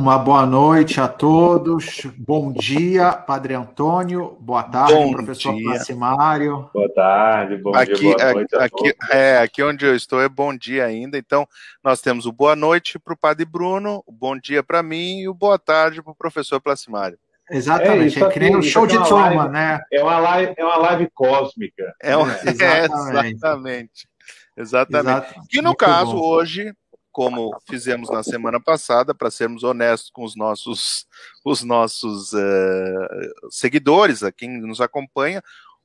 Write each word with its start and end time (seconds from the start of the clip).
Uma 0.00 0.16
boa 0.16 0.46
noite 0.46 0.98
a 0.98 1.06
todos. 1.06 2.06
Bom 2.16 2.54
dia, 2.54 3.12
Padre 3.12 3.52
Antônio. 3.52 4.34
Boa 4.40 4.62
tarde, 4.62 4.94
bom 4.94 5.12
professor 5.12 5.54
Placimário. 5.62 6.70
Boa 6.72 6.90
tarde, 6.94 7.58
bom 7.58 7.74
aqui, 7.74 7.92
dia, 7.92 8.16
boa 8.16 8.32
noite. 8.32 8.56
Aqui, 8.56 8.94
é, 9.10 9.38
aqui 9.40 9.62
onde 9.62 9.84
eu 9.84 9.94
estou 9.94 10.22
é 10.22 10.26
bom 10.26 10.56
dia 10.56 10.86
ainda. 10.86 11.18
Então, 11.18 11.46
nós 11.84 12.00
temos 12.00 12.24
o 12.24 12.32
boa 12.32 12.56
noite 12.56 12.98
para 12.98 13.12
o 13.12 13.16
Padre 13.16 13.44
Bruno, 13.44 14.02
o 14.06 14.10
bom 14.10 14.38
dia 14.38 14.62
para 14.62 14.82
mim 14.82 15.18
e 15.18 15.28
o 15.28 15.34
boa 15.34 15.58
tarde 15.58 16.02
para 16.02 16.12
o 16.12 16.16
professor 16.16 16.62
Placimário. 16.62 17.18
Exatamente, 17.50 18.22
é, 18.22 18.26
é 18.26 18.30
que 18.30 18.40
nem 18.40 18.56
um 18.56 18.62
show 18.62 18.86
de 18.86 18.96
Truman, 19.04 19.50
né? 19.50 19.82
É 19.92 20.02
uma 20.02 20.18
live, 20.18 20.54
é 20.56 20.64
uma 20.64 20.78
live 20.78 21.10
cósmica. 21.12 21.94
É, 22.02 22.16
uma, 22.16 22.32
é 22.32 22.48
exatamente. 22.48 23.34
exatamente. 23.34 24.08
Exatamente. 24.56 25.34
E 25.52 25.58
no 25.58 25.64
Muito 25.64 25.76
caso, 25.76 26.12
bom. 26.12 26.22
hoje, 26.22 26.72
como 27.12 27.56
fizemos 27.68 28.10
na 28.10 28.22
semana 28.22 28.60
passada, 28.60 29.14
para 29.14 29.30
sermos 29.30 29.62
honestos 29.62 30.10
com 30.10 30.24
os 30.24 30.36
nossos, 30.36 31.06
os 31.44 31.62
nossos 31.62 32.32
uh, 32.32 33.50
seguidores, 33.50 34.22
a 34.22 34.30
quem 34.30 34.60
nos 34.60 34.80
acompanha. 34.80 35.42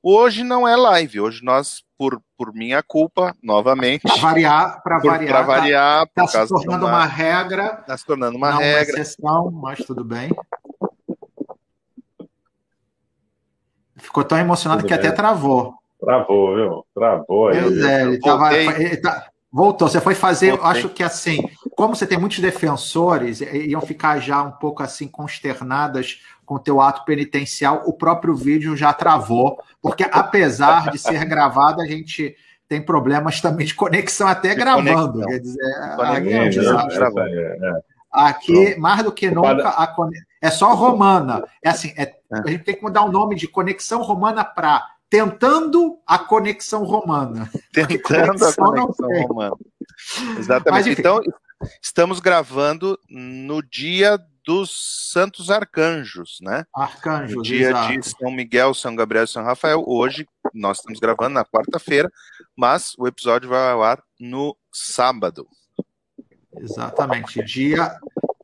Hoje 0.07 0.43
não 0.43 0.67
é 0.67 0.75
live, 0.75 1.19
hoje 1.19 1.43
nós, 1.43 1.83
por, 1.97 2.21
por 2.37 2.53
minha 2.53 2.83
culpa, 2.83 3.35
novamente. 3.41 4.03
Para 4.03 4.15
variar, 4.17 4.83
para 4.83 4.99
variar. 4.99 5.33
Para 5.33 5.41
variar, 5.41 6.03
está 6.03 6.27
tá 6.27 6.45
se 6.45 6.53
tornando 6.53 6.85
uma, 6.85 6.97
uma, 6.97 7.05
regra. 7.05 7.77
Está 7.81 7.97
se 7.97 8.05
tornando 8.05 8.37
uma 8.37 8.51
regra. 8.51 8.93
Uma 8.93 9.01
exceção, 9.01 9.51
mas 9.51 9.79
tudo 9.79 10.03
bem. 10.03 10.29
Ficou 13.97 14.23
tão 14.23 14.37
emocionado 14.37 14.81
tudo 14.81 14.89
que 14.89 14.95
bem. 14.95 15.07
até 15.07 15.15
travou. 15.15 15.73
Travou, 15.99 16.55
viu? 16.55 16.85
Travou 16.93 17.47
aí. 17.47 17.61
Pois 17.61 17.83
é, 17.83 18.01
ele, 18.03 18.19
tava, 18.19 18.53
ele 18.53 18.97
tá, 18.97 19.31
Voltou. 19.55 19.87
Você 19.87 20.01
foi 20.01 20.13
fazer, 20.13 20.51
eu 20.51 20.65
acho 20.65 20.89
que 20.89 21.01
assim, 21.01 21.39
como 21.77 21.95
você 21.95 22.05
tem 22.05 22.17
muitos 22.17 22.39
defensores, 22.39 23.39
iam 23.39 23.79
ficar 23.79 24.19
já 24.19 24.43
um 24.43 24.51
pouco 24.51 24.83
assim 24.83 25.07
consternadas 25.07 26.19
com 26.45 26.55
o 26.55 26.59
teu 26.59 26.81
ato 26.81 27.05
penitencial, 27.05 27.81
o 27.85 27.93
próprio 27.93 28.35
vídeo 28.35 28.75
já 28.75 28.91
travou, 28.91 29.57
porque 29.81 30.05
apesar 30.11 30.91
de 30.91 30.99
ser 30.99 31.23
gravado, 31.23 31.81
a 31.81 31.85
gente 31.85 32.35
tem 32.67 32.81
problemas 32.81 33.39
também 33.39 33.65
de 33.65 33.73
conexão 33.73 34.27
até 34.27 34.49
de 34.49 34.55
gravando. 34.55 35.21
Conexão. 35.21 35.27
Quer 35.29 35.39
dizer, 35.39 35.75
aqui 36.01 36.33
é 36.33 36.41
um 36.41 36.49
desastre. 36.49 37.03
É, 37.05 37.57
é. 37.61 37.81
Aqui, 38.11 38.75
mais 38.77 39.03
do 39.03 39.11
que 39.13 39.31
nunca, 39.31 39.69
a, 39.69 39.95
é 40.41 40.51
só 40.51 40.73
romana. 40.73 41.45
É 41.63 41.69
assim, 41.69 41.93
é, 41.95 42.13
a 42.29 42.49
gente 42.49 42.65
tem 42.65 42.75
que 42.75 42.83
mudar 42.83 43.03
o 43.03 43.11
nome 43.11 43.37
de 43.37 43.47
conexão 43.47 44.01
romana 44.01 44.43
para 44.43 44.85
tentando 45.09 45.99
a 46.05 46.19
conexão 46.19 46.83
romana. 46.83 47.49
Tentando 47.71 48.45
a 48.45 48.53
conexão 48.53 49.09
romana. 49.27 49.55
Exatamente. 50.37 50.71
Mas, 50.71 50.87
então, 50.87 51.21
estamos 51.81 52.19
gravando 52.19 52.99
no 53.09 53.61
dia 53.61 54.19
dos 54.45 55.09
Santos 55.11 55.49
Arcanjos, 55.49 56.37
né? 56.41 56.65
Arcanjos, 56.73 57.35
no 57.35 57.41
dia 57.41 57.69
exato. 57.69 57.99
de 57.99 58.09
São 58.09 58.31
Miguel, 58.31 58.73
São 58.73 58.95
Gabriel 58.95 59.25
e 59.25 59.27
São 59.27 59.43
Rafael. 59.43 59.83
Hoje 59.87 60.27
nós 60.53 60.77
estamos 60.77 60.99
gravando 60.99 61.33
na 61.33 61.43
quarta-feira, 61.43 62.11
mas 62.55 62.93
o 62.97 63.07
episódio 63.07 63.49
vai 63.49 63.71
ao 63.71 63.83
ar 63.83 64.01
no 64.19 64.55
sábado. 64.71 65.47
Exatamente, 66.57 67.43
dia 67.43 67.97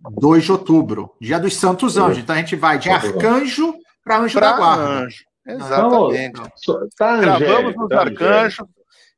2 0.09 0.43
de 0.43 0.51
outubro, 0.51 1.16
dia 1.22 1.39
dos 1.39 1.55
Santos 1.55 1.97
Anjos. 1.97 2.17
Então 2.17 2.35
a 2.35 2.39
gente 2.39 2.55
vai 2.55 2.79
de 2.79 2.89
arcanjo 2.89 3.75
para 4.03 4.19
anjo 4.19 4.39
pra 4.39 4.51
da 4.51 4.57
guarda. 4.57 4.83
Anjo. 4.83 5.30
Exatamente. 5.46 6.40
Então, 6.40 6.90
tá 6.96 7.18
Gravamos 7.18 7.75
nos 7.75 7.90
tá 7.90 8.02
arcanjos 8.02 8.68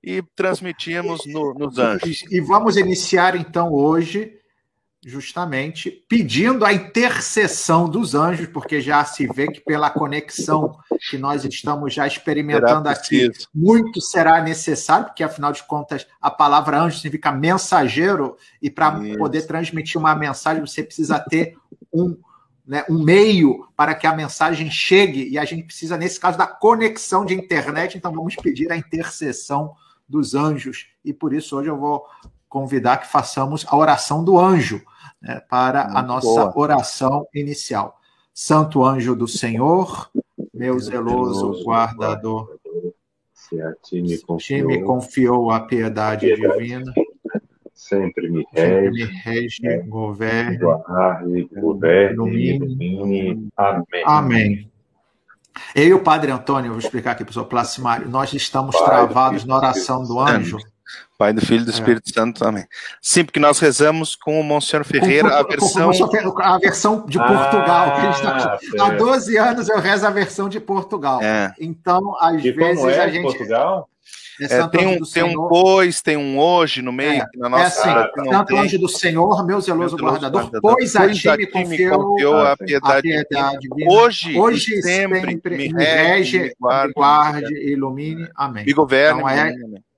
e 0.03 0.21
transmitimos 0.35 1.25
no, 1.25 1.53
nos 1.53 1.77
anjos. 1.77 2.23
E 2.29 2.41
vamos 2.41 2.75
iniciar 2.75 3.35
então 3.35 3.71
hoje, 3.71 4.37
justamente 5.05 5.91
pedindo 6.09 6.65
a 6.65 6.73
intercessão 6.73 7.89
dos 7.89 8.15
anjos, 8.15 8.47
porque 8.47 8.81
já 8.81 9.03
se 9.05 9.27
vê 9.27 9.49
que 9.49 9.61
pela 9.61 9.89
conexão 9.89 10.77
que 11.09 11.17
nós 11.17 11.43
estamos 11.43 11.93
já 11.93 12.07
experimentando 12.07 12.87
aqui, 12.87 13.29
muito 13.53 14.01
será 14.01 14.41
necessário, 14.41 15.07
porque 15.07 15.23
afinal 15.23 15.51
de 15.51 15.63
contas 15.63 16.07
a 16.21 16.31
palavra 16.31 16.81
anjo 16.81 16.97
significa 16.97 17.31
mensageiro, 17.31 18.37
e 18.61 18.69
para 18.69 18.99
poder 19.17 19.43
transmitir 19.43 19.99
uma 19.99 20.15
mensagem 20.15 20.65
você 20.65 20.83
precisa 20.83 21.19
ter 21.19 21.57
um 21.93 22.17
né, 22.65 22.85
um 22.89 23.03
meio 23.03 23.67
para 23.75 23.93
que 23.93 24.07
a 24.07 24.15
mensagem 24.15 24.69
chegue, 24.71 25.27
e 25.27 25.37
a 25.37 25.45
gente 25.45 25.63
precisa, 25.63 25.97
nesse 25.97 26.19
caso, 26.19 26.37
da 26.37 26.47
conexão 26.47 27.25
de 27.25 27.33
internet, 27.33 27.97
então 27.97 28.13
vamos 28.13 28.35
pedir 28.35 28.71
a 28.71 28.77
intercessão 28.77 29.73
dos 30.07 30.33
anjos, 30.33 30.87
e 31.03 31.13
por 31.13 31.33
isso 31.33 31.57
hoje 31.57 31.69
eu 31.69 31.77
vou 31.77 32.05
convidar 32.47 32.97
que 32.97 33.07
façamos 33.07 33.65
a 33.67 33.75
oração 33.75 34.23
do 34.23 34.37
anjo 34.37 34.81
né, 35.21 35.41
para 35.49 35.85
Muito 35.85 35.97
a 35.97 36.01
nossa 36.03 36.45
boa. 36.45 36.53
oração 36.55 37.27
inicial. 37.33 37.99
Santo 38.33 38.83
anjo 38.83 39.15
do 39.15 39.27
Senhor, 39.27 40.09
meu 40.53 40.79
zeloso 40.79 41.63
guardador, 41.63 42.57
se 43.33 43.61
a 43.61 43.73
ti 43.73 44.01
me 44.01 44.81
confiou, 44.83 45.51
a 45.51 45.59
piedade, 45.59 46.27
piedade 46.27 46.59
divina 46.59 46.93
sempre 48.01 48.29
me 48.29 48.47
rege, 48.51 48.89
me 48.91 49.03
rege 49.03 49.77
governe, 49.87 50.57
guarde, 50.57 51.49
governe, 51.55 52.55
ilumine. 52.55 53.49
Amém. 53.57 54.03
Amém. 54.05 54.71
Eu 55.75 55.85
e 55.85 55.93
o 55.93 55.99
Padre 55.99 56.31
Antônio, 56.31 56.71
vou 56.71 56.79
explicar 56.79 57.11
aqui, 57.11 57.23
pessoal, 57.23 57.45
Placimário, 57.45 58.09
nós 58.09 58.33
estamos 58.33 58.75
Pai 58.75 58.85
travados 58.85 59.45
na 59.45 59.57
oração 59.57 60.03
do 60.03 60.19
anjo. 60.19 60.57
Pai 61.17 61.31
do 61.31 61.41
Filho 61.41 61.61
e 61.61 61.65
do 61.65 61.71
é. 61.71 61.73
Espírito 61.73 62.09
é. 62.09 62.13
Santo 62.13 62.39
também. 62.39 62.65
Sim, 63.01 63.23
porque 63.23 63.39
nós 63.39 63.59
rezamos 63.59 64.15
com 64.15 64.39
o 64.39 64.43
Monsenhor 64.43 64.83
Ferreira 64.83 65.29
com, 65.29 65.35
a 65.35 65.43
versão. 65.43 65.91
Com, 65.91 66.41
a 66.41 66.57
versão 66.57 67.05
de 67.05 67.17
Portugal. 67.17 67.93
Ah, 67.95 68.59
tá... 68.77 68.85
Há 68.85 68.89
12 68.91 69.37
anos 69.37 69.69
eu 69.69 69.79
rezo 69.79 70.05
a 70.05 70.09
versão 70.09 70.49
de 70.49 70.59
Portugal. 70.59 71.21
É. 71.21 71.53
Então, 71.59 72.15
às 72.19 72.43
e 72.43 72.51
vezes 72.51 72.83
é 72.83 73.03
a 73.03 73.09
gente. 73.09 73.23
Portugal? 73.23 73.89
É, 74.41 74.67
tem, 74.67 74.87
um, 74.87 74.99
tem 75.01 75.23
um 75.23 75.47
pois, 75.47 76.01
tem 76.01 76.17
um 76.17 76.39
hoje 76.39 76.81
no 76.81 76.91
meio. 76.91 77.21
É, 77.21 77.27
na 77.35 77.49
nossa 77.49 77.89
é 77.89 77.91
assim, 77.91 78.29
Santo 78.29 78.57
anjo 78.57 78.79
do 78.79 78.89
Senhor, 78.89 79.45
meu 79.45 79.61
zeloso 79.61 79.95
meu 79.95 80.05
guardador, 80.05 80.41
guardador, 80.41 80.61
pois 80.61 80.95
a 80.95 81.11
ti 81.11 81.29
me 81.37 81.47
confiou 81.47 82.39
a 82.39 82.57
piedade, 82.57 83.13
a 83.13 83.25
piedade 83.25 83.67
hoje, 83.87 84.37
hoje 84.37 84.81
sempre, 84.81 85.21
sempre 85.21 85.57
me 85.57 85.67
rege, 85.67 86.39
me 86.39 86.55
guarde, 86.59 86.93
guarde 86.93 87.71
ilumine. 87.71 88.27
Amém. 88.35 88.63
E 88.67 88.73
governe. 88.73 89.19
Então, 89.19 89.29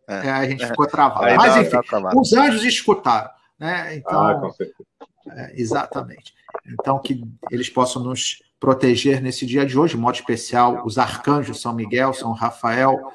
é, 0.07 0.28
é, 0.28 0.31
a 0.31 0.45
gente 0.47 0.66
ficou 0.68 0.85
travado. 0.85 1.25
Aí 1.25 1.35
Mas, 1.35 1.57
enfim, 1.57 1.81
tá 1.90 2.12
os 2.16 2.34
anjos 2.34 2.63
escutaram. 2.63 3.29
Né? 3.59 3.95
Então, 3.95 4.51
ah, 5.29 5.50
exatamente. 5.53 6.34
Então, 6.68 7.00
que 7.00 7.24
eles 7.50 7.69
possam 7.69 8.03
nos 8.03 8.44
proteger 8.59 9.21
nesse 9.21 9.45
dia 9.45 9.66
de 9.66 9.77
hoje, 9.77 9.95
de 9.95 9.99
modo 9.99 10.16
especial, 10.16 10.83
os 10.85 10.97
arcanjos 10.97 11.61
São 11.61 11.73
Miguel, 11.73 12.13
São 12.13 12.31
Rafael 12.31 13.11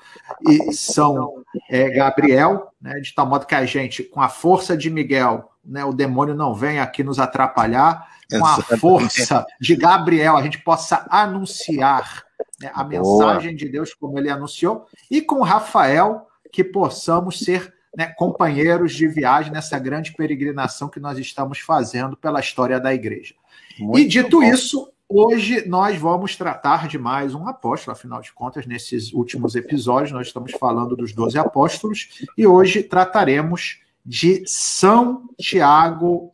e 0.46 0.72
São 0.72 1.42
é, 1.68 1.88
Gabriel, 1.90 2.72
né, 2.80 3.00
de 3.00 3.14
tal 3.14 3.26
modo 3.26 3.46
que 3.46 3.54
a 3.54 3.64
gente, 3.64 4.02
com 4.02 4.20
a 4.20 4.28
força 4.28 4.76
de 4.76 4.90
Miguel, 4.90 5.50
né, 5.64 5.84
o 5.84 5.92
demônio 5.92 6.34
não 6.34 6.54
vem 6.54 6.78
aqui 6.78 7.02
nos 7.02 7.18
atrapalhar, 7.18 8.08
com 8.30 8.46
a 8.46 8.62
força 8.78 9.44
de 9.60 9.74
Gabriel, 9.74 10.36
a 10.36 10.42
gente 10.42 10.58
possa 10.58 11.06
anunciar 11.10 12.24
né, 12.60 12.70
a 12.74 12.84
mensagem 12.84 13.56
de 13.56 13.68
Deus 13.68 13.92
como 13.92 14.18
ele 14.18 14.30
anunciou, 14.30 14.86
e 15.10 15.20
com 15.20 15.42
Rafael, 15.42 16.26
que 16.52 16.62
possamos 16.62 17.40
ser 17.40 17.74
né, 17.96 18.06
companheiros 18.16 18.92
de 18.94 19.08
viagem 19.08 19.52
nessa 19.52 19.78
grande 19.78 20.12
peregrinação 20.12 20.88
que 20.88 21.00
nós 21.00 21.18
estamos 21.18 21.58
fazendo 21.58 22.16
pela 22.16 22.40
história 22.40 22.78
da 22.78 22.94
igreja. 22.94 23.34
Muito 23.78 24.00
e 24.00 24.08
dito 24.08 24.40
bom. 24.40 24.42
isso, 24.42 24.89
Hoje 25.12 25.66
nós 25.66 25.98
vamos 25.98 26.36
tratar 26.36 26.86
de 26.86 26.96
mais 26.96 27.34
um 27.34 27.48
apóstolo, 27.48 27.96
afinal 27.96 28.20
de 28.22 28.32
contas, 28.32 28.64
nesses 28.64 29.12
últimos 29.12 29.56
episódios 29.56 30.12
nós 30.12 30.28
estamos 30.28 30.52
falando 30.52 30.94
dos 30.94 31.12
doze 31.12 31.36
apóstolos 31.36 32.24
e 32.38 32.46
hoje 32.46 32.84
trataremos 32.84 33.80
de 34.06 34.44
São 34.46 35.28
Tiago 35.36 36.32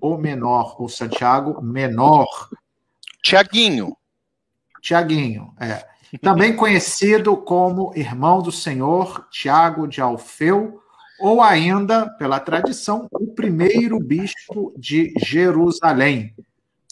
ou 0.00 0.16
menor, 0.16 0.80
ou 0.80 0.88
Santiago 0.88 1.60
menor. 1.60 2.48
Tiaguinho. 3.22 3.94
Tiaguinho, 4.80 5.52
é. 5.60 5.86
Também 6.22 6.56
conhecido 6.56 7.36
como 7.36 7.92
irmão 7.94 8.40
do 8.40 8.50
Senhor, 8.50 9.28
Tiago 9.30 9.86
de 9.86 10.00
Alfeu, 10.00 10.80
ou 11.20 11.42
ainda, 11.42 12.08
pela 12.16 12.40
tradição, 12.40 13.06
o 13.12 13.34
primeiro 13.34 13.98
bispo 13.98 14.72
de 14.78 15.12
Jerusalém. 15.18 16.34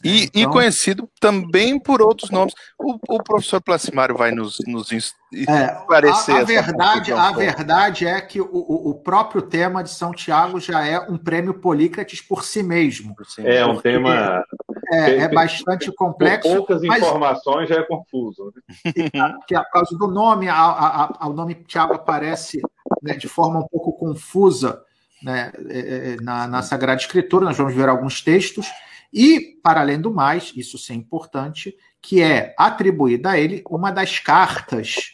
E, 0.04 0.24
então... 0.24 0.42
e, 0.42 0.46
conhecido 0.46 1.08
também 1.20 1.78
por 1.78 2.02
outros 2.02 2.30
nomes. 2.30 2.54
O, 2.78 2.98
o 3.08 3.22
professor 3.22 3.60
Placimário 3.60 4.16
vai 4.16 4.32
nos, 4.32 4.58
nos 4.66 4.90
é, 4.90 4.96
esclarecer. 4.96 6.34
A, 6.34 6.40
a 6.40 6.44
verdade, 6.44 7.12
a 7.12 7.32
verdade 7.32 8.06
é 8.06 8.20
que 8.20 8.40
o, 8.40 8.46
o, 8.50 8.94
próprio 8.94 9.42
tema 9.42 9.82
de 9.82 9.90
São 9.90 10.12
Tiago 10.12 10.58
já 10.58 10.84
é 10.84 10.98
um 10.98 11.16
prêmio 11.16 11.54
Polícrates 11.54 12.20
por 12.20 12.44
si 12.44 12.62
mesmo. 12.62 13.14
É 13.38 13.64
um 13.64 13.78
tema. 13.80 14.44
É, 14.92 15.18
é 15.18 15.28
bastante 15.28 15.92
complexo. 15.94 16.48
Com 16.48 16.56
poucas 16.56 16.82
mas, 16.82 17.02
informações 17.02 17.68
já 17.68 17.76
é 17.76 17.82
confuso. 17.82 18.52
Né? 18.84 19.34
Que 19.46 19.54
por 19.54 19.70
causa 19.70 19.96
do 19.96 20.08
nome, 20.08 20.48
a, 20.48 21.14
a, 21.18 21.28
o 21.28 21.32
nome 21.32 21.54
Tiago 21.54 21.94
aparece 21.94 22.60
né, 23.00 23.14
de 23.14 23.28
forma 23.28 23.60
um 23.60 23.68
pouco 23.68 23.92
confusa 23.92 24.82
né, 25.22 25.52
é, 25.70 25.78
é, 25.78 26.16
na, 26.20 26.46
na 26.46 26.62
Sagrada 26.62 27.00
Escritura. 27.00 27.44
Nós 27.44 27.56
vamos 27.56 27.74
ver 27.74 27.88
alguns 27.88 28.20
textos. 28.20 28.66
E, 29.12 29.58
para 29.62 29.80
além 29.80 30.00
do 30.00 30.12
mais, 30.12 30.52
isso 30.56 30.78
sim 30.78 30.94
é 30.94 30.96
importante, 30.96 31.76
que 32.00 32.22
é 32.22 32.54
atribuída 32.58 33.30
a 33.30 33.38
ele 33.38 33.62
uma 33.68 33.90
das 33.90 34.18
cartas 34.18 35.12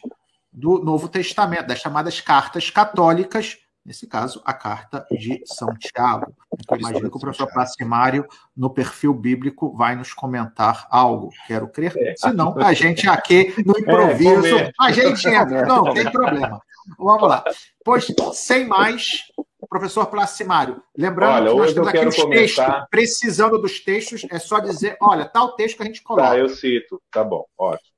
do 0.51 0.79
Novo 0.83 1.07
Testamento, 1.07 1.67
das 1.67 1.79
chamadas 1.79 2.21
cartas 2.21 2.69
católicas, 2.69 3.57
nesse 3.85 4.07
caso, 4.07 4.41
a 4.45 4.53
carta 4.53 5.05
de 5.11 5.41
São 5.45 5.73
Tiago. 5.75 6.33
Então, 6.59 6.77
imagino 6.77 7.09
que 7.09 7.17
o 7.17 7.19
professor 7.19 7.51
Placimário, 7.51 8.27
no 8.55 8.69
perfil 8.69 9.13
bíblico, 9.13 9.75
vai 9.75 9.95
nos 9.95 10.13
comentar 10.13 10.87
algo, 10.89 11.29
quero 11.47 11.67
crer. 11.67 11.93
É. 11.97 12.13
Senão, 12.17 12.55
a 12.57 12.73
gente 12.73 13.07
aqui, 13.07 13.53
no 13.65 13.75
é, 13.75 13.79
improviso, 13.79 14.57
é, 14.57 14.71
a 14.79 14.91
gente 14.91 15.27
entra. 15.27 15.65
Não, 15.67 15.93
tem 15.93 16.09
problema. 16.11 16.61
Vamos 16.97 17.29
lá. 17.29 17.43
Pois, 17.83 18.07
sem 18.33 18.67
mais, 18.67 19.23
professor 19.69 20.07
Placimário, 20.07 20.81
lembrando 20.97 21.33
olha, 21.33 21.51
que 21.51 21.57
nós 21.57 21.73
temos 21.73 21.89
aqui 21.89 22.07
os 22.07 22.15
começar... 22.15 22.65
textos, 22.65 22.87
precisando 22.89 23.61
dos 23.61 23.79
textos, 23.79 24.25
é 24.31 24.39
só 24.39 24.59
dizer, 24.59 24.97
olha, 24.99 25.25
tal 25.25 25.55
texto 25.55 25.77
que 25.77 25.83
a 25.83 25.85
gente 25.85 26.01
coloca. 26.01 26.29
Tá, 26.29 26.37
eu 26.37 26.49
cito, 26.49 26.99
tá 27.11 27.23
bom, 27.23 27.45
ótimo. 27.57 27.89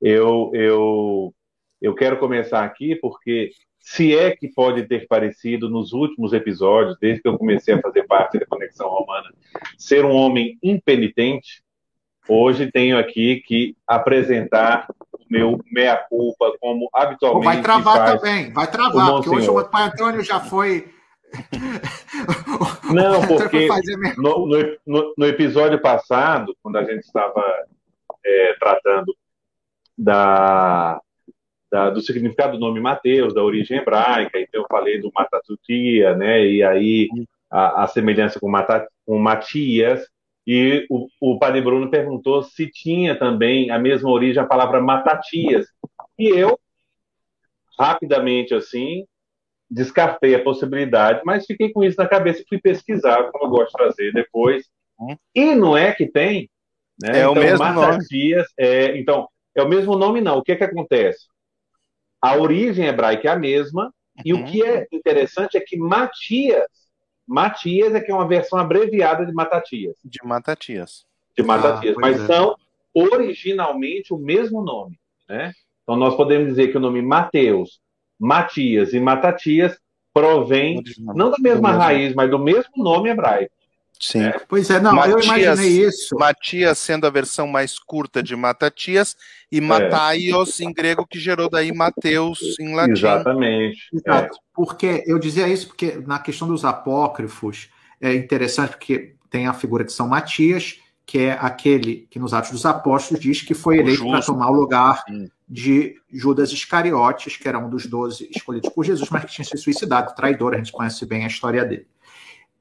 Eu, 0.00 0.50
eu, 0.54 1.34
eu 1.82 1.94
quero 1.94 2.18
começar 2.18 2.64
aqui 2.64 2.94
porque 2.94 3.50
se 3.80 4.16
é 4.16 4.34
que 4.34 4.48
pode 4.48 4.86
ter 4.86 5.06
parecido 5.08 5.68
nos 5.68 5.92
últimos 5.92 6.32
episódios, 6.32 6.96
desde 7.00 7.22
que 7.22 7.28
eu 7.28 7.36
comecei 7.36 7.74
a 7.74 7.80
fazer 7.80 8.04
parte 8.04 8.38
da 8.38 8.46
Conexão 8.46 8.88
Romana, 8.88 9.32
ser 9.76 10.04
um 10.04 10.12
homem 10.12 10.58
impenitente, 10.62 11.62
hoje 12.28 12.70
tenho 12.70 12.98
aqui 12.98 13.42
que 13.44 13.76
apresentar 13.86 14.86
o 15.12 15.18
meu 15.28 15.60
meia-culpa, 15.70 16.52
como 16.60 16.88
habitualmente. 16.94 17.44
Vai 17.46 17.62
travar 17.62 18.16
também, 18.16 18.52
vai 18.52 18.70
travar, 18.70 19.10
porque 19.12 19.30
hoje 19.30 19.50
o 19.50 19.64
pai 19.64 19.84
Antônio 19.84 20.22
já 20.22 20.38
foi. 20.38 20.88
Não, 22.92 23.26
porque 23.26 23.68
no, 24.16 24.46
no, 24.86 25.14
no, 25.16 25.26
episódio 25.26 25.80
passado, 25.80 26.56
quando 26.62 26.76
a 26.76 26.84
gente 26.84 27.04
estava 27.04 27.42
é, 28.24 28.54
tratando 28.58 29.16
da, 29.96 31.00
da, 31.70 31.90
do 31.90 32.00
significado 32.00 32.54
do 32.54 32.60
nome 32.60 32.80
Mateus, 32.80 33.34
da 33.34 33.42
origem 33.42 33.78
hebraica, 33.78 34.40
então 34.40 34.62
eu 34.62 34.66
falei 34.68 35.00
do 35.00 35.12
Matatutia, 35.14 36.16
né, 36.16 36.44
e 36.44 36.62
aí 36.62 37.08
a, 37.50 37.84
a 37.84 37.86
semelhança 37.86 38.40
com, 38.40 38.48
Mata, 38.48 38.88
com 39.06 39.18
Matias, 39.18 40.06
e 40.46 40.86
o, 40.90 41.06
o 41.20 41.38
Padre 41.38 41.60
Bruno 41.60 41.90
perguntou 41.90 42.42
se 42.42 42.68
tinha 42.68 43.16
também 43.16 43.70
a 43.70 43.78
mesma 43.78 44.10
origem 44.10 44.42
a 44.42 44.46
palavra 44.46 44.80
Matatias, 44.80 45.66
e 46.18 46.28
eu, 46.28 46.58
rapidamente 47.78 48.54
assim, 48.54 49.04
descartei 49.70 50.34
a 50.34 50.42
possibilidade, 50.42 51.20
mas 51.24 51.46
fiquei 51.46 51.72
com 51.72 51.84
isso 51.84 51.96
na 51.96 52.08
cabeça 52.08 52.42
e 52.42 52.46
fui 52.48 52.60
pesquisar, 52.60 53.30
como 53.30 53.44
eu 53.44 53.50
gosto 53.50 53.76
de 53.76 53.84
fazer 53.84 54.12
depois, 54.12 54.64
e 55.34 55.54
não 55.54 55.76
é 55.76 55.92
que 55.92 56.06
tem, 56.06 56.50
né? 57.00 57.20
É 57.20 57.20
então, 57.20 57.32
o 57.32 57.34
mesmo 57.36 57.58
Matatias, 57.58 58.46
nome. 58.58 58.68
É, 58.70 58.98
então, 58.98 59.28
é 59.54 59.62
o 59.62 59.68
mesmo 59.68 59.96
nome 59.96 60.20
não, 60.20 60.38
o 60.38 60.42
que 60.42 60.52
é 60.52 60.56
que 60.56 60.64
acontece? 60.64 61.26
A 62.20 62.36
origem 62.36 62.86
hebraica 62.86 63.28
é 63.28 63.32
a 63.32 63.38
mesma, 63.38 63.84
uhum. 63.84 64.22
e 64.24 64.32
o 64.34 64.36
uhum. 64.38 64.44
que 64.44 64.62
é 64.62 64.86
interessante 64.92 65.56
é 65.56 65.60
que 65.60 65.78
Matias, 65.78 66.66
Matias 67.26 67.94
é 67.94 68.00
que 68.00 68.10
é 68.10 68.14
uma 68.14 68.28
versão 68.28 68.58
abreviada 68.58 69.24
de 69.24 69.32
Matatias. 69.32 69.96
De 70.04 70.18
Matatias. 70.22 71.06
De 71.36 71.42
Matatias, 71.42 71.96
ah, 71.96 72.00
mas 72.00 72.20
é. 72.20 72.26
são 72.26 72.54
originalmente 72.92 74.12
o 74.12 74.18
mesmo 74.18 74.62
nome, 74.62 74.98
né? 75.28 75.52
Então 75.82 75.96
nós 75.96 76.14
podemos 76.16 76.48
dizer 76.48 76.68
que 76.68 76.76
o 76.76 76.80
nome 76.80 77.00
Mateus, 77.00 77.80
Matias 78.20 78.92
e 78.92 79.00
Matatias 79.00 79.78
provém 80.12 80.82
não 80.98 81.30
da 81.30 81.38
mesma 81.38 81.72
raiz, 81.72 82.14
mas 82.14 82.30
do 82.30 82.38
mesmo 82.38 82.70
nome 82.76 83.08
hebraico. 83.10 83.52
Sim. 84.00 84.22
É. 84.22 84.40
Pois 84.48 84.70
é, 84.70 84.80
não, 84.80 84.94
Matias, 84.94 85.14
eu 85.14 85.22
imaginei 85.22 85.86
isso. 85.86 86.16
Matias 86.16 86.78
sendo 86.78 87.06
a 87.06 87.10
versão 87.10 87.46
mais 87.46 87.78
curta 87.78 88.22
de 88.22 88.34
Matatias 88.34 89.14
e 89.52 89.58
é. 89.58 89.60
Mataios 89.60 90.58
em 90.60 90.72
grego, 90.72 91.06
que 91.06 91.18
gerou 91.18 91.50
daí 91.50 91.70
Mateus 91.70 92.58
em 92.58 92.74
latim. 92.74 92.92
Exatamente. 92.92 93.88
Exato. 93.92 94.34
É. 94.34 94.38
Porque 94.54 95.04
eu 95.06 95.18
dizia 95.18 95.46
isso 95.48 95.68
porque 95.68 96.02
na 96.06 96.18
questão 96.18 96.48
dos 96.48 96.64
apócrifos 96.64 97.68
é 98.00 98.14
interessante 98.14 98.70
porque 98.70 99.14
tem 99.28 99.46
a 99.46 99.52
figura 99.52 99.84
de 99.84 99.92
São 99.92 100.08
Matias, 100.08 100.78
que 101.06 101.18
é 101.18 101.32
aquele 101.32 102.06
que 102.10 102.18
nos 102.18 102.32
Atos 102.32 102.52
dos 102.52 102.66
Apóstolos 102.66 103.22
diz 103.22 103.42
que 103.42 103.54
foi 103.54 103.78
eleito 103.78 104.08
para 104.08 104.22
tomar 104.22 104.50
o 104.50 104.54
lugar 104.54 105.04
de 105.48 105.96
Judas 106.08 106.52
Iscariotes, 106.52 107.36
que 107.36 107.48
era 107.48 107.58
um 107.58 107.68
dos 107.68 107.86
doze 107.86 108.28
escolhidos 108.34 108.70
por 108.70 108.84
Jesus, 108.84 109.08
mas 109.10 109.24
que 109.24 109.32
tinha 109.32 109.44
se 109.44 109.58
suicidado, 109.58 110.14
traidor, 110.14 110.54
a 110.54 110.58
gente 110.58 110.70
conhece 110.70 111.04
bem 111.04 111.24
a 111.24 111.28
história 111.28 111.64
dele. 111.64 111.88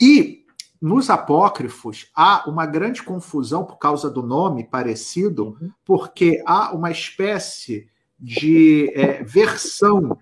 E 0.01 0.45
nos 0.81 1.09
apócrifos, 1.09 2.09
há 2.15 2.49
uma 2.49 2.65
grande 2.65 3.03
confusão 3.03 3.65
por 3.65 3.77
causa 3.77 4.09
do 4.09 4.23
nome 4.23 4.63
parecido, 4.63 5.57
uhum. 5.61 5.71
porque 5.85 6.41
há 6.45 6.73
uma 6.73 6.89
espécie 6.89 7.87
de 8.19 8.91
é, 8.95 9.23
versão 9.23 10.17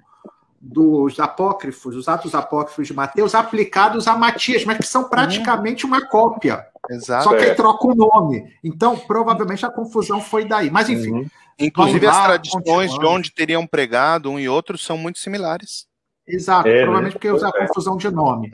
dos 0.60 1.20
apócrifos, 1.20 1.96
os 1.96 2.08
atos 2.08 2.34
apócrifos 2.34 2.88
de 2.88 2.94
Mateus, 2.94 3.36
aplicados 3.36 4.08
a 4.08 4.16
Matias, 4.16 4.66
mas 4.66 4.78
que 4.78 4.88
são 4.88 5.08
praticamente 5.08 5.86
uma 5.86 6.06
cópia. 6.08 6.66
Exato. 6.90 7.26
Só 7.26 7.36
que 7.36 7.44
aí 7.44 7.56
troca 7.56 7.88
o 7.88 7.96
nome. 7.96 8.54
Então, 8.64 8.98
provavelmente 8.98 9.66
a 9.66 9.70
confusão 9.70 10.22
foi 10.22 10.46
daí. 10.46 10.70
Mas, 10.70 10.90
enfim. 10.90 11.12
Uhum. 11.12 11.28
Inclusive, 11.60 12.06
as 12.06 12.24
tradições 12.24 12.94
de 12.94 13.06
onde 13.06 13.32
teriam 13.32 13.66
pregado 13.66 14.30
um 14.30 14.40
e 14.40 14.48
outro 14.48 14.78
são 14.78 14.98
muito 14.98 15.20
similares. 15.20 15.88
Exato, 16.28 16.68
é, 16.68 16.72
né? 16.72 16.82
provavelmente 16.82 17.14
né? 17.14 17.20
porque 17.20 17.32
usa 17.32 17.48
a 17.48 17.58
confusão 17.58 17.96
de 17.96 18.12
nome. 18.12 18.52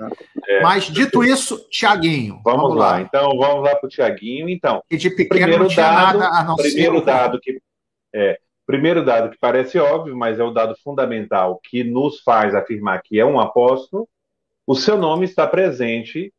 É. 0.47 0.61
Mas 0.61 0.85
dito 0.85 1.23
isso, 1.23 1.57
Tiaguinho. 1.69 2.39
Vamos, 2.43 2.61
vamos 2.61 2.77
lá. 2.77 2.91
lá. 2.91 3.01
então 3.01 3.35
vamos 3.35 3.63
lá 3.63 3.75
para 3.75 3.87
o 3.87 3.89
Tiaguinho. 3.89 4.47
Então, 4.47 4.81
e 4.89 4.95
de 4.95 5.09
pequeno 5.09 5.29
primeiro 5.29 5.63
não 5.63 5.69
tinha 5.69 5.89
dado, 5.89 6.19
nada 6.19 6.37
a 6.37 6.43
não 6.43 6.55
primeiro 6.55 6.99
ser 6.99 7.05
dado 7.05 7.39
que 7.41 7.59
é, 8.13 8.37
primeiro 8.65 9.03
dado 9.03 9.29
que 9.29 9.37
parece 9.37 9.77
óbvio, 9.77 10.15
mas 10.15 10.39
é 10.39 10.43
o 10.43 10.51
dado 10.51 10.75
fundamental 10.83 11.59
que 11.63 11.83
nos 11.83 12.21
faz 12.21 12.55
afirmar 12.55 13.01
que 13.01 13.19
é 13.19 13.25
um 13.25 13.39
apóstolo. 13.39 14.07
O 14.65 14.75
seu 14.75 14.97
nome 14.97 15.25
está 15.25 15.45
presente 15.47 16.33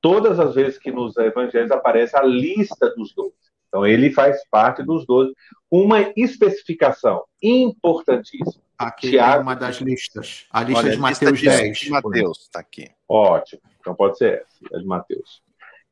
todas 0.00 0.38
as 0.38 0.54
vezes 0.54 0.78
que 0.78 0.92
nos 0.92 1.16
evangelhos 1.16 1.70
aparece 1.70 2.16
a 2.16 2.22
lista 2.22 2.94
dos 2.94 3.14
doze. 3.14 3.34
Então 3.68 3.84
ele 3.84 4.12
faz 4.12 4.46
parte 4.48 4.82
dos 4.82 5.04
doze, 5.04 5.34
uma 5.70 6.12
especificação 6.16 7.24
importantíssima 7.42 8.66
Aqui 8.78 9.10
Tiago, 9.10 9.38
é 9.38 9.42
uma 9.42 9.56
das 9.56 9.76
listas. 9.76 10.46
A 10.50 10.62
lista 10.62 10.80
Olha, 10.80 10.90
de 10.90 10.98
Mateus 10.98 11.40
lista 11.40 11.56
10. 11.56 11.78
De 11.78 11.90
Mateus, 11.90 12.38
está 12.42 12.60
aqui. 12.60 12.90
Ótimo. 13.08 13.62
Então 13.80 13.94
pode 13.94 14.18
ser 14.18 14.42
essa, 14.42 14.76
a 14.76 14.78
de 14.78 14.84
Mateus. 14.84 15.42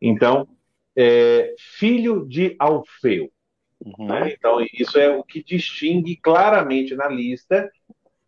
Então, 0.00 0.46
é, 0.94 1.54
filho 1.58 2.26
de 2.28 2.54
Alfeu. 2.58 3.32
Uhum. 3.80 4.06
Né? 4.06 4.34
Então, 4.36 4.58
isso 4.72 4.98
é 4.98 5.10
o 5.10 5.22
que 5.22 5.42
distingue 5.42 6.16
claramente 6.16 6.94
na 6.94 7.08
lista 7.08 7.70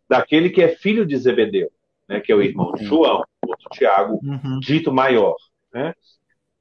daquele 0.09 0.49
que 0.49 0.61
é 0.61 0.69
filho 0.69 1.05
de 1.05 1.17
Zebedeu, 1.17 1.69
né? 2.07 2.19
que 2.19 2.31
é 2.31 2.35
o 2.35 2.41
irmão 2.41 2.71
de 2.73 2.83
uhum. 2.83 2.89
João, 2.89 3.23
outro 3.45 3.69
Tiago, 3.71 4.19
uhum. 4.23 4.59
dito 4.59 4.91
maior. 4.91 5.35
Né? 5.73 5.93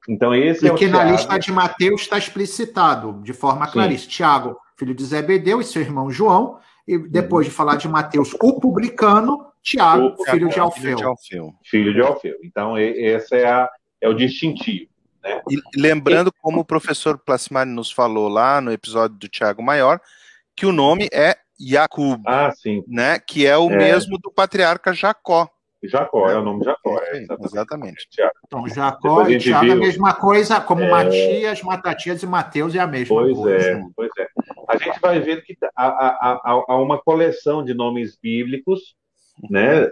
Então, 0.08 0.34
esse 0.34 0.64
e 0.64 0.68
é 0.68 0.72
o 0.72 0.76
que 0.76 0.88
Tiago... 0.88 1.04
na 1.04 1.12
lista 1.12 1.38
de 1.38 1.52
Mateus 1.52 2.02
está 2.02 2.18
explicitado 2.18 3.20
de 3.22 3.32
forma 3.32 3.66
claríssima. 3.70 4.10
Tiago, 4.10 4.56
filho 4.76 4.94
de 4.94 5.04
Zebedeu, 5.04 5.60
e 5.60 5.64
seu 5.64 5.82
irmão 5.82 6.10
João, 6.10 6.58
e 6.86 6.98
depois 6.98 7.46
de 7.46 7.52
falar 7.52 7.76
de 7.76 7.88
Mateus, 7.88 8.34
o 8.40 8.60
publicano, 8.60 9.46
Tiago, 9.62 10.14
o 10.18 10.24
filho, 10.24 10.48
de 10.48 10.60
Alfeu. 10.60 10.82
filho 10.82 10.96
de 10.96 11.04
Alfeu. 11.04 11.54
Filho 11.64 11.92
de 11.94 12.00
Alfeu. 12.00 12.36
Então, 12.44 12.78
esse 12.78 13.34
é, 13.34 13.48
a, 13.48 13.68
é 14.00 14.08
o 14.08 14.14
distintivo. 14.14 14.88
Né? 15.26 15.42
E 15.50 15.80
lembrando, 15.80 16.32
como 16.40 16.60
o 16.60 16.64
professor 16.64 17.18
Plasmani 17.18 17.72
nos 17.72 17.90
falou 17.90 18.28
lá 18.28 18.60
no 18.60 18.72
episódio 18.72 19.16
do 19.16 19.28
Tiago 19.28 19.62
Maior, 19.62 20.00
que 20.54 20.66
o 20.66 20.72
nome 20.72 21.08
é 21.12 21.36
Jacob, 21.58 22.22
ah, 22.26 22.52
sim. 22.52 22.84
né? 22.86 23.18
que 23.18 23.46
é 23.46 23.56
o 23.56 23.70
é. 23.70 23.76
mesmo 23.76 24.18
do 24.18 24.30
patriarca 24.30 24.92
Jacó. 24.92 25.50
Jacó, 25.82 26.28
é, 26.28 26.34
é 26.34 26.38
o 26.38 26.42
nome 26.42 26.64
Jacó. 26.64 26.98
É, 26.98 27.18
exatamente. 27.18 27.46
exatamente. 27.46 28.08
Então, 28.46 28.68
Jacó 28.68 29.28
e 29.28 29.38
Tiago 29.38 29.66
é 29.66 29.72
a 29.72 29.76
mesma 29.76 30.14
coisa, 30.14 30.60
como 30.60 30.82
é... 30.82 30.90
Matias, 30.90 31.62
Matatias 31.62 32.22
e 32.22 32.26
Mateus 32.26 32.74
é 32.74 32.78
a 32.78 32.86
mesma 32.86 33.14
pois 33.16 33.36
coisa. 33.36 33.66
É, 33.66 33.82
pois 33.94 34.10
é. 34.18 34.26
A 34.68 34.76
gente 34.76 35.00
vai 35.00 35.20
vendo 35.20 35.42
que 35.42 35.56
há, 35.76 35.86
há, 35.86 36.64
há 36.68 36.76
uma 36.76 36.98
coleção 36.98 37.64
de 37.64 37.72
nomes 37.72 38.16
bíblicos, 38.16 38.96
né, 39.48 39.88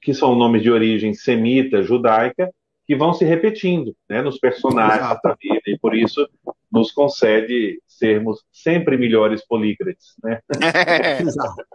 que 0.00 0.12
são 0.12 0.34
nomes 0.34 0.62
de 0.62 0.70
origem 0.70 1.14
semita, 1.14 1.82
judaica, 1.82 2.50
que 2.88 2.96
vão 2.96 3.12
se 3.12 3.22
repetindo 3.22 3.94
né, 4.08 4.22
nos 4.22 4.38
personagens 4.38 5.04
Exato. 5.04 5.28
da 5.28 5.36
vida, 5.38 5.60
e 5.66 5.78
por 5.78 5.94
isso 5.94 6.26
nos 6.72 6.90
concede 6.90 7.82
sermos 7.86 8.42
sempre 8.50 8.96
melhores 8.96 9.46
polícrates. 9.46 10.14
Né? 10.24 10.40
Exato. 11.20 11.66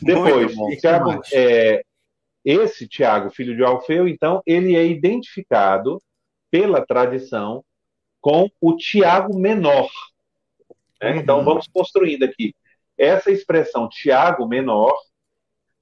Depois, 0.00 0.54
Tiago, 0.80 1.20
é, 1.34 1.84
esse 2.42 2.88
Tiago, 2.88 3.28
filho 3.28 3.54
de 3.54 3.62
Alfeu, 3.62 4.08
então, 4.08 4.42
ele 4.46 4.74
é 4.74 4.86
identificado 4.86 6.00
pela 6.50 6.80
tradição 6.84 7.62
com 8.22 8.48
o 8.58 8.74
Tiago 8.76 9.38
menor. 9.38 9.90
Né? 10.98 11.10
Uhum. 11.10 11.16
Então, 11.18 11.44
vamos 11.44 11.68
construindo 11.68 12.22
aqui. 12.22 12.54
Essa 12.96 13.30
expressão 13.30 13.86
Tiago 13.86 14.48
menor. 14.48 14.94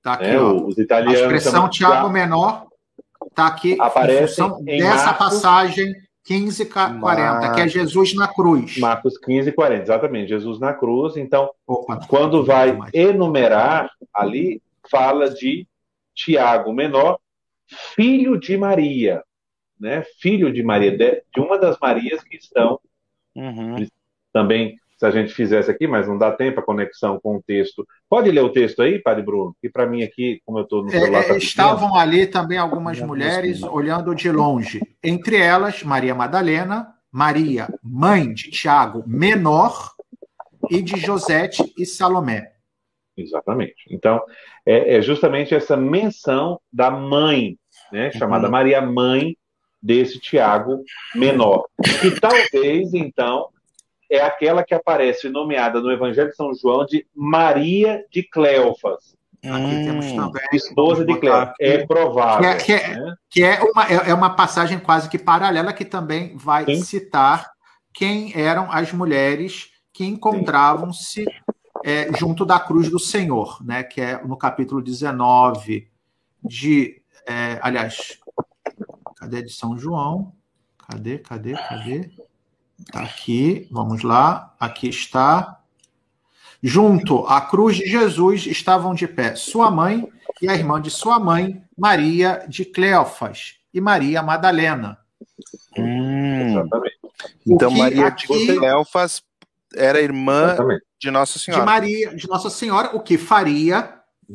Tá 0.02 0.14
aqui, 0.14 0.24
né? 0.24 0.40
Os 0.40 0.76
italianos. 0.76 1.20
A 1.20 1.22
expressão 1.22 1.70
Tiago 1.70 2.08
menor 2.08 2.68
está 3.30 3.46
aqui 3.46 3.76
aparece 3.80 4.42
em 4.42 4.78
dessa 4.78 5.06
Marcos, 5.06 5.18
passagem 5.18 5.94
15, 6.24 6.66
40, 6.66 7.52
que 7.54 7.60
é 7.62 7.68
Jesus 7.68 8.14
na 8.14 8.28
cruz. 8.28 8.76
Marcos 8.76 9.16
15, 9.16 9.50
40, 9.52 9.82
exatamente, 9.82 10.28
Jesus 10.28 10.58
na 10.58 10.74
cruz. 10.74 11.16
Então, 11.16 11.50
Opa, 11.66 11.98
quando 12.06 12.44
vai 12.44 12.78
enumerar 12.92 13.90
ali, 14.12 14.60
fala 14.90 15.30
de 15.30 15.66
Tiago 16.14 16.72
menor, 16.72 17.18
filho 17.94 18.38
de 18.38 18.58
Maria, 18.58 19.22
né? 19.80 20.04
Filho 20.20 20.52
de 20.52 20.62
Maria, 20.62 20.96
de, 20.96 21.22
uma 21.38 21.58
das 21.58 21.78
Marias 21.78 22.22
que 22.22 22.36
estão 22.36 22.78
uhum. 23.34 23.86
também 24.30 24.76
se 24.98 25.06
a 25.06 25.10
gente 25.10 25.32
fizesse 25.32 25.70
aqui, 25.70 25.86
mas 25.86 26.08
não 26.08 26.18
dá 26.18 26.32
tempo 26.32 26.58
a 26.58 26.62
conexão 26.62 27.20
com 27.22 27.36
o 27.36 27.42
texto. 27.42 27.86
Pode 28.10 28.30
ler 28.30 28.40
o 28.40 28.52
texto 28.52 28.82
aí, 28.82 29.00
Padre 29.00 29.22
Bruno? 29.22 29.54
Que 29.62 29.70
para 29.70 29.86
mim 29.86 30.02
aqui, 30.02 30.40
como 30.44 30.58
eu 30.58 30.64
estou 30.64 30.82
no 30.82 30.90
celular... 30.90 31.20
É, 31.20 31.28
tá 31.28 31.36
estavam 31.36 31.94
ali 31.94 32.26
também 32.26 32.58
algumas 32.58 33.00
mulheres 33.00 33.62
olhando 33.62 34.12
de 34.14 34.30
longe. 34.30 34.80
Entre 35.02 35.36
elas, 35.36 35.84
Maria 35.84 36.14
Madalena, 36.16 36.94
Maria, 37.12 37.68
mãe 37.82 38.34
de 38.34 38.50
Tiago, 38.50 39.04
menor, 39.06 39.92
e 40.70 40.82
de 40.82 40.98
Josete 40.98 41.72
e 41.78 41.86
Salomé. 41.86 42.52
Exatamente. 43.16 43.86
Então, 43.90 44.20
é, 44.66 44.96
é 44.96 45.02
justamente 45.02 45.54
essa 45.54 45.76
menção 45.76 46.60
da 46.72 46.90
mãe, 46.90 47.56
né, 47.92 48.10
chamada 48.12 48.46
uhum. 48.46 48.52
Maria 48.52 48.80
Mãe 48.80 49.36
desse 49.80 50.20
Tiago 50.20 50.82
menor. 51.14 51.64
Que 52.00 52.20
talvez, 52.20 52.92
então, 52.94 53.48
é 54.10 54.20
aquela 54.20 54.64
que 54.64 54.74
aparece 54.74 55.28
nomeada 55.28 55.80
no 55.80 55.92
Evangelho 55.92 56.30
de 56.30 56.36
São 56.36 56.54
João 56.54 56.84
de 56.84 57.06
Maria 57.14 58.04
de 58.10 58.22
Cleofas. 58.22 59.16
Aqui 59.44 59.50
hum, 59.50 59.84
temos 59.84 60.12
também. 60.12 60.42
Esposa 60.52 61.04
de 61.04 61.18
Cleofas. 61.18 61.54
É 61.60 61.86
provável. 61.86 62.40
Que 62.40 62.46
é, 62.46 62.56
que, 62.56 62.72
é, 62.72 63.00
né? 63.00 63.14
que 63.30 63.42
é, 63.44 63.60
uma, 63.62 63.84
é, 63.84 64.10
é 64.10 64.14
uma 64.14 64.30
passagem 64.30 64.78
quase 64.78 65.08
que 65.08 65.18
paralela 65.18 65.72
que 65.72 65.84
também 65.84 66.36
vai 66.36 66.64
Sim. 66.64 66.82
citar 66.82 67.50
quem 67.92 68.32
eram 68.34 68.70
as 68.70 68.92
mulheres 68.92 69.70
que 69.92 70.04
encontravam-se 70.04 71.24
é, 71.84 72.12
junto 72.16 72.44
da 72.44 72.58
cruz 72.58 72.90
do 72.90 72.98
Senhor, 72.98 73.64
né? 73.64 73.82
Que 73.82 74.00
é 74.00 74.24
no 74.24 74.36
capítulo 74.36 74.82
19 74.82 75.88
de. 76.42 77.02
É, 77.26 77.58
aliás, 77.62 78.18
cadê 79.16 79.42
de 79.42 79.52
São 79.52 79.76
João? 79.76 80.32
Cadê, 80.88 81.18
cadê, 81.18 81.52
cadê? 81.52 82.10
Tá 82.92 83.00
aqui, 83.00 83.66
vamos 83.70 84.02
lá. 84.02 84.54
Aqui 84.58 84.88
está. 84.88 85.60
Junto 86.62 87.24
à 87.26 87.40
cruz 87.40 87.76
de 87.76 87.86
Jesus 87.86 88.46
estavam 88.46 88.94
de 88.94 89.06
pé 89.06 89.34
sua 89.36 89.70
mãe 89.70 90.08
e 90.42 90.48
a 90.48 90.54
irmã 90.54 90.80
de 90.80 90.90
sua 90.90 91.18
mãe, 91.18 91.62
Maria 91.76 92.44
de 92.48 92.64
Cleofas 92.64 93.54
e 93.72 93.80
Maria 93.80 94.22
Madalena. 94.22 94.98
Hum, 95.76 96.50
Exatamente. 96.50 96.98
Então, 97.46 97.70
Maria 97.70 98.06
aqui, 98.06 98.26
de 98.26 98.56
Cleofas 98.56 99.22
era 99.76 100.00
irmã 100.00 100.46
Exatamente. 100.46 100.84
de 101.00 101.10
Nossa 101.10 101.38
Senhora. 101.38 101.62
De 101.62 101.66
Maria, 101.66 102.14
de 102.16 102.28
Nossa 102.28 102.50
Senhora, 102.50 102.96
o 102.96 103.00
que 103.00 103.16
faria, 103.18 103.94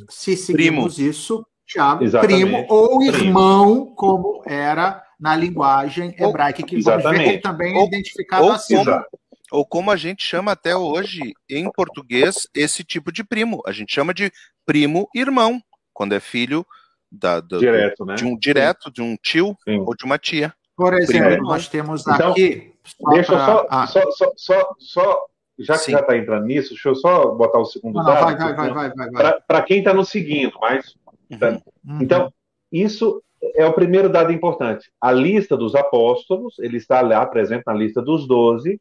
se 0.09 0.37
seguirmos 0.37 0.95
primo. 0.95 1.09
isso, 1.09 1.45
Tiago, 1.65 2.05
primo 2.21 2.65
ou 2.69 2.99
primo. 2.99 3.15
irmão, 3.17 3.85
como 3.95 4.41
era 4.45 5.03
na 5.23 5.37
linguagem 5.37 6.13
hebraica, 6.19 6.61
que 6.63 6.81
vamos 6.81 7.01
ver 7.01 7.31
que 7.31 7.37
também 7.37 7.79
é 7.79 7.85
identificado 7.85 8.43
ou 8.43 8.51
assim. 8.51 8.75
Como, 8.75 9.05
ou 9.53 9.65
como 9.65 9.89
a 9.89 9.95
gente 9.95 10.21
chama 10.21 10.51
até 10.51 10.75
hoje 10.75 11.33
em 11.49 11.71
português 11.71 12.45
esse 12.53 12.83
tipo 12.83 13.09
de 13.09 13.23
primo. 13.23 13.61
A 13.65 13.71
gente 13.71 13.95
chama 13.95 14.13
de 14.13 14.29
primo 14.65 15.07
irmão, 15.15 15.61
quando 15.93 16.11
é 16.11 16.19
filho 16.19 16.65
da, 17.09 17.39
do, 17.39 17.57
direto, 17.57 18.05
né? 18.05 18.15
de 18.15 18.25
um 18.25 18.37
direto, 18.37 18.89
Sim. 18.89 18.91
de 18.91 19.01
um 19.01 19.15
tio 19.15 19.57
Sim. 19.63 19.79
ou 19.79 19.95
de 19.95 20.03
uma 20.03 20.17
tia. 20.17 20.53
Por 20.75 20.93
exemplo, 20.93 21.29
primo. 21.29 21.47
nós 21.47 21.69
temos 21.69 22.05
então, 22.05 22.31
aqui. 22.31 22.73
Deixa 23.11 23.31
eu 23.31 23.39
só, 23.39 23.67
ah. 23.69 23.87
só, 23.87 24.11
só, 24.11 24.31
só, 24.35 24.75
só, 24.77 25.25
já 25.57 25.75
que 25.75 25.85
Sim. 25.85 25.91
já 25.93 25.99
está 26.01 26.17
entrando 26.17 26.45
nisso, 26.47 26.71
deixa 26.71 26.89
eu 26.89 26.95
só 26.95 27.33
botar 27.33 27.59
o 27.59 27.65
segundo 27.65 27.95
não, 27.95 28.03
dado. 28.03 28.25
Vai, 28.25 28.35
vai, 28.35 28.53
vai, 28.53 28.89
vai, 28.93 29.09
vai. 29.09 29.41
Para 29.47 29.61
quem 29.61 29.79
está 29.79 29.93
nos 29.93 30.09
seguindo, 30.09 30.51
mas. 30.59 30.97
Uhum. 31.31 31.61
Uhum. 31.85 32.01
Então, 32.01 32.33
isso 32.69 33.23
é 33.55 33.65
o 33.65 33.73
primeiro 33.73 34.09
dado 34.09 34.31
importante. 34.31 34.91
A 34.99 35.11
lista 35.11 35.57
dos 35.57 35.75
apóstolos, 35.75 36.57
ele 36.59 36.77
está 36.77 37.01
lá 37.01 37.25
presente 37.25 37.63
na 37.65 37.73
lista 37.73 38.01
dos 38.01 38.27
doze, 38.27 38.79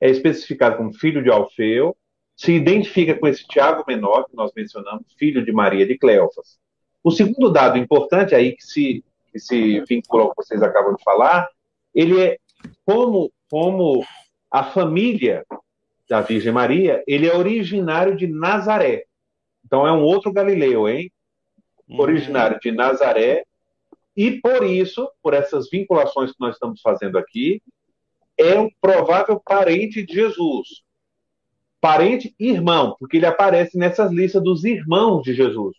é 0.00 0.10
especificado 0.10 0.76
como 0.76 0.92
filho 0.92 1.22
de 1.22 1.30
Alfeu, 1.30 1.96
se 2.36 2.52
identifica 2.52 3.14
com 3.14 3.26
esse 3.26 3.46
Tiago 3.46 3.84
menor 3.86 4.24
que 4.24 4.36
nós 4.36 4.52
mencionamos, 4.54 5.04
filho 5.16 5.44
de 5.44 5.52
Maria 5.52 5.86
de 5.86 5.96
Cleofas. 5.96 6.58
O 7.02 7.10
segundo 7.10 7.50
dado 7.50 7.78
importante 7.78 8.34
aí 8.34 8.52
que 8.52 8.64
se, 8.64 9.04
que 9.30 9.38
se 9.38 9.80
vincula 9.88 10.24
ao 10.24 10.30
que 10.30 10.36
vocês 10.36 10.62
acabam 10.62 10.94
de 10.94 11.02
falar, 11.02 11.48
ele 11.94 12.20
é 12.20 12.38
como, 12.84 13.30
como 13.48 14.04
a 14.50 14.64
família 14.64 15.44
da 16.08 16.20
Virgem 16.20 16.52
Maria, 16.52 17.02
ele 17.06 17.26
é 17.26 17.34
originário 17.34 18.16
de 18.16 18.26
Nazaré. 18.26 19.04
Então 19.64 19.86
é 19.86 19.92
um 19.92 20.02
outro 20.02 20.32
Galileu, 20.32 20.88
hein? 20.88 21.10
Uhum. 21.88 22.00
Originário 22.00 22.58
de 22.60 22.70
Nazaré, 22.70 23.44
e 24.16 24.40
por 24.40 24.64
isso, 24.64 25.08
por 25.22 25.34
essas 25.34 25.68
vinculações 25.68 26.30
que 26.30 26.40
nós 26.40 26.54
estamos 26.54 26.80
fazendo 26.80 27.18
aqui, 27.18 27.60
é 28.38 28.58
um 28.58 28.68
provável 28.80 29.40
parente 29.44 30.04
de 30.04 30.14
Jesus. 30.14 30.82
Parente 31.80 32.34
irmão, 32.38 32.96
porque 32.98 33.16
ele 33.16 33.26
aparece 33.26 33.76
nessas 33.76 34.10
listas 34.10 34.42
dos 34.42 34.64
irmãos 34.64 35.22
de 35.22 35.34
Jesus. 35.34 35.76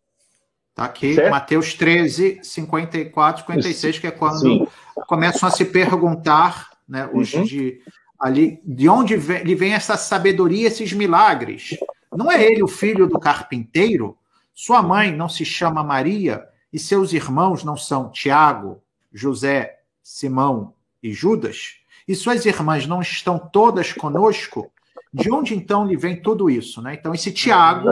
Tá 0.75 0.85
aqui, 0.85 1.15
certo? 1.15 1.31
Mateus 1.31 1.73
13, 1.73 2.39
54, 2.43 3.45
56, 3.45 3.99
que 3.99 4.07
é 4.07 4.11
quando 4.11 4.39
Sim. 4.39 4.67
começam 5.07 5.47
a 5.47 5.51
se 5.51 5.63
perguntar, 5.63 6.71
né, 6.87 7.09
os 7.13 7.33
uhum. 7.33 7.43
de 7.43 7.81
ali, 8.19 8.59
de 8.63 8.89
onde 8.89 9.15
vem, 9.15 9.43
lhe 9.43 9.55
vem 9.55 9.73
essa 9.73 9.95
sabedoria, 9.95 10.67
esses 10.67 10.91
milagres? 10.91 11.77
Não 12.11 12.31
é 12.31 12.43
ele 12.43 12.61
o 12.61 12.67
filho 12.67 13.07
do 13.07 13.19
carpinteiro? 13.19 14.17
Sua 14.53 14.81
mãe 14.81 15.11
não 15.11 15.29
se 15.29 15.45
chama 15.45 15.83
Maria? 15.83 16.45
E 16.75 16.77
seus 16.77 17.13
irmãos 17.13 17.63
não 17.63 17.77
são 17.77 18.09
Tiago, 18.09 18.83
José, 19.13 19.79
Simão 20.03 20.73
e 21.01 21.13
Judas? 21.13 21.77
E 22.05 22.13
suas 22.13 22.45
irmãs 22.45 22.85
não 22.85 22.99
estão 22.99 23.39
todas 23.39 23.93
conosco? 23.93 24.69
De 25.13 25.31
onde 25.31 25.55
então 25.55 25.87
lhe 25.87 25.95
vem 25.95 26.21
tudo 26.21 26.49
isso? 26.49 26.81
Né? 26.81 26.95
Então, 26.95 27.13
esse 27.13 27.31
Tiago 27.31 27.87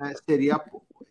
né, 0.00 0.14
seria 0.28 0.60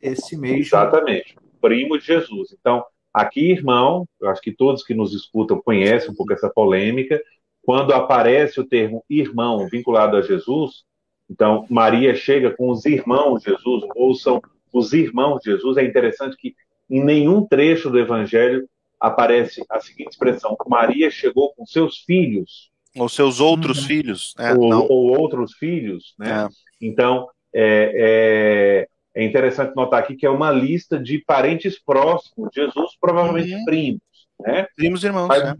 esse 0.01 0.35
mesmo. 0.35 0.57
Exatamente, 0.57 1.37
primo 1.61 1.97
de 1.97 2.05
Jesus. 2.05 2.53
Então, 2.59 2.83
aqui, 3.13 3.51
irmão, 3.51 4.05
eu 4.19 4.29
acho 4.29 4.41
que 4.41 4.51
todos 4.51 4.83
que 4.83 4.93
nos 4.93 5.13
escutam 5.13 5.61
conhecem 5.61 6.11
um 6.11 6.13
pouco 6.13 6.33
essa 6.33 6.49
polêmica. 6.49 7.23
Quando 7.63 7.93
aparece 7.93 8.59
o 8.59 8.67
termo 8.67 9.01
irmão 9.09 9.65
vinculado 9.69 10.17
a 10.17 10.21
Jesus, 10.21 10.83
então 11.29 11.65
Maria 11.69 12.13
chega 12.15 12.51
com 12.51 12.69
os 12.69 12.85
irmãos 12.85 13.43
de 13.43 13.51
Jesus, 13.51 13.85
ou 13.95 14.13
são 14.13 14.41
os 14.73 14.91
irmãos 14.91 15.39
de 15.39 15.51
Jesus. 15.51 15.77
É 15.77 15.85
interessante 15.85 16.35
que 16.35 16.53
em 16.91 17.03
nenhum 17.03 17.45
trecho 17.45 17.89
do 17.89 17.97
Evangelho 17.97 18.67
aparece 18.99 19.63
a 19.69 19.79
seguinte 19.79 20.09
expressão: 20.11 20.57
Maria 20.67 21.09
chegou 21.09 21.53
com 21.53 21.65
seus 21.65 21.99
filhos. 21.99 22.69
Ou 22.97 23.07
seus 23.07 23.39
outros 23.39 23.79
uhum. 23.79 23.87
filhos. 23.87 24.33
Né? 24.37 24.53
Ou, 24.53 24.91
ou, 24.91 25.17
outros 25.17 25.53
filhos. 25.53 26.13
Né? 26.19 26.29
É. 26.29 26.47
Então, 26.85 27.29
é, 27.53 28.87
é, 29.15 29.21
é, 29.21 29.25
interessante 29.25 29.73
notar 29.73 30.01
aqui 30.01 30.15
que 30.15 30.25
é 30.25 30.29
uma 30.29 30.51
lista 30.51 30.99
de 30.99 31.19
parentes 31.19 31.79
próximos. 31.79 32.49
Jesus, 32.53 32.97
provavelmente 32.99 33.55
uhum. 33.55 33.65
primos. 33.65 34.01
Né? 34.41 34.67
Primos 34.75 35.03
irmãos. 35.05 35.29
Mas, 35.29 35.43
né? 35.43 35.55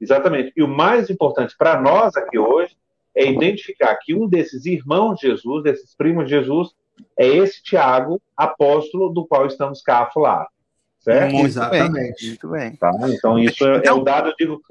Exatamente. 0.00 0.52
E 0.56 0.62
o 0.64 0.68
mais 0.68 1.08
importante 1.08 1.54
para 1.56 1.80
nós 1.80 2.16
aqui 2.16 2.36
hoje 2.36 2.76
é 3.16 3.30
identificar 3.30 3.94
que 4.02 4.12
um 4.12 4.28
desses 4.28 4.66
irmãos 4.66 5.20
de 5.20 5.28
Jesus, 5.28 5.62
desses 5.62 5.94
primos 5.94 6.24
de 6.24 6.30
Jesus, 6.30 6.74
é 7.16 7.26
esse 7.26 7.62
Tiago, 7.62 8.20
apóstolo, 8.36 9.10
do 9.10 9.24
qual 9.24 9.46
estamos 9.46 9.80
cá 9.80 10.00
a 10.00 10.10
falar. 10.10 10.48
Certo? 11.04 11.32
Muito 11.32 11.46
Exatamente. 11.46 12.20
Bem, 12.20 12.28
muito 12.28 12.48
bem. 12.48 12.76
Tá? 12.76 12.90
Então, 13.10 13.38
isso 13.38 13.66
é, 13.66 13.76
então, 13.76 13.92
é 13.92 13.92
o 13.92 14.02
dado, 14.02 14.34
digo, 14.38 14.62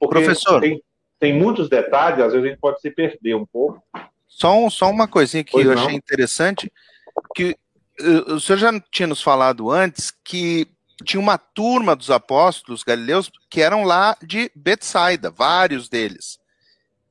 professor. 0.00 0.60
Tem, 0.60 0.82
tem 1.20 1.38
muitos 1.38 1.68
detalhes, 1.68 2.18
às 2.18 2.32
vezes 2.32 2.46
a 2.46 2.48
gente 2.48 2.58
pode 2.58 2.80
se 2.80 2.90
perder 2.90 3.36
um 3.36 3.44
pouco. 3.44 3.82
Só, 4.26 4.58
um, 4.58 4.70
só 4.70 4.90
uma 4.90 5.06
coisinha 5.06 5.44
que 5.44 5.52
pois 5.52 5.66
eu 5.66 5.74
não. 5.74 5.82
achei 5.82 5.94
interessante, 5.94 6.72
que 7.34 7.54
uh, 8.00 8.34
o 8.34 8.40
senhor 8.40 8.58
já 8.58 8.80
tinha 8.90 9.06
nos 9.06 9.22
falado 9.22 9.70
antes 9.70 10.10
que 10.10 10.66
tinha 11.04 11.20
uma 11.20 11.36
turma 11.36 11.94
dos 11.94 12.10
apóstolos 12.10 12.82
galileus 12.82 13.30
que 13.50 13.60
eram 13.60 13.84
lá 13.84 14.16
de 14.22 14.50
Betsaida, 14.54 15.30
vários 15.30 15.88
deles. 15.88 16.38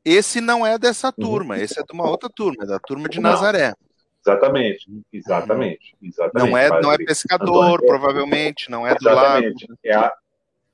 Esse 0.03 0.41
não 0.41 0.65
é 0.65 0.79
dessa 0.79 1.09
uhum. 1.09 1.13
turma, 1.23 1.59
esse 1.59 1.79
é 1.79 1.83
de 1.83 1.93
uma 1.93 2.09
outra 2.09 2.29
turma, 2.29 2.63
é 2.63 2.67
da 2.67 2.79
turma 2.79 3.07
de 3.07 3.19
não. 3.19 3.29
Nazaré. 3.29 3.75
Exatamente, 4.25 4.85
exatamente, 5.11 5.95
exatamente. 6.01 6.51
Não 6.51 6.57
é, 6.57 6.81
não 6.81 6.91
é 6.91 6.97
pescador, 6.97 7.79
é, 7.83 7.87
provavelmente, 7.87 8.69
não 8.69 8.85
é 8.85 8.93
do 8.93 9.05
lago. 9.05 9.47
É 9.83 9.95
a, 9.95 10.13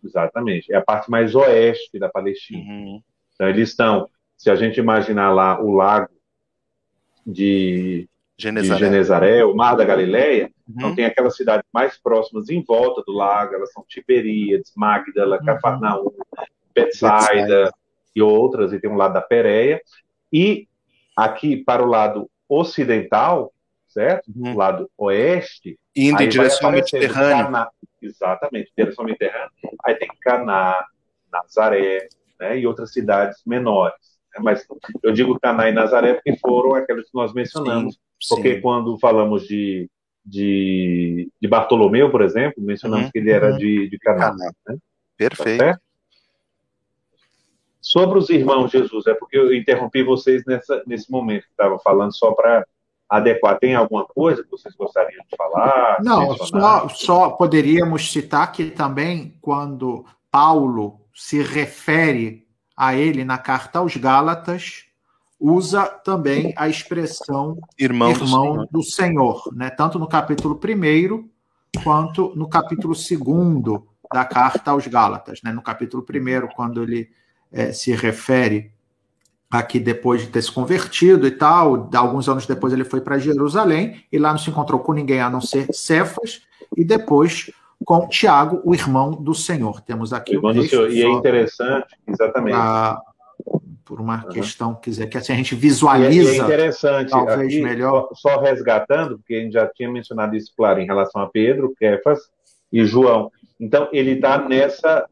exatamente, 0.03 0.71
é 0.71 0.75
a 0.75 0.81
parte 0.81 1.09
mais 1.09 1.33
oeste 1.33 1.97
da 1.97 2.09
Palestina. 2.09 2.59
Uhum. 2.59 3.01
Então 3.33 3.47
eles 3.47 3.69
estão, 3.69 4.09
se 4.35 4.49
a 4.49 4.55
gente 4.55 4.79
imaginar 4.79 5.31
lá 5.31 5.61
o 5.61 5.73
lago 5.73 6.09
de 7.25 8.09
Genezaré, 8.37 8.79
de 8.79 8.85
Genezaré 8.85 9.45
o 9.45 9.55
Mar 9.55 9.75
da 9.77 9.85
Galileia, 9.85 10.51
uhum. 10.67 10.75
então 10.75 10.95
tem 10.95 11.05
aquelas 11.05 11.37
cidades 11.37 11.65
mais 11.73 11.97
próximas 11.97 12.49
em 12.49 12.61
volta 12.61 13.01
do 13.07 13.13
lago, 13.13 13.55
elas 13.55 13.71
são 13.71 13.85
Tiberíades, 13.87 14.73
Magdala, 14.75 15.37
uhum. 15.37 15.45
Cafarnaum, 15.45 16.11
Betsaida 16.75 17.71
e 18.13 18.21
outras, 18.21 18.73
e 18.73 18.79
tem 18.79 18.89
um 18.89 18.97
lado 18.97 19.13
da 19.13 19.21
Pérea. 19.21 19.81
E 20.33 20.67
aqui 21.15 21.55
para 21.55 21.81
o 21.81 21.87
lado 21.87 22.29
ocidental, 22.49 23.53
certo? 23.87 24.31
Uhum. 24.35 24.53
O 24.53 24.57
lado 24.57 24.89
oeste. 24.97 25.77
Indo 25.95 26.21
em 26.21 26.29
direção 26.29 26.67
ao 26.67 26.75
Mediterrâneo. 26.75 27.45
Cana... 27.45 27.69
Exatamente, 28.01 28.71
direção 28.77 29.03
ao 29.03 29.07
Mediterrâneo. 29.07 29.51
Aí 29.85 29.95
tem 29.95 30.07
Caná, 30.21 30.85
Nazaré, 31.31 32.07
né, 32.39 32.59
e 32.59 32.67
outras 32.67 32.93
cidades 32.93 33.41
menores. 33.45 33.95
Né? 34.33 34.41
Mas 34.43 34.65
eu 35.03 35.11
digo 35.11 35.39
Caná 35.39 35.69
e 35.69 35.73
Nazaré 35.73 36.13
porque 36.13 36.37
foram 36.37 36.75
aquelas 36.75 37.05
que 37.05 37.15
nós 37.15 37.33
mencionamos. 37.33 37.95
Sim, 38.21 38.35
porque 38.35 38.55
sim. 38.55 38.61
quando 38.61 38.99
falamos 38.99 39.47
de, 39.47 39.89
de, 40.23 41.29
de, 41.41 41.47
Bartolomeu, 41.47 42.11
por 42.11 42.21
exemplo, 42.21 42.63
mencionamos 42.63 43.05
uhum, 43.05 43.11
que 43.11 43.17
ele 43.17 43.31
era 43.31 43.51
uhum. 43.51 43.57
de, 43.57 43.89
de 43.89 43.97
Caná. 43.99 44.31
Caná. 44.31 44.51
Né? 44.67 44.77
Perfeito. 45.17 45.59
Tá 45.59 45.79
Sobre 47.87 48.19
os 48.19 48.29
irmãos 48.29 48.69
Jesus, 48.69 49.07
é 49.07 49.13
porque 49.13 49.37
eu 49.37 49.55
interrompi 49.55 50.03
vocês 50.03 50.43
nessa, 50.45 50.83
nesse 50.85 51.09
momento 51.09 51.43
que 51.43 51.51
estava 51.51 51.79
falando 51.79 52.13
só 52.13 52.33
para 52.33 52.67
adequar. 53.07 53.57
Tem 53.59 53.75
alguma 53.75 54.03
coisa 54.03 54.43
que 54.43 54.51
vocês 54.51 54.75
gostariam 54.75 55.23
de 55.23 55.37
falar? 55.37 55.97
Não, 56.03 56.35
só, 56.35 56.89
só 56.89 57.29
poderíamos 57.29 58.11
citar 58.11 58.51
que 58.51 58.71
também 58.71 59.37
quando 59.39 60.03
Paulo 60.29 60.99
se 61.15 61.41
refere 61.41 62.45
a 62.75 62.93
ele 62.93 63.23
na 63.23 63.37
carta 63.37 63.79
aos 63.79 63.95
Gálatas, 63.95 64.83
usa 65.39 65.85
também 65.85 66.53
a 66.57 66.67
expressão 66.67 67.57
irmão, 67.79 68.09
irmão 68.09 68.17
do, 68.19 68.27
Senhor. 68.27 68.67
do, 68.69 68.83
Senhor. 68.83 69.55
né? 69.55 69.69
tanto 69.69 69.97
no 69.97 70.09
capítulo 70.09 70.59
1 70.61 71.81
quanto 71.85 72.35
no 72.35 72.49
capítulo 72.49 72.93
2 72.93 73.81
da 74.13 74.25
carta 74.25 74.71
aos 74.71 74.85
Gálatas. 74.87 75.39
Né? 75.41 75.53
No 75.53 75.61
capítulo 75.61 76.03
1, 76.03 76.47
quando 76.53 76.83
ele 76.83 77.15
é, 77.51 77.71
se 77.71 77.91
refere 77.93 78.71
aqui 79.49 79.79
depois 79.79 80.21
de 80.21 80.27
ter 80.27 80.41
se 80.41 80.51
convertido 80.51 81.25
e 81.25 81.31
tal, 81.31 81.89
alguns 81.95 82.27
anos 82.27 82.45
depois 82.45 82.73
ele 82.73 82.83
foi 82.83 82.99
para 82.99 83.17
Jerusalém 83.17 84.03
e 84.11 84.17
lá 84.17 84.31
não 84.31 84.37
se 84.37 84.49
encontrou 84.49 84.79
com 84.79 84.91
ninguém 84.91 85.21
a 85.21 85.29
não 85.29 85.39
ser 85.39 85.67
Cefas, 85.71 86.41
e 86.75 86.83
depois 86.83 87.49
com 87.85 88.07
Tiago, 88.07 88.61
o 88.65 88.73
irmão 88.73 89.11
do 89.11 89.33
Senhor. 89.33 89.81
Temos 89.81 90.11
aqui 90.11 90.33
irmão 90.33 90.51
o 90.51 90.53
texto, 90.53 90.71
Senhor. 90.71 90.91
E 90.91 91.03
é 91.03 91.09
interessante, 91.09 91.95
exatamente. 92.07 92.55
Pra, 92.55 93.01
por 93.85 94.01
uma 94.01 94.23
uhum. 94.23 94.29
questão, 94.29 94.75
quiser 94.75 95.07
que 95.07 95.17
assim 95.17 95.31
a 95.31 95.35
gente 95.35 95.55
visualiza. 95.55 96.33
E 96.33 96.39
é 96.39 96.43
interessante, 96.43 97.09
talvez 97.09 97.39
aqui, 97.39 97.61
melhor. 97.61 98.09
Só, 98.13 98.35
só, 98.35 98.41
resgatando, 98.41 99.17
porque 99.17 99.35
a 99.35 99.39
gente 99.39 99.53
já 99.53 99.67
tinha 99.67 99.89
mencionado 99.89 100.35
isso, 100.35 100.51
claro, 100.57 100.81
em 100.81 100.85
relação 100.85 101.21
a 101.21 101.29
Pedro, 101.29 101.73
Kefas 101.77 102.19
e 102.71 102.83
João. 102.83 103.31
Então, 103.59 103.87
ele 103.93 104.11
está 104.11 104.37
nessa, 104.37 105.07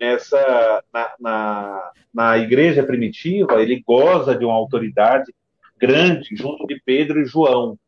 nessa 0.00 0.82
na, 0.92 1.10
na, 1.20 1.92
na 2.12 2.38
igreja 2.38 2.82
primitiva, 2.82 3.60
ele 3.60 3.82
goza 3.86 4.34
de 4.34 4.44
uma 4.44 4.54
autoridade 4.54 5.32
grande 5.78 6.34
junto 6.34 6.66
de 6.66 6.80
Pedro 6.84 7.20
e 7.20 7.26
João. 7.26 7.78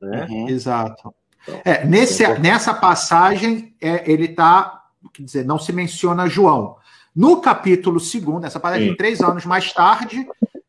Né? 0.00 0.26
Uhum. 0.28 0.48
Exato. 0.48 1.14
É, 1.64 1.84
nesse, 1.84 2.26
nessa 2.38 2.72
passagem, 2.72 3.74
é, 3.80 4.10
ele 4.10 4.26
está, 4.26 4.82
quer 5.12 5.22
dizer, 5.22 5.44
não 5.44 5.58
se 5.58 5.72
menciona 5.72 6.28
João. 6.28 6.76
No 7.14 7.40
capítulo 7.40 7.98
2, 7.98 8.44
essa 8.44 8.60
passagem, 8.60 8.90
Sim. 8.90 8.96
três 8.96 9.20
anos 9.20 9.44
mais 9.44 9.72
tarde, 9.72 10.26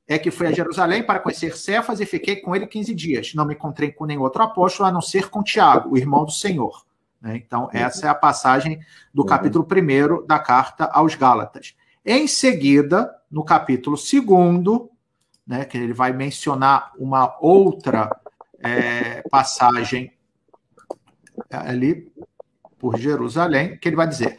é 0.08 0.18
que 0.18 0.32
fui 0.32 0.48
a 0.48 0.52
Jerusalém 0.52 1.04
para 1.04 1.20
conhecer 1.20 1.56
Cefas 1.56 2.00
e 2.00 2.06
fiquei 2.06 2.38
com 2.38 2.56
ele 2.56 2.68
15 2.68 2.94
dias. 2.94 3.34
Não 3.34 3.46
me 3.46 3.54
encontrei 3.54 3.92
com 3.92 4.06
nenhum 4.06 4.22
outro 4.22 4.44
apóstolo, 4.44 4.89
a 4.89 4.92
não 4.92 5.02
ser 5.02 5.30
com 5.30 5.44
Tiago, 5.44 5.94
o 5.94 5.98
irmão 5.98 6.26
do 6.26 6.32
Senhor. 6.32 6.84
Né? 7.24 7.38
Então, 7.38 7.70
essa 7.72 8.06
é 8.06 8.10
a 8.10 8.16
passagem 8.16 8.82
do 9.14 9.22
uhum. 9.22 9.28
capítulo 9.28 9.66
1 9.66 10.28
da 10.28 10.38
carta 10.38 10.86
aos 10.86 11.16
Gálatas. 11.16 11.74
Em 12.06 12.28
seguida, 12.28 13.16
no 13.32 13.46
capítulo 13.46 13.96
2, 13.96 14.90
né, 15.48 15.64
que 15.64 15.78
ele 15.78 15.94
vai 15.94 16.12
mencionar 16.12 16.92
uma 17.00 17.38
outra 17.40 18.14
é, 18.60 19.22
passagem 19.30 20.12
ali 21.50 22.12
por 22.78 22.98
Jerusalém, 22.98 23.78
que 23.78 23.88
ele 23.88 23.96
vai 23.96 24.08
dizer: 24.08 24.38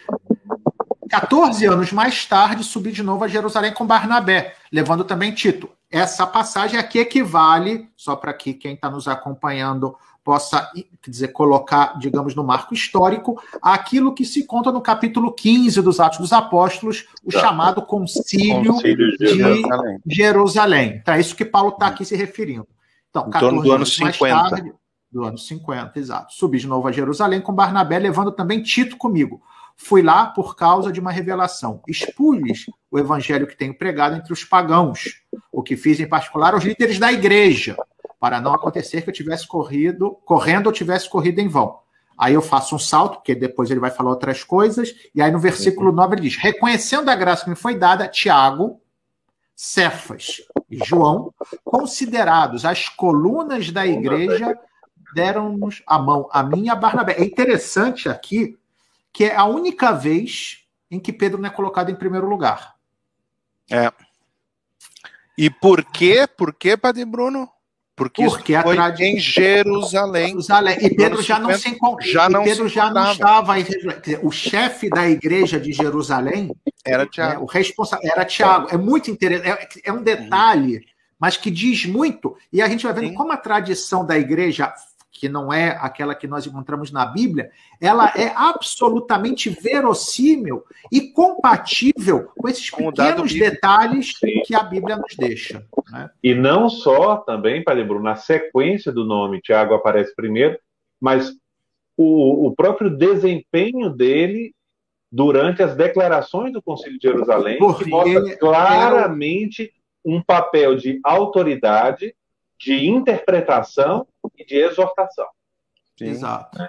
14 1.09 1.65
anos 1.65 1.91
mais 1.91 2.27
tarde, 2.27 2.63
subi 2.63 2.93
de 2.93 3.03
novo 3.03 3.25
a 3.25 3.29
Jerusalém 3.29 3.73
com 3.73 3.87
Barnabé, 3.87 4.55
levando 4.71 5.05
também 5.05 5.33
Tito. 5.33 5.71
Essa 5.91 6.27
passagem 6.27 6.79
aqui 6.79 6.99
equivale, 6.99 7.89
só 7.97 8.15
para 8.17 8.35
que 8.35 8.53
quem 8.53 8.75
está 8.75 8.91
nos 8.91 9.09
acompanhando 9.09 9.97
possa 10.25 10.71
quer 11.03 11.11
dizer, 11.11 11.29
colocar, 11.29 11.99
digamos, 11.99 12.35
no 12.35 12.43
marco 12.43 12.73
histórico, 12.73 13.41
aquilo 13.61 14.15
que 14.15 14.25
se 14.25 14.47
conta 14.47 14.73
no 14.73 14.81
capítulo 14.81 15.31
15 15.31 15.83
dos 15.83 16.01
Atos 16.01 16.19
dos 16.19 16.33
Apóstolos, 16.33 17.07
o 17.23 17.31
tá. 17.31 17.41
chamado 17.41 17.83
Concílio, 17.83 18.73
Concílio 18.73 19.17
de 19.19 19.27
Jerusalém. 19.27 19.99
Jerusalém. 20.07 20.99
Então, 21.03 21.15
é 21.15 21.21
isso 21.21 21.37
que 21.37 21.45
Paulo 21.45 21.69
está 21.69 21.89
aqui 21.89 22.07
se 22.07 22.17
referindo. 22.17 22.67
Então, 23.11 23.29
14 23.29 23.63
do 23.63 23.73
ano 23.73 23.85
50. 23.85 24.51
Tarde, 24.51 24.73
do 25.13 25.25
ano 25.25 25.39
50, 25.39 25.99
exato. 25.99 26.33
Subi 26.33 26.59
de 26.59 26.67
novo 26.67 26.89
a 26.89 26.93
Jerusalém 26.93 27.43
com 27.43 27.53
Barnabé, 27.53 27.99
levando 27.99 28.33
também 28.33 28.63
Tito 28.63 28.97
comigo. 28.97 29.43
Fui 29.77 30.03
lá 30.03 30.27
por 30.27 30.57
causa 30.57 30.91
de 30.91 31.01
uma 31.01 31.13
revelação. 31.13 31.83
Expus 31.87 32.67
o 32.91 32.99
evangelho 32.99 33.47
que 33.47 33.57
tenho 33.57 33.77
pregado 33.77 34.17
entre 34.17 34.33
os 34.33 34.43
pagãos, 34.43 35.23
o 35.53 35.63
que 35.63 35.77
fiz 35.77 36.01
em 36.01 36.09
particular 36.09 36.55
aos 36.55 36.65
líderes 36.65 36.99
da 36.99 37.13
igreja 37.13 37.77
para 38.25 38.41
não 38.41 38.55
acontecer 38.55 39.03
que 39.03 39.11
eu 39.11 39.13
tivesse 39.13 39.47
corrido, 39.47 40.13
correndo 40.25 40.69
ou 40.69 40.73
tivesse 40.73 41.11
corrido 41.11 41.41
em 41.41 41.47
vão. 41.47 41.79
Aí 42.17 42.33
eu 42.33 42.41
faço 42.41 42.75
um 42.75 42.79
salto, 42.79 43.17
porque 43.17 43.35
depois 43.35 43.71
ele 43.71 43.81
vai 43.81 43.91
falar 43.91 44.09
outras 44.09 44.43
coisas, 44.43 44.95
e 45.15 45.21
aí 45.21 45.31
no 45.31 45.39
versículo 45.39 45.93
9 45.93 46.15
ele 46.15 46.23
diz: 46.23 46.37
Reconhecendo 46.39 47.11
a 47.11 47.15
graça 47.15 47.45
que 47.45 47.51
me 47.51 47.55
foi 47.55 47.77
dada, 47.77 48.09
Tiago, 48.09 48.81
Cefas 49.55 50.41
e 50.71 50.83
João, 50.83 51.35
considerados 51.63 52.65
as 52.65 52.89
colunas 52.89 53.71
da 53.71 53.87
igreja, 53.87 54.59
deram-nos 55.15 55.83
a 55.87 55.99
mão, 55.99 56.27
a 56.33 56.43
mim 56.43 56.65
e 56.65 56.71
a 56.71 56.75
Barnabé. 56.75 57.17
É 57.19 57.25
interessante 57.25 58.09
aqui 58.09 58.59
que 59.13 59.25
é 59.25 59.37
a 59.37 59.45
única 59.45 59.93
vez 59.93 60.65
em 60.91 60.99
que 60.99 61.13
Pedro 61.13 61.43
não 61.43 61.51
é 61.51 61.53
colocado 61.53 61.91
em 61.91 61.95
primeiro 61.95 62.27
lugar. 62.27 62.75
É. 63.71 63.93
E 65.37 65.51
por 65.51 65.85
quê? 65.85 66.27
Por 66.27 66.55
quê, 66.55 66.75
Padre 66.75 67.05
Bruno? 67.05 67.51
Porque, 67.97 68.25
Porque 68.25 68.61
foi 68.61 68.75
trad... 68.75 69.01
em 69.01 69.19
Jerusalém. 69.19 70.29
Jerusalém. 70.29 70.79
E 70.81 70.91
Pedro 70.95 71.23
já 71.23 71.39
não 71.39 71.57
se 71.57 71.69
encontrava. 71.69 72.13
Já 72.13 72.29
não 72.29 72.43
Pedro 72.43 72.69
já 72.69 72.91
não 72.91 73.13
estava 73.13 73.59
em 73.61 73.65
O 74.23 74.33
chefe 74.33 74.91
da 74.91 75.09
igreja 75.09 75.61
de 75.61 75.73
Jerusalém 75.73 76.51
era 76.85 77.07
Tiago. 77.07 77.33
Né, 77.35 77.39
o 77.39 77.45
responsável 77.45 78.11
era 78.11 78.25
Tiago. 78.25 78.69
É 78.71 78.77
muito 78.77 79.11
interessante. 79.11 79.49
É, 79.85 79.91
é 79.91 79.93
um 79.93 80.03
detalhe, 80.03 80.85
mas 81.21 81.37
que 81.37 81.53
diz 81.53 81.87
muito. 81.87 82.37
E 82.53 82.61
a 82.61 82.69
gente 82.69 82.85
vai 82.85 82.93
vendo 82.93 83.11
Sim. 83.11 83.15
como 83.15 83.33
a 83.33 83.37
tradição 83.37 84.05
da 84.05 84.19
igreja 84.19 84.75
que 85.15 85.29
não 85.29 85.53
é 85.53 85.79
aquela 85.81 86.13
que 86.13 86.27
nós 86.27 86.45
encontramos 86.45 86.91
na 86.91 87.07
Bíblia, 87.07 87.51
ela 87.81 88.13
é 88.17 88.35
absolutamente 88.35 89.49
verossímil 89.49 90.65
e 90.91 91.13
compatível 91.13 92.31
com 92.37 92.49
esses 92.49 92.69
pequenos 92.69 93.33
detalhes 93.33 94.13
Sim. 94.19 94.43
que 94.45 94.57
a 94.57 94.65
Bíblia 94.65 94.97
nos 94.97 95.15
deixa. 95.17 95.65
Né? 95.91 96.11
E 96.23 96.35
não 96.35 96.69
só 96.69 97.19
também, 97.19 97.63
Padre 97.63 97.85
Bruno, 97.85 98.03
na 98.03 98.17
sequência 98.17 98.91
do 98.91 99.05
nome, 99.05 99.41
Tiago 99.41 99.73
aparece 99.73 100.15
primeiro, 100.17 100.59
mas 101.01 101.33
o, 101.97 102.49
o 102.49 102.55
próprio 102.57 102.91
desempenho 102.91 103.91
dele 103.91 104.53
durante 105.13 105.63
as 105.63 105.77
declarações 105.77 106.53
do 106.53 106.61
Concílio 106.61 106.99
de 106.99 107.07
Jerusalém, 107.07 107.59
Porque 107.59 107.85
que 107.85 107.91
mostra 107.91 108.37
claramente 108.37 109.73
um 110.05 110.21
papel 110.21 110.75
de 110.75 110.99
autoridade 111.05 112.13
de 112.65 112.87
interpretação 112.89 114.07
e 114.39 114.45
de 114.45 114.57
exortação. 114.57 115.27
Sim. 115.99 116.07
Exato. 116.07 116.63
É. 116.63 116.69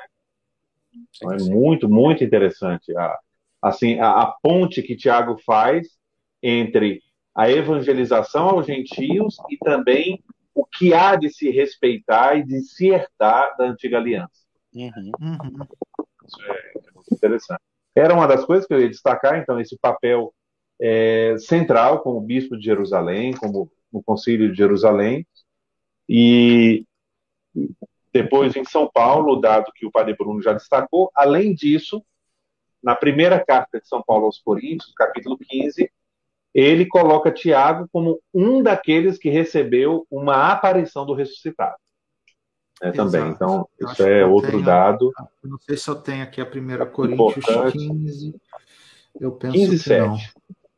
Então, 1.15 1.31
é 1.31 1.37
muito, 1.43 1.89
muito 1.89 2.23
interessante 2.23 2.95
a, 2.97 3.17
assim, 3.61 3.99
a, 3.99 4.21
a 4.21 4.25
ponte 4.27 4.81
que 4.81 4.95
Tiago 4.95 5.37
faz 5.45 5.87
entre 6.43 7.01
a 7.33 7.49
evangelização 7.49 8.49
aos 8.49 8.65
gentios 8.65 9.37
e 9.49 9.57
também 9.57 10.23
o 10.53 10.65
que 10.65 10.93
há 10.93 11.15
de 11.15 11.29
se 11.29 11.49
respeitar 11.49 12.35
e 12.35 12.43
de 12.43 12.61
se 12.61 12.87
herdar 12.87 13.55
da 13.57 13.65
antiga 13.65 13.97
aliança. 13.97 14.45
Uhum. 14.73 15.11
Uhum. 15.21 15.67
Isso 16.25 16.41
é, 16.43 16.71
é, 16.77 16.91
muito 16.93 17.13
interessante. 17.13 17.61
Era 17.95 18.13
uma 18.13 18.27
das 18.27 18.43
coisas 18.45 18.65
que 18.65 18.73
eu 18.73 18.81
ia 18.81 18.89
destacar, 18.89 19.37
então, 19.37 19.59
esse 19.59 19.77
papel 19.77 20.33
é, 20.79 21.35
central 21.37 22.01
como 22.01 22.19
bispo 22.19 22.57
de 22.57 22.65
Jerusalém, 22.65 23.33
como 23.33 23.71
no 23.91 24.03
concílio 24.03 24.51
de 24.51 24.57
Jerusalém, 24.57 25.25
e 26.07 26.85
depois 28.13 28.55
em 28.55 28.63
São 28.63 28.89
Paulo, 28.89 29.35
dado 29.35 29.71
que 29.73 29.85
o 29.85 29.91
Padre 29.91 30.15
Bruno 30.15 30.41
já 30.41 30.53
destacou, 30.53 31.11
além 31.13 31.53
disso, 31.53 32.03
na 32.81 32.95
primeira 32.95 33.43
carta 33.43 33.79
de 33.79 33.87
São 33.87 34.01
Paulo 34.01 34.25
aos 34.25 34.39
Coríntios, 34.39 34.93
capítulo 34.93 35.37
15, 35.37 35.91
ele 36.53 36.85
coloca 36.85 37.31
Tiago 37.31 37.89
como 37.91 38.21
um 38.33 38.63
daqueles 38.63 39.17
que 39.17 39.29
recebeu 39.29 40.07
uma 40.09 40.51
aparição 40.51 41.05
do 41.05 41.13
ressuscitado. 41.13 41.75
É, 42.81 42.91
também. 42.91 43.27
Então, 43.29 43.67
eu 43.79 43.89
isso 43.89 44.03
é 44.03 44.25
outro 44.25 44.51
tenho, 44.51 44.63
dado. 44.63 45.11
Não 45.43 45.57
sei 45.59 45.75
se 45.75 45.89
eu 45.89 45.95
tenho 45.95 46.23
aqui 46.23 46.39
a 46.39 46.45
primeira 46.45 46.85
Coríntios 46.85 47.37
Importante. 47.37 47.77
15. 47.77 48.35
Eu 49.19 49.31
penso 49.33 49.53
15, 49.53 49.71
que 49.71 49.77
7. 49.77 49.99
não. 49.99 50.17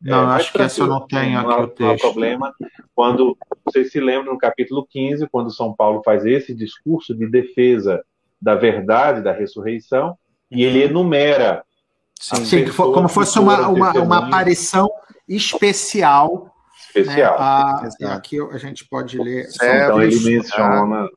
Não, 0.01 0.31
é, 0.31 0.35
acho 0.35 0.53
que 0.53 0.61
essa 0.61 0.81
eu 0.81 0.87
não 0.87 1.07
tenho 1.07 1.39
aqui 1.39 1.49
não, 1.49 1.63
o 1.63 1.67
texto. 1.67 1.81
Não 1.81 1.91
há 1.91 1.97
problema. 1.97 2.53
Quando, 2.95 3.37
vocês 3.65 3.91
se 3.91 3.99
lembram, 3.99 4.33
no 4.33 4.39
capítulo 4.39 4.85
15, 4.89 5.27
quando 5.29 5.53
São 5.53 5.73
Paulo 5.73 6.01
faz 6.05 6.25
esse 6.25 6.53
discurso 6.53 7.15
de 7.15 7.27
defesa 7.27 8.03
da 8.39 8.55
verdade 8.55 9.21
da 9.21 9.31
ressurreição, 9.31 10.17
e 10.51 10.63
ele 10.63 10.83
uhum. 10.83 10.89
enumera. 10.91 11.63
Sim, 12.19 12.45
Sim 12.45 12.65
como 12.71 13.07
fosse 13.07 13.39
uma, 13.39 13.67
uma, 13.67 13.91
uma 13.93 14.27
aparição 14.27 14.89
especial. 15.27 16.53
Especial. 16.87 17.39
Né, 17.39 18.07
a, 18.07 18.13
aqui 18.15 18.39
a 18.39 18.57
gente 18.57 18.87
pode 18.87 19.17
ler. 19.17 19.47
Então 19.55 20.01
ele 20.01 20.19
menciona. 20.23 21.09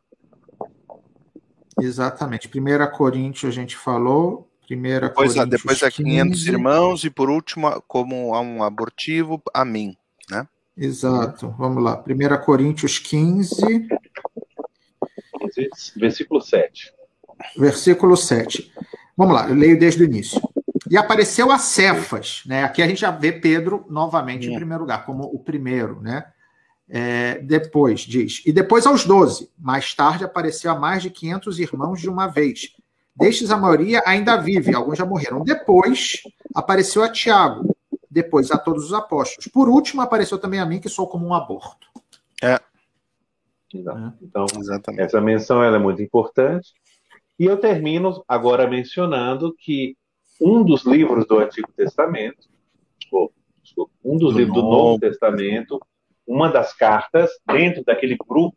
Exatamente. 1.81 2.49
1 2.49 2.97
Coríntios 2.97 3.53
a 3.53 3.55
gente 3.55 3.77
falou. 3.77 4.50
Primeira 4.71 5.09
depois, 5.09 5.35
Coríntios 5.35 5.63
depois 5.63 5.83
a 5.83 5.91
500 5.91 6.47
irmãos 6.47 7.03
e 7.03 7.11
por 7.11 7.29
último, 7.29 7.83
como 7.89 8.31
um 8.31 8.63
abortivo, 8.63 9.43
a 9.53 9.65
mim. 9.65 9.97
Né? 10.31 10.47
Exato. 10.77 11.53
Vamos 11.59 11.83
lá. 11.83 12.05
1 12.07 12.45
Coríntios 12.45 12.97
15. 13.01 13.89
Versículo 15.97 16.41
7. 16.41 16.93
Versículo 17.59 18.17
7. 18.17 18.73
Vamos 19.17 19.35
lá, 19.35 19.49
eu 19.49 19.57
leio 19.57 19.77
desde 19.77 20.05
o 20.05 20.07
início. 20.07 20.41
E 20.89 20.97
apareceu 20.97 21.51
a 21.51 21.59
Cefas, 21.59 22.45
né? 22.47 22.63
Aqui 22.63 22.81
a 22.81 22.87
gente 22.87 23.01
já 23.01 23.11
vê 23.11 23.33
Pedro 23.33 23.85
novamente 23.91 24.49
em 24.49 24.55
primeiro 24.55 24.85
lugar, 24.85 25.05
como 25.05 25.25
o 25.25 25.41
primeiro, 25.41 26.01
né? 26.01 26.27
É, 26.89 27.39
depois, 27.41 28.03
diz, 28.03 28.41
e 28.47 28.53
depois 28.53 28.87
aos 28.87 29.05
doze. 29.05 29.51
Mais 29.59 29.93
tarde 29.95 30.23
apareceu 30.23 30.71
a 30.71 30.79
mais 30.79 31.03
de 31.03 31.11
500 31.11 31.59
irmãos 31.59 32.01
de 32.01 32.09
uma 32.09 32.29
vez. 32.29 32.73
Destes, 33.15 33.51
a 33.51 33.57
maioria 33.57 34.03
ainda 34.07 34.37
vive, 34.37 34.75
alguns 34.75 34.99
já 34.99 35.05
morreram. 35.05 35.43
Depois 35.45 36.23
apareceu 36.55 37.03
a 37.03 37.11
Tiago, 37.11 37.77
depois 38.11 38.51
a 38.51 38.59
todos 38.59 38.85
os 38.87 38.93
apóstolos. 38.93 39.49
Por 39.53 39.69
último, 39.69 40.01
apareceu 40.01 40.39
também 40.39 40.61
a 40.61 40.67
mim, 40.67 40.81
que 40.81 40.89
sou 40.89 41.07
como 41.07 41.27
um 41.27 41.35
aborto. 41.35 41.87
É. 42.43 42.59
Então, 43.73 44.47
Exatamente. 44.59 45.03
essa 45.03 45.21
menção 45.21 45.63
ela 45.63 45.77
é 45.77 45.81
muito 45.81 46.03
importante. 46.03 46.73
E 47.39 47.45
eu 47.45 47.57
termino 47.57 48.25
agora 48.27 48.69
mencionando 48.69 49.55
que 49.57 49.97
um 50.41 50.65
dos 50.65 50.85
livros 50.85 51.27
do 51.27 51.39
Antigo 51.39 51.71
Testamento, 51.73 52.49
um 54.05 54.17
dos 54.17 54.33
do 54.33 54.39
livros 54.39 54.57
do 54.57 54.63
Novo 54.63 54.99
Testamento, 54.99 55.81
uma 56.27 56.49
das 56.49 56.73
cartas, 56.73 57.31
dentro 57.47 57.85
daquele 57.85 58.17
grupo 58.17 58.57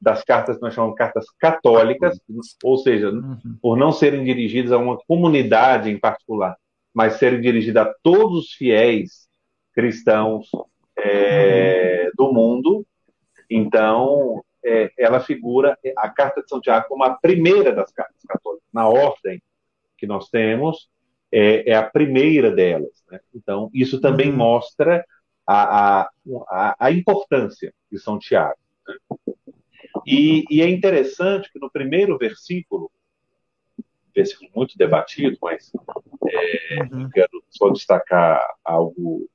das 0.00 0.24
cartas 0.24 0.56
que 0.56 0.62
nós 0.62 0.72
chamamos 0.74 0.94
de 0.94 0.98
cartas 0.98 1.26
católicas, 1.38 2.18
ou 2.64 2.78
seja, 2.78 3.10
uhum. 3.10 3.58
por 3.60 3.76
não 3.76 3.92
serem 3.92 4.24
dirigidas 4.24 4.72
a 4.72 4.78
uma 4.78 4.96
comunidade 4.96 5.90
em 5.90 5.98
particular, 5.98 6.56
mas 6.94 7.14
serem 7.14 7.40
dirigidas 7.40 7.86
a 7.86 7.94
todos 8.02 8.44
os 8.44 8.52
fiéis 8.52 9.28
cristãos 9.74 10.48
é, 10.96 12.04
uhum. 12.06 12.10
do 12.16 12.32
mundo. 12.32 12.86
Então, 13.48 14.42
é, 14.64 14.90
ela 14.98 15.20
figura 15.20 15.78
a 15.96 16.08
carta 16.08 16.42
de 16.42 16.48
São 16.48 16.60
Tiago 16.60 16.86
como 16.88 17.04
a 17.04 17.14
primeira 17.14 17.72
das 17.72 17.92
cartas 17.92 18.22
católicas, 18.26 18.66
na 18.72 18.88
ordem 18.88 19.42
que 19.98 20.06
nós 20.06 20.28
temos, 20.30 20.88
é, 21.30 21.70
é 21.70 21.74
a 21.74 21.82
primeira 21.82 22.50
delas. 22.50 23.02
Né? 23.10 23.20
Então, 23.34 23.70
isso 23.74 24.00
também 24.00 24.30
uhum. 24.30 24.36
mostra 24.36 25.04
a, 25.46 26.08
a, 26.48 26.76
a 26.78 26.90
importância 26.90 27.72
de 27.90 27.98
São 27.98 28.18
Tiago. 28.18 28.58
Né? 28.86 28.94
E, 30.06 30.44
e, 30.50 30.62
é 30.62 30.68
interessante 30.68 31.50
que 31.52 31.58
no 31.58 31.70
primeiro 31.70 32.16
versículo, 32.18 32.90
versículo 34.14 34.50
muito 34.54 34.76
debatido, 34.76 35.36
mas 35.42 35.72
é, 36.28 36.82
uhum. 36.92 37.08
quero 37.10 37.42
só 37.48 37.70
destacar 37.70 38.40
algo 38.64 39.28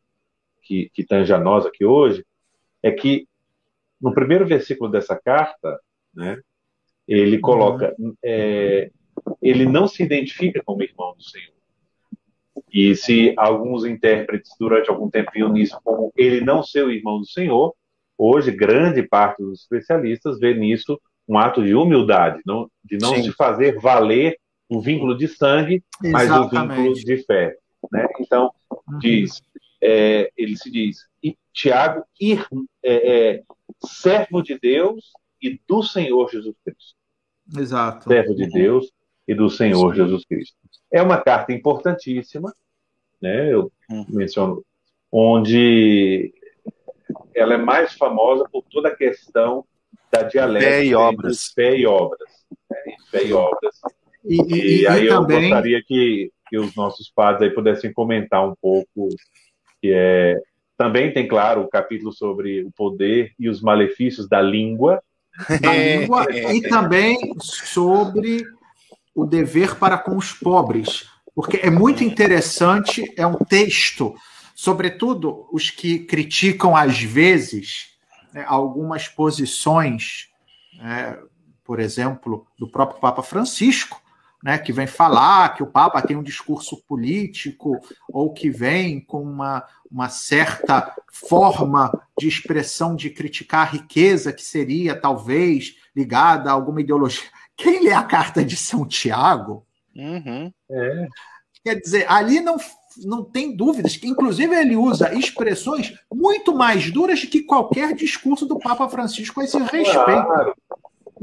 que, 0.61 0.89
que 0.93 1.03
tange 1.03 1.33
a 1.33 1.37
nós 1.37 1.65
aqui 1.65 1.85
hoje, 1.85 2.25
é 2.81 2.91
que 2.91 3.27
no 4.01 4.13
primeiro 4.13 4.45
versículo 4.45 4.89
dessa 4.89 5.15
carta, 5.15 5.79
né, 6.13 6.39
ele 7.07 7.39
coloca, 7.39 7.95
uhum. 7.99 8.15
é, 8.23 8.91
ele 9.41 9.65
não 9.65 9.87
se 9.87 10.03
identifica 10.03 10.61
como 10.63 10.83
irmão 10.83 11.15
do 11.15 11.23
Senhor. 11.23 11.55
E 12.71 12.95
se 12.95 13.33
alguns 13.37 13.85
intérpretes 13.85 14.51
durante 14.59 14.89
algum 14.89 15.09
tempo 15.09 15.31
viam 15.33 15.51
nisso 15.51 15.79
como 15.83 16.11
ele 16.15 16.41
não 16.41 16.61
ser 16.61 16.83
o 16.83 16.91
irmão 16.91 17.19
do 17.19 17.25
Senhor, 17.25 17.73
hoje 18.17 18.51
grande 18.51 19.03
parte 19.03 19.41
dos 19.41 19.61
especialistas 19.61 20.39
vê 20.39 20.53
nisso 20.53 20.99
um 21.27 21.37
ato 21.37 21.63
de 21.63 21.73
humildade, 21.73 22.39
não, 22.45 22.69
de 22.83 22.97
não 22.97 23.15
Sim. 23.15 23.23
se 23.23 23.31
fazer 23.31 23.79
valer 23.79 24.37
o 24.69 24.79
vínculo 24.81 25.17
de 25.17 25.27
sangue, 25.27 25.83
mas 26.01 26.29
o 26.29 26.47
vínculo 26.47 26.93
de 26.93 27.17
fé. 27.25 27.55
Né? 27.91 28.07
Então, 28.19 28.51
uhum. 28.71 28.99
diz, 28.99 29.41
é, 29.81 30.31
ele 30.37 30.55
se 30.55 30.71
diz, 30.71 31.07
Tiago, 31.55 32.03
ir, 32.19 32.45
é, 32.83 33.35
é, 33.35 33.43
servo 33.85 34.41
de 34.41 34.59
Deus 34.59 35.11
e 35.41 35.59
do 35.67 35.81
Senhor 35.81 36.29
Jesus 36.29 36.55
Cristo. 36.63 36.95
Exato. 37.57 38.09
Servo 38.09 38.35
de 38.35 38.47
Deus 38.47 38.91
e 39.27 39.33
do 39.33 39.49
Senhor 39.49 39.95
Sim. 39.95 40.01
Jesus 40.01 40.25
Cristo. 40.25 40.55
É 40.91 41.01
uma 41.01 41.17
carta 41.17 41.53
importantíssima, 41.53 42.53
né? 43.21 43.53
Eu 43.53 43.71
hum. 43.89 44.05
menciono, 44.09 44.63
onde 45.11 46.33
ela 47.35 47.55
é 47.55 47.57
mais 47.57 47.93
famosa 47.93 48.47
por 48.51 48.63
toda 48.71 48.89
a 48.89 48.95
questão 48.95 49.65
da 50.11 50.23
dialética 50.23 50.71
fé 50.71 50.85
e 50.85 50.95
obras, 50.95 51.51
fé 51.53 51.77
e 51.77 51.85
obras, 51.85 52.29
né? 52.69 52.77
fé 53.11 53.23
e 53.25 53.33
obras. 53.33 53.75
E, 54.23 54.41
e, 54.41 54.81
e 54.81 54.87
aí 54.87 55.03
e 55.03 55.07
eu 55.07 55.21
também... 55.21 55.41
gostaria 55.41 55.83
que, 55.83 56.31
que 56.47 56.57
os 56.57 56.75
nossos 56.75 57.09
padres 57.09 57.49
aí 57.49 57.53
pudessem 57.53 57.93
comentar 57.93 58.47
um 58.47 58.55
pouco 58.59 59.09
que 59.81 59.91
é 59.93 60.39
também 60.77 61.13
tem 61.13 61.25
claro 61.25 61.61
o 61.61 61.69
capítulo 61.69 62.11
sobre 62.11 62.63
o 62.63 62.71
poder 62.71 63.31
e 63.39 63.47
os 63.47 63.61
malefícios 63.61 64.27
da 64.27 64.41
língua, 64.41 65.01
da 65.61 65.73
língua 65.73 66.25
e 66.31 66.61
também 66.61 67.17
sobre 67.39 68.43
o 69.13 69.25
dever 69.25 69.75
para 69.75 69.97
com 69.97 70.17
os 70.17 70.33
pobres, 70.33 71.09
porque 71.33 71.57
é 71.63 71.69
muito 71.69 72.03
interessante, 72.03 73.09
é 73.17 73.25
um 73.25 73.37
texto, 73.37 74.13
sobretudo 74.55 75.47
os 75.51 75.69
que 75.69 75.99
criticam 75.99 76.75
às 76.75 77.03
vezes 77.03 77.89
né, 78.33 78.45
algumas 78.47 79.07
posições, 79.09 80.29
né, 80.77 81.19
por 81.63 81.79
exemplo, 81.79 82.47
do 82.57 82.65
próprio 82.67 83.01
Papa 83.01 83.21
Francisco, 83.21 84.01
né, 84.41 84.57
que 84.57 84.71
vem 84.71 84.87
falar 84.87 85.55
que 85.55 85.63
o 85.63 85.67
Papa 85.67 86.01
tem 86.01 86.15
um 86.15 86.23
discurso 86.23 86.81
político 86.87 87.79
ou 88.07 88.31
que 88.31 88.49
vem 88.49 89.01
com 89.01 89.21
uma, 89.21 89.65
uma 89.91 90.07
certa 90.07 90.95
forma 91.11 91.91
de 92.17 92.27
expressão 92.27 92.95
de 92.95 93.09
criticar 93.09 93.67
a 93.67 93.71
riqueza 93.71 94.31
que 94.31 94.43
seria 94.43 94.95
talvez 94.95 95.75
ligada 95.95 96.49
a 96.49 96.53
alguma 96.53 96.79
ideologia. 96.79 97.27
Quem 97.57 97.83
lê 97.83 97.91
a 97.91 98.03
carta 98.03 98.45
de 98.45 98.55
São 98.55 98.87
Tiago, 98.87 99.65
uhum. 99.95 100.51
é. 100.69 101.07
quer 101.63 101.75
dizer, 101.79 102.05
ali 102.07 102.39
não, 102.39 102.57
não 103.03 103.23
tem 103.23 103.55
dúvidas 103.55 103.97
que, 103.97 104.07
inclusive, 104.07 104.55
ele 104.55 104.75
usa 104.75 105.13
expressões 105.13 105.93
muito 106.13 106.55
mais 106.55 106.91
duras 106.91 107.23
que 107.23 107.43
qualquer 107.43 107.93
discurso 107.93 108.45
do 108.45 108.59
Papa 108.59 108.87
Francisco 108.87 109.41
a 109.41 109.43
esse 109.43 109.57
respeito. 109.57 109.91
Claro, 109.91 110.55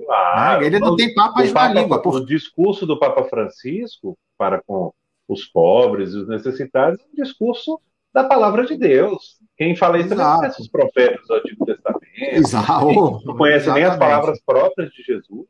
claro. 0.05 0.61
Né? 0.61 0.67
Ele 0.67 0.79
não 0.79 0.97
tem 0.97 1.15
papas 1.15 1.53
na 1.53 1.73
língua. 1.73 2.03
Por... 2.03 2.17
O 2.17 2.27
discurso 2.27 2.87
do 2.87 2.99
Papa 2.99 3.25
Francisco 3.25 4.17
para 4.37 4.61
com 4.63 4.93
os 5.29 5.45
pobres 5.45 6.13
e 6.13 6.19
os 6.19 6.29
necessitados 6.29 6.99
é 7.01 7.05
um 7.13 7.25
discurso 7.25 7.81
da 8.13 8.25
palavra 8.25 8.67
de 8.67 8.77
Deus. 8.77 9.39
Quem 9.57 9.75
fala 9.75 9.99
isso 9.99 10.13
Exato. 10.13 10.31
não 10.31 10.39
conhece 10.39 10.61
os 10.61 10.69
profetas 10.69 11.27
do 11.27 11.35
Antigo 11.35 11.65
Testamento. 11.65 12.03
Exato. 12.17 13.21
Não 13.25 13.37
conhece 13.37 13.65
Exatamente. 13.65 13.75
nem 13.75 13.85
as 13.85 13.99
palavras 13.99 14.41
próprias 14.45 14.91
de 14.93 15.03
Jesus. 15.03 15.47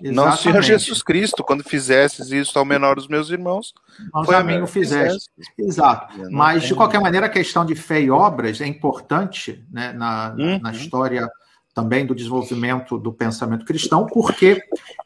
Não 0.00 0.36
Senhor 0.36 0.62
Jesus 0.62 1.02
Cristo, 1.02 1.42
quando 1.42 1.64
fizesses 1.64 2.30
isso 2.30 2.58
ao 2.58 2.64
menor 2.64 2.96
dos 2.96 3.08
meus 3.08 3.30
irmãos, 3.30 3.74
não 4.12 4.24
foi 4.24 4.36
a 4.36 4.44
mim 4.44 4.58
não 4.58 4.66
fizeste. 4.66 5.28
Exato. 5.58 6.30
Mas, 6.30 6.62
de 6.64 6.74
qualquer 6.74 7.00
maneira, 7.00 7.26
a 7.26 7.30
questão 7.30 7.64
de 7.64 7.74
fé 7.74 8.00
e 8.00 8.10
obras 8.10 8.60
é 8.60 8.66
importante 8.66 9.64
né, 9.70 9.92
na, 9.92 10.34
uhum. 10.38 10.60
na 10.60 10.72
história 10.72 11.28
também 11.74 12.04
do 12.06 12.14
desenvolvimento 12.14 12.98
do 12.98 13.12
pensamento 13.12 13.64
cristão, 13.64 14.06
porque 14.06 14.60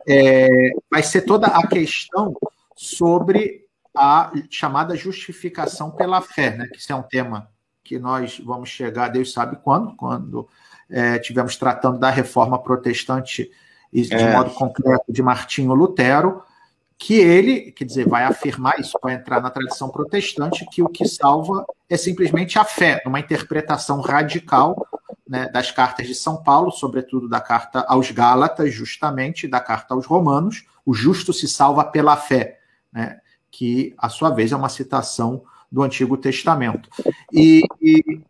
é, 0.09 0.71
vai 0.91 1.03
ser 1.03 1.23
toda 1.23 1.47
a 1.47 1.67
questão 1.67 2.35
sobre 2.75 3.67
a 3.95 4.33
chamada 4.51 4.97
justificação 4.97 5.91
pela 5.91 6.21
fé, 6.23 6.57
né, 6.57 6.67
que 6.67 6.79
isso 6.79 6.93
é 6.93 6.97
um 6.97 7.03
tema 7.03 7.49
que 7.85 7.99
nós 7.99 8.41
vamos 8.43 8.71
chegar, 8.71 9.09
Deus 9.09 9.33
sabe 9.33 9.59
quando, 9.63 9.95
quando 9.97 10.49
é, 10.89 11.19
tivemos 11.19 11.57
tratando 11.57 11.99
da 11.99 12.11
reforma 12.11 12.59
protestante 12.59 13.51
e 13.93 14.03
de 14.03 14.15
é. 14.15 14.37
modo 14.37 14.51
concreto 14.51 15.13
de 15.13 15.23
Martinho 15.23 15.75
Lutero, 15.75 16.43
que 16.99 17.15
ele, 17.15 17.73
quer 17.73 17.85
dizer, 17.85 18.09
vai 18.09 18.25
afirmar 18.25 18.79
isso, 18.79 18.97
vai 19.03 19.15
entrar 19.15 19.43
na 19.43 19.51
tradição 19.51 19.89
protestante, 19.89 20.65
que 20.71 20.83
o 20.83 20.89
que 20.89 21.07
salva 21.07 21.67
é 21.91 21.97
simplesmente 21.97 22.59
a 22.59 22.65
fé, 22.65 23.03
numa 23.05 23.19
interpretação 23.19 24.01
radical 24.01 24.87
né, 25.29 25.49
das 25.49 25.71
cartas 25.71 26.07
de 26.07 26.15
São 26.15 26.43
Paulo, 26.43 26.71
sobretudo 26.71 27.29
da 27.29 27.41
carta 27.41 27.85
aos 27.89 28.11
Gálatas, 28.11 28.73
justamente, 28.73 29.49
da 29.49 29.59
carta 29.61 29.95
aos 29.95 30.07
Romanos, 30.07 30.65
o 30.87 30.95
justo 30.95 31.33
se 31.33 31.49
salva 31.49 31.85
pela 31.85 32.17
fé, 32.17 32.61
né, 32.93 33.19
que, 33.51 33.95
a 33.99 34.09
sua 34.09 34.31
vez, 34.31 34.53
é 34.53 34.57
uma 34.57 34.69
citação 34.69 35.43
do 35.71 35.83
Antigo 35.83 36.17
Testamento. 36.17 36.89
E, 37.33 37.63
e, 37.81 38.21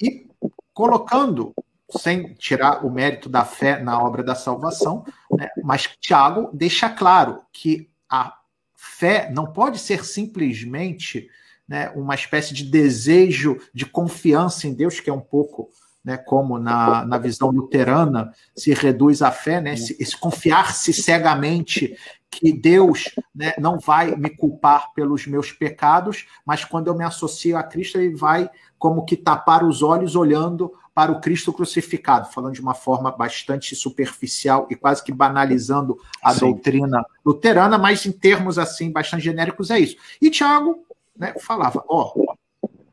e 0.00 0.26
colocando, 0.72 1.52
sem 1.98 2.34
tirar 2.34 2.84
o 2.84 2.90
mérito 2.90 3.28
da 3.28 3.44
fé 3.44 3.80
na 3.82 4.00
obra 4.00 4.22
da 4.22 4.34
salvação, 4.34 5.04
né, 5.30 5.48
mas 5.62 5.88
Tiago 6.00 6.50
deixa 6.52 6.88
claro 6.88 7.42
que 7.52 7.88
a 8.08 8.34
fé 8.74 9.30
não 9.32 9.46
pode 9.46 9.78
ser 9.78 10.04
simplesmente 10.04 11.28
né, 11.68 11.90
uma 11.94 12.14
espécie 12.14 12.52
de 12.52 12.64
desejo 12.64 13.58
de 13.72 13.86
confiança 13.86 14.66
em 14.66 14.74
Deus, 14.74 15.00
que 15.00 15.08
é 15.08 15.12
um 15.12 15.20
pouco 15.20 15.70
né, 16.04 16.16
como 16.16 16.58
na, 16.58 17.04
na 17.04 17.18
visão 17.18 17.50
luterana 17.50 18.32
se 18.56 18.74
reduz 18.74 19.22
a 19.22 19.30
fé, 19.30 19.60
né, 19.60 19.74
esse, 19.74 19.96
esse 20.00 20.16
confiar-se 20.16 20.92
cegamente 20.92 21.96
que 22.30 22.52
Deus 22.52 23.14
né, 23.34 23.52
não 23.58 23.78
vai 23.78 24.16
me 24.16 24.30
culpar 24.30 24.92
pelos 24.94 25.26
meus 25.26 25.52
pecados, 25.52 26.26
mas 26.44 26.64
quando 26.64 26.88
eu 26.88 26.96
me 26.96 27.04
associo 27.04 27.56
a 27.56 27.62
Cristo, 27.62 27.98
ele 27.98 28.16
vai 28.16 28.50
como 28.78 29.04
que 29.04 29.16
tapar 29.16 29.62
os 29.62 29.82
olhos 29.82 30.16
olhando 30.16 30.72
para 30.94 31.10
o 31.10 31.20
Cristo 31.20 31.52
crucificado, 31.52 32.30
falando 32.30 32.54
de 32.54 32.60
uma 32.60 32.74
forma 32.74 33.10
bastante 33.10 33.74
superficial 33.74 34.66
e 34.70 34.76
quase 34.76 35.02
que 35.02 35.12
banalizando 35.12 35.98
a 36.22 36.34
Sim. 36.34 36.40
doutrina 36.40 37.04
luterana, 37.24 37.78
mas 37.78 38.04
em 38.04 38.12
termos 38.12 38.58
assim 38.58 38.90
bastante 38.90 39.24
genéricos 39.24 39.70
é 39.70 39.78
isso. 39.78 39.96
E 40.20 40.30
Tiago 40.30 40.84
né, 41.16 41.34
falava: 41.40 41.82
ó, 41.88 42.12
oh, 42.14 42.36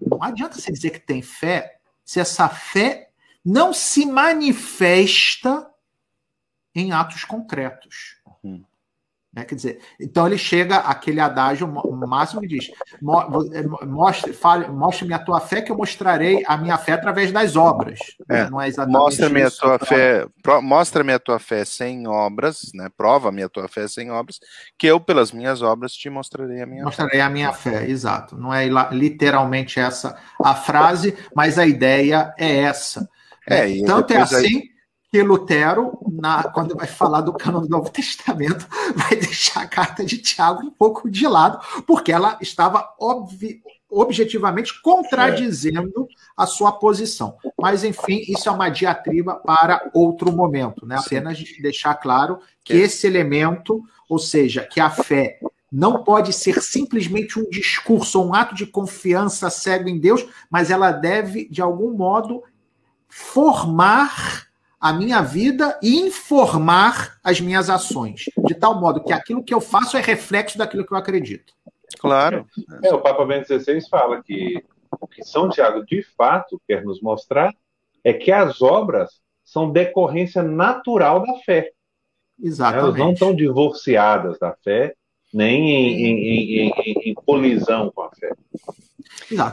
não 0.01 0.23
adianta 0.23 0.59
você 0.59 0.71
dizer 0.71 0.91
que 0.91 0.99
tem 0.99 1.21
fé 1.21 1.77
se 2.05 2.19
essa 2.19 2.47
fé 2.47 3.09
não 3.43 3.73
se 3.73 4.05
manifesta 4.05 5.69
em 6.73 6.91
atos 6.91 7.23
concretos. 7.23 8.18
Né? 9.32 9.46
Quer 9.46 9.56
dizer, 9.56 9.80
então 10.00 10.26
ele 10.26 10.39
chega 10.39 10.78
àquele 10.78 11.20
adágio 11.20 11.68
máximo 12.08 12.44
e 12.44 12.48
diz: 12.48 12.72
é, 13.54 13.86
mostre, 13.86 14.34
fale, 14.34 14.68
mostre-me 14.68 15.13
a 15.13 15.20
tua 15.20 15.39
fé, 15.39 15.62
que 15.62 15.72
eu 15.72 15.78
mostrarei 15.78 16.44
a 16.48 16.58
minha 16.58 16.78
fé 16.80 16.94
através 16.94 17.32
das 17.32 17.56
obras. 17.56 18.00
É, 18.28 18.50
não 18.50 18.60
é 18.60 18.72
mostra-me 18.88 19.44
a 19.44 19.52
tua 19.52 19.78
fé, 19.78 20.26
mostra-me 20.63 21.13
a 21.13 21.20
tua 21.20 21.38
fé 21.38 21.63
sem 21.63 22.08
obras, 22.08 22.72
né? 22.74 22.89
Prova-me 22.98 23.44
a 23.44 23.50
tua 23.50 23.68
fé 23.68 23.88
sem 23.88 24.10
obras, 24.10 24.39
que 24.76 24.88
eu, 24.88 25.00
pelas 25.00 25.32
minhas 25.32 25.62
obras, 25.62 25.94
te 25.94 26.10
mostrarei 26.10 26.63
a 26.63 26.65
minha 26.65 26.84
mostrarei 26.84 27.20
fé. 27.20 27.22
a 27.22 27.30
minha 27.30 27.54
fé, 27.54 27.88
exato. 27.88 28.36
Não 28.36 28.52
é 28.52 28.68
literalmente 28.92 29.80
essa 29.80 30.18
a 30.44 30.56
frase, 30.56 31.15
mas 31.36 31.60
a 31.60 31.68
ideia 31.68 32.34
é 32.36 32.62
essa. 32.62 33.08
É, 33.46 33.84
Tanto 33.86 34.12
é 34.12 34.18
assim. 34.18 34.36
Aí 34.38 34.68
que 35.12 35.24
Lutero, 35.24 35.98
na, 36.12 36.43
quando 36.43 36.76
vai 36.76 36.86
falar 36.86 37.22
do 37.22 37.34
cânon 37.34 37.62
do 37.62 37.69
Novo 37.69 37.89
Testamento, 37.89 38.67
vai 38.95 39.15
deixar 39.15 39.62
a 39.62 39.67
carta 39.67 40.06
de 40.06 40.17
Tiago 40.19 40.62
um 40.62 40.69
pouco 40.69 41.10
de 41.10 41.28
lado, 41.28 41.60
porque 41.88 42.12
ela 42.12 42.38
estava 42.39 42.93
obvi, 43.00 43.62
objetivamente 43.89 44.80
contradizendo 44.82 46.08
a 46.38 46.45
sua 46.45 46.72
posição. 46.72 47.38
Mas, 47.60 47.84
enfim, 47.84 48.24
isso 48.28 48.48
é 48.48 48.52
uma 48.52 48.69
diatriba 48.69 49.36
para 49.36 49.89
outro 49.93 50.32
momento, 50.32 50.86
né? 50.86 50.95
Apenas 51.00 51.41
deixar 51.60 51.95
claro 51.95 52.39
que 52.63 52.74
esse 52.74 53.08
elemento, 53.08 53.82
ou 54.08 54.19
seja, 54.19 54.63
que 54.63 54.80
a 54.80 54.91
fé 54.91 55.39
não 55.72 56.04
pode 56.04 56.34
ser 56.34 56.62
simplesmente 56.62 57.39
um 57.39 57.50
discurso, 57.50 58.24
um 58.24 58.34
ato 58.34 58.54
de 58.54 58.67
confiança 58.67 59.50
cego 59.50 59.89
em 59.89 60.00
Deus, 60.00 60.26
mas 60.50 60.69
ela 60.69 60.91
deve, 60.91 61.48
de 61.50 61.62
algum 61.62 61.91
modo, 61.91 62.43
formar 63.08 64.48
a 64.80 64.94
minha 64.94 65.22
vida 65.22 65.78
e 65.82 66.00
informar 66.00 67.20
as 67.24 67.42
minhas 67.42 67.70
ações, 67.70 68.26
de 68.46 68.56
tal 68.56 68.80
modo 68.80 69.04
que 69.04 69.12
aquilo 69.12 69.44
que 69.44 69.54
eu 69.54 69.60
faço 69.60 69.98
é 69.98 70.02
reflexo 70.02 70.58
daquilo 70.58 70.86
que 70.86 70.94
eu 70.94 70.98
acredito. 70.98 71.54
Claro. 72.00 72.48
É, 72.84 72.94
o 72.94 73.02
Papa 73.02 73.26
Bento 73.26 73.48
XVI 73.48 73.82
fala 73.89 74.24
que 74.24 74.63
o 75.00 75.08
que 75.08 75.24
São 75.24 75.50
Tiago 75.50 75.86
de 75.86 76.02
fato 76.02 76.62
quer 76.68 76.84
nos 76.84 77.02
mostrar 77.02 77.54
é 78.04 78.13
que 78.13 78.32
as 78.32 78.62
obras 78.62 79.22
são 79.44 79.70
decorrência 79.70 80.42
natural 80.42 81.26
da 81.26 81.34
fé. 81.39 81.72
Exatamente. 82.42 82.86
Elas 82.86 82.98
não 82.98 83.12
estão 83.12 83.36
divorciadas 83.36 84.39
da 84.39 84.56
fé, 84.63 84.94
nem 85.34 85.72
em, 85.72 86.06
em, 86.06 86.70
em, 86.70 87.10
em 87.10 87.13
colisão 87.13 87.92
com 87.92 88.04
a 88.04 88.12
fé. 88.12 88.32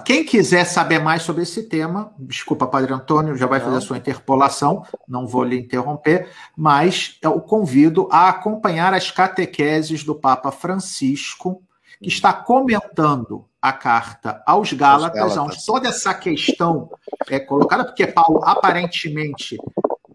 Quem 0.05 0.25
quiser 0.25 0.65
saber 0.65 0.99
mais 0.99 1.23
sobre 1.23 1.43
esse 1.43 1.63
tema, 1.65 2.13
desculpa, 2.19 2.67
Padre 2.67 2.93
Antônio, 2.93 3.37
já 3.37 3.47
vai 3.47 3.61
fazer 3.61 3.77
a 3.77 3.81
sua 3.81 3.99
interpolação, 3.99 4.85
não 5.07 5.27
vou 5.27 5.45
lhe 5.45 5.59
interromper, 5.59 6.31
mas 6.57 7.19
eu 7.23 7.41
convido 7.41 8.09
a 8.11 8.29
acompanhar 8.29 8.95
as 8.95 9.11
catequeses 9.11 10.05
do 10.05 10.15
Papa 10.15 10.51
Francisco, 10.51 11.63
que 12.01 12.09
está 12.09 12.33
comentando 12.33 13.47
a 13.61 13.73
carta 13.73 14.43
aos 14.47 14.73
Gálatas, 14.73 15.37
onde 15.37 15.65
toda 15.65 15.89
essa 15.89 16.15
questão 16.15 16.91
é 17.29 17.41
colocada, 17.41 17.85
porque 17.85 18.07
Paulo 18.07 18.43
aparentemente 18.45 19.59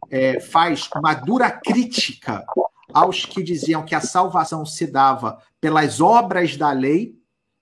é, 0.10 0.40
faz 0.40 0.90
uma 0.96 1.14
dura 1.14 1.50
crítica 1.50 2.46
aos 2.94 3.26
que 3.26 3.42
diziam 3.42 3.84
que 3.84 3.96
a 3.96 4.02
salvação 4.02 4.66
se 4.66 4.86
dava 4.88 5.40
pelas 5.60 6.02
obras 6.02 6.58
da 6.58 6.72
lei 6.72 7.21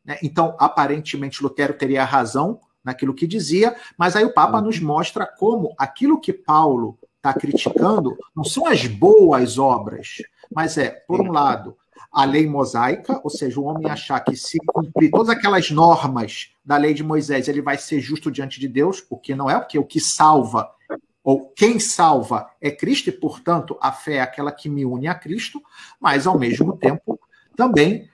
né? 0.10 0.18
Então, 0.24 0.56
aparentemente, 0.58 1.44
Lutero 1.44 1.76
teria 1.76 2.04
razão 2.04 2.60
naquilo 2.84 3.14
que 3.14 3.28
dizia, 3.28 3.76
mas 3.96 4.16
aí 4.16 4.26
o 4.26 4.34
Papa 4.34 4.58
uhum. 4.58 4.64
nos 4.64 4.80
mostra 4.80 5.28
como 5.28 5.76
aquilo 5.78 6.20
que 6.20 6.34
Paulo 6.34 6.98
está 7.18 7.32
criticando 7.32 8.18
não 8.36 8.44
são 8.44 8.66
as 8.66 8.88
boas 8.88 9.60
obras, 9.60 10.16
mas 10.52 10.80
é, 10.80 10.90
por 11.08 11.22
um 11.22 11.32
lado, 11.32 11.78
a 12.12 12.26
lei 12.26 12.48
mosaica, 12.48 13.22
ou 13.24 13.30
seja, 13.30 13.60
o 13.60 13.66
homem 13.66 13.92
achar 13.92 14.20
que 14.22 14.36
se 14.36 14.58
cumprir 14.66 15.12
todas 15.12 15.30
aquelas 15.30 15.70
normas 15.70 16.56
da 16.66 16.76
lei 16.76 16.96
de 16.96 17.04
Moisés, 17.04 17.48
ele 17.48 17.62
vai 17.62 17.78
ser 17.78 18.00
justo 18.00 18.32
diante 18.32 18.60
de 18.60 18.68
Deus, 18.68 19.06
o 19.12 19.18
que 19.18 19.36
não 19.36 19.48
é, 19.48 19.60
porque 19.60 19.78
o 19.78 19.86
que 19.86 20.00
salva, 20.00 20.72
ou 21.24 21.52
quem 21.52 21.80
salva 21.80 22.50
é 22.60 22.72
Cristo, 22.72 23.10
e, 23.10 23.12
portanto, 23.12 23.78
a 23.80 23.92
fé 23.92 24.16
é 24.16 24.22
aquela 24.22 24.52
que 24.52 24.70
me 24.70 24.86
une 24.86 25.08
a 25.08 25.14
Cristo, 25.14 25.62
mas, 26.00 26.26
ao 26.26 26.40
mesmo 26.40 26.76
tempo, 26.76 27.20
também 27.56 28.10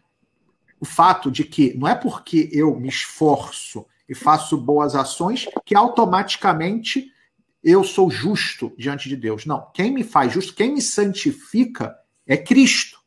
o 0.79 0.85
fato 0.85 1.31
de 1.31 1.43
que 1.43 1.73
não 1.77 1.87
é 1.87 1.95
porque 1.95 2.49
eu 2.51 2.75
me 2.75 2.89
esforço 2.89 3.85
e 4.07 4.13
faço 4.13 4.57
boas 4.57 4.95
ações 4.95 5.47
que 5.65 5.75
automaticamente 5.75 7.11
eu 7.63 7.83
sou 7.83 8.11
justo 8.11 8.71
diante 8.77 9.09
de 9.09 9.15
Deus. 9.15 9.45
Não, 9.45 9.67
quem 9.73 9.91
me 9.91 10.03
faz 10.03 10.33
justo, 10.33 10.53
quem 10.53 10.73
me 10.73 10.81
santifica 10.81 11.95
é 12.27 12.37
Cristo 12.37 12.99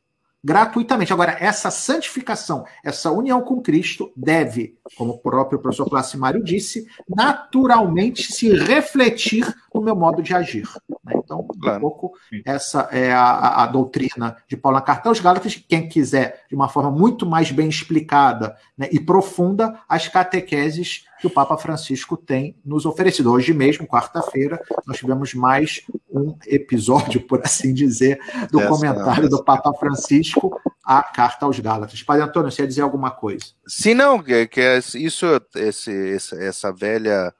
gratuitamente. 0.42 1.12
Agora, 1.12 1.36
essa 1.40 1.70
santificação, 1.70 2.64
essa 2.84 3.10
união 3.10 3.40
com 3.40 3.60
Cristo 3.60 4.12
deve, 4.16 4.78
como 4.96 5.12
o 5.12 5.18
próprio 5.18 5.58
professor 5.58 5.88
Placimário 5.88 6.42
disse, 6.42 6.86
naturalmente 7.08 8.32
se 8.32 8.48
refletir 8.50 9.46
no 9.74 9.82
meu 9.82 9.96
modo 9.96 10.22
de 10.22 10.34
agir. 10.34 10.68
Né? 11.04 11.14
Então, 11.16 11.46
claro. 11.60 11.78
um 11.78 11.80
pouco 11.80 12.12
essa 12.44 12.88
é 12.92 13.12
a, 13.12 13.64
a, 13.64 13.66
doutrina 13.66 14.36
de 14.46 14.56
Paulo 14.56 14.78
na 14.78 14.82
Carta 14.82 15.08
aos 15.08 15.20
Gálatas. 15.20 15.56
Quem 15.68 15.88
quiser, 15.88 16.44
de 16.48 16.54
uma 16.54 16.68
forma 16.68 16.90
muito 16.90 17.26
mais 17.26 17.50
bem 17.50 17.68
explicada 17.68 18.56
né, 18.76 18.88
e 18.92 19.00
profunda, 19.00 19.80
as 19.88 20.08
catequeses 20.08 21.04
que 21.20 21.26
o 21.26 21.30
Papa 21.30 21.56
Francisco 21.58 22.16
tem 22.16 22.56
nos 22.64 22.86
oferecido. 22.86 23.32
Hoje 23.32 23.52
mesmo, 23.52 23.86
quarta-feira, 23.86 24.60
nós 24.86 24.98
tivemos 24.98 25.34
mais 25.34 25.82
um 26.10 26.36
episódio, 26.46 27.20
por 27.26 27.40
assim 27.44 27.74
dizer, 27.74 28.18
do 28.50 28.60
Essa, 28.60 28.68
comentário 28.68 29.28
do 29.28 29.42
Papa 29.42 29.72
Francisco 29.74 30.58
à 30.84 31.02
carta 31.02 31.46
aos 31.46 31.58
Gálatas. 31.58 32.02
Padre 32.02 32.24
Antônio, 32.24 32.50
você 32.50 32.62
ia 32.62 32.68
dizer 32.68 32.82
alguma 32.82 33.10
coisa? 33.10 33.46
Sim, 33.66 33.94
não, 33.94 34.22
que, 34.22 34.46
que 34.46 34.60
é 34.60 34.78
isso, 34.78 35.26
esse, 35.54 36.16
essa 36.38 36.72
velha 36.72 37.34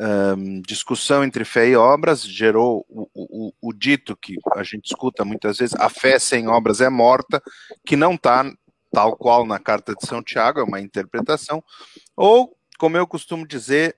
um, 0.00 0.62
discussão 0.62 1.22
entre 1.22 1.44
fé 1.44 1.68
e 1.68 1.76
obras 1.76 2.24
gerou 2.24 2.86
o, 2.88 3.06
o, 3.14 3.52
o, 3.60 3.72
dito 3.72 4.16
que 4.16 4.36
a 4.54 4.62
gente 4.62 4.86
escuta 4.86 5.24
muitas 5.24 5.58
vezes: 5.58 5.74
a 5.78 5.90
fé 5.90 6.18
sem 6.18 6.48
obras 6.48 6.80
é 6.80 6.88
morta, 6.88 7.42
que 7.84 7.96
não 7.96 8.14
está 8.14 8.50
tal 8.92 9.16
qual 9.16 9.46
na 9.46 9.58
carta 9.58 9.94
de 9.94 10.06
São 10.06 10.22
Tiago, 10.22 10.58
é 10.60 10.64
uma 10.64 10.80
interpretação, 10.80 11.62
ou 12.16 12.56
como 12.80 12.96
eu 12.96 13.06
costumo 13.06 13.46
dizer, 13.46 13.94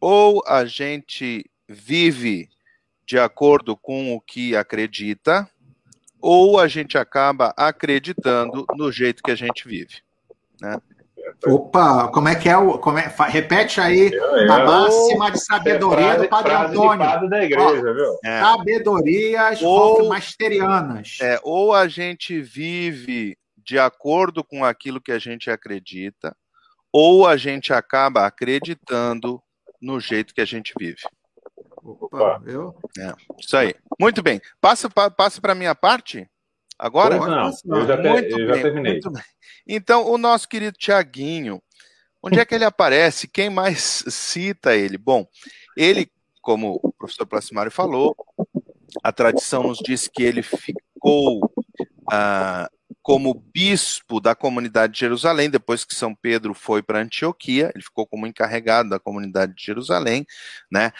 ou 0.00 0.40
a 0.46 0.64
gente 0.64 1.44
vive 1.68 2.48
de 3.04 3.18
acordo 3.18 3.76
com 3.76 4.14
o 4.14 4.20
que 4.20 4.54
acredita, 4.54 5.50
ou 6.20 6.60
a 6.60 6.68
gente 6.68 6.96
acaba 6.96 7.52
acreditando 7.56 8.64
no 8.76 8.92
jeito 8.92 9.24
que 9.24 9.32
a 9.32 9.34
gente 9.34 9.66
vive. 9.66 9.96
Né? 10.60 10.80
Opa, 11.48 12.06
como 12.14 12.28
é 12.28 12.36
que 12.36 12.48
é 12.48 12.56
o. 12.56 12.78
Como 12.78 12.96
é, 12.96 13.12
repete 13.26 13.80
aí 13.80 14.14
é, 14.14 14.52
a 14.52 14.64
máxima 14.64 15.32
de 15.32 15.40
sabedoria 15.40 16.06
frase, 16.06 16.22
do 16.22 16.28
Padre 16.28 16.54
Antônio. 16.54 17.28
Da 17.28 17.44
igreja, 17.44 17.90
Ó, 17.90 17.92
viu? 17.92 18.18
É. 18.24 18.40
Sabedorias 18.40 19.62
ou, 19.62 20.08
masterianas. 20.08 21.18
É, 21.20 21.40
ou 21.42 21.74
a 21.74 21.88
gente 21.88 22.40
vive 22.40 23.36
de 23.56 23.80
acordo 23.80 24.44
com 24.44 24.64
aquilo 24.64 25.00
que 25.00 25.10
a 25.10 25.18
gente 25.18 25.50
acredita, 25.50 26.36
ou 26.96 27.26
a 27.26 27.36
gente 27.36 27.74
acaba 27.74 28.24
acreditando 28.24 29.42
no 29.82 30.00
jeito 30.00 30.32
que 30.34 30.40
a 30.40 30.46
gente 30.46 30.72
vive. 30.78 31.02
Opa, 31.82 32.38
viu? 32.38 32.74
É, 32.98 33.12
isso 33.38 33.54
aí. 33.54 33.74
Muito 34.00 34.22
bem. 34.22 34.40
Passa, 34.62 34.88
passa 34.88 35.38
para 35.38 35.52
a 35.52 35.54
minha 35.54 35.74
parte 35.74 36.26
agora? 36.78 37.18
Pois 37.18 37.30
não, 37.30 37.78
eu 37.78 37.86
já, 37.86 37.96
te, 38.00 38.30
eu 38.30 38.48
já 38.48 38.62
terminei. 38.62 38.98
Então, 39.68 40.10
o 40.10 40.16
nosso 40.16 40.48
querido 40.48 40.78
Tiaguinho, 40.78 41.60
Onde 42.22 42.40
é 42.40 42.44
que 42.44 42.56
ele 42.56 42.64
aparece? 42.64 43.28
Quem 43.28 43.48
mais 43.48 44.02
cita 44.08 44.74
ele? 44.74 44.98
Bom, 44.98 45.24
ele, 45.76 46.10
como 46.42 46.80
o 46.82 46.92
professor 46.92 47.24
Placimário 47.24 47.70
falou, 47.70 48.16
a 49.00 49.12
tradição 49.12 49.62
nos 49.62 49.78
diz 49.78 50.08
que 50.08 50.24
ele 50.24 50.42
ficou 50.42 51.52
ah, 52.10 52.68
como 53.02 53.34
bispo 53.34 54.20
da 54.20 54.34
comunidade 54.34 54.94
de 54.94 55.00
Jerusalém, 55.00 55.50
depois 55.50 55.84
que 55.84 55.94
São 55.94 56.14
Pedro 56.14 56.54
foi 56.54 56.82
para 56.82 57.00
Antioquia, 57.00 57.70
ele 57.74 57.84
ficou 57.84 58.06
como 58.06 58.26
encarregado 58.26 58.90
da 58.90 58.98
comunidade 58.98 59.54
de 59.54 59.64
Jerusalém, 59.64 60.26
né? 60.70 60.92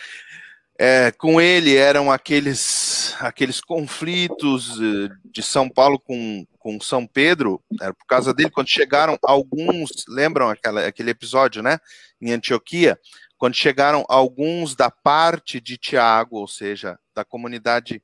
É, 0.79 1.11
com 1.11 1.41
ele 1.41 1.75
eram 1.75 2.13
aqueles, 2.13 3.15
aqueles 3.21 3.63
conflitos 3.63 4.79
eh, 4.79 5.09
de 5.25 5.43
São 5.43 5.71
Paulo 5.71 5.99
com, 5.99 6.47
com 6.59 6.79
São 6.79 7.07
Pedro, 7.07 7.63
era 7.81 7.95
por 7.95 8.05
causa 8.07 8.35
dele, 8.35 8.51
quando 8.51 8.69
chegaram 8.69 9.19
alguns, 9.23 10.05
lembram 10.07 10.51
aquela, 10.51 10.87
aquele 10.87 11.11
episódio, 11.11 11.63
né, 11.63 11.79
em 12.21 12.31
Antioquia, 12.31 12.99
quando 13.39 13.55
chegaram 13.55 14.05
alguns 14.07 14.75
da 14.75 14.91
parte 14.91 15.63
de 15.63 15.79
Tiago, 15.79 16.37
ou 16.37 16.47
seja, 16.47 16.99
da 17.15 17.25
comunidade 17.25 18.03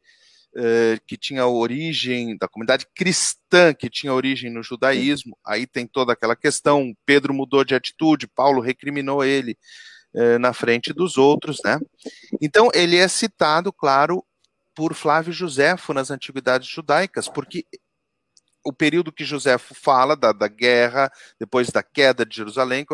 que 1.07 1.17
tinha 1.17 1.47
origem, 1.47 2.37
da 2.37 2.47
comunidade 2.47 2.87
cristã 2.95 3.73
que 3.73 3.89
tinha 3.89 4.13
origem 4.13 4.51
no 4.51 4.63
judaísmo, 4.63 5.37
aí 5.47 5.67
tem 5.67 5.87
toda 5.87 6.13
aquela 6.13 6.37
questão, 6.37 6.95
Pedro 7.07 7.33
mudou 7.33 7.65
de 7.65 7.75
atitude, 7.75 8.27
Paulo 8.27 8.61
recriminou 8.61 9.25
ele 9.25 9.57
eh, 10.15 10.39
na 10.39 10.53
frente 10.53 10.93
dos 10.93 11.17
outros, 11.17 11.59
né? 11.65 11.81
Então 12.39 12.69
ele 12.75 12.99
é 12.99 13.09
citado, 13.09 13.73
claro, 13.73 14.23
por 14.75 14.93
Flávio 14.93 15.33
Josefo 15.33 15.95
nas 15.95 16.11
antiguidades 16.11 16.69
judaicas, 16.69 17.29
porque 17.29 17.65
o 18.65 18.73
período 18.73 19.13
que 19.13 19.25
José 19.25 19.59
fala 19.59 20.17
da, 20.17 20.33
da 20.33 20.49
guerra, 20.49 21.11
depois 21.39 21.71
da 21.71 21.83
queda 21.83 22.25
de 22.25 22.37
Jerusalém, 22.37 22.87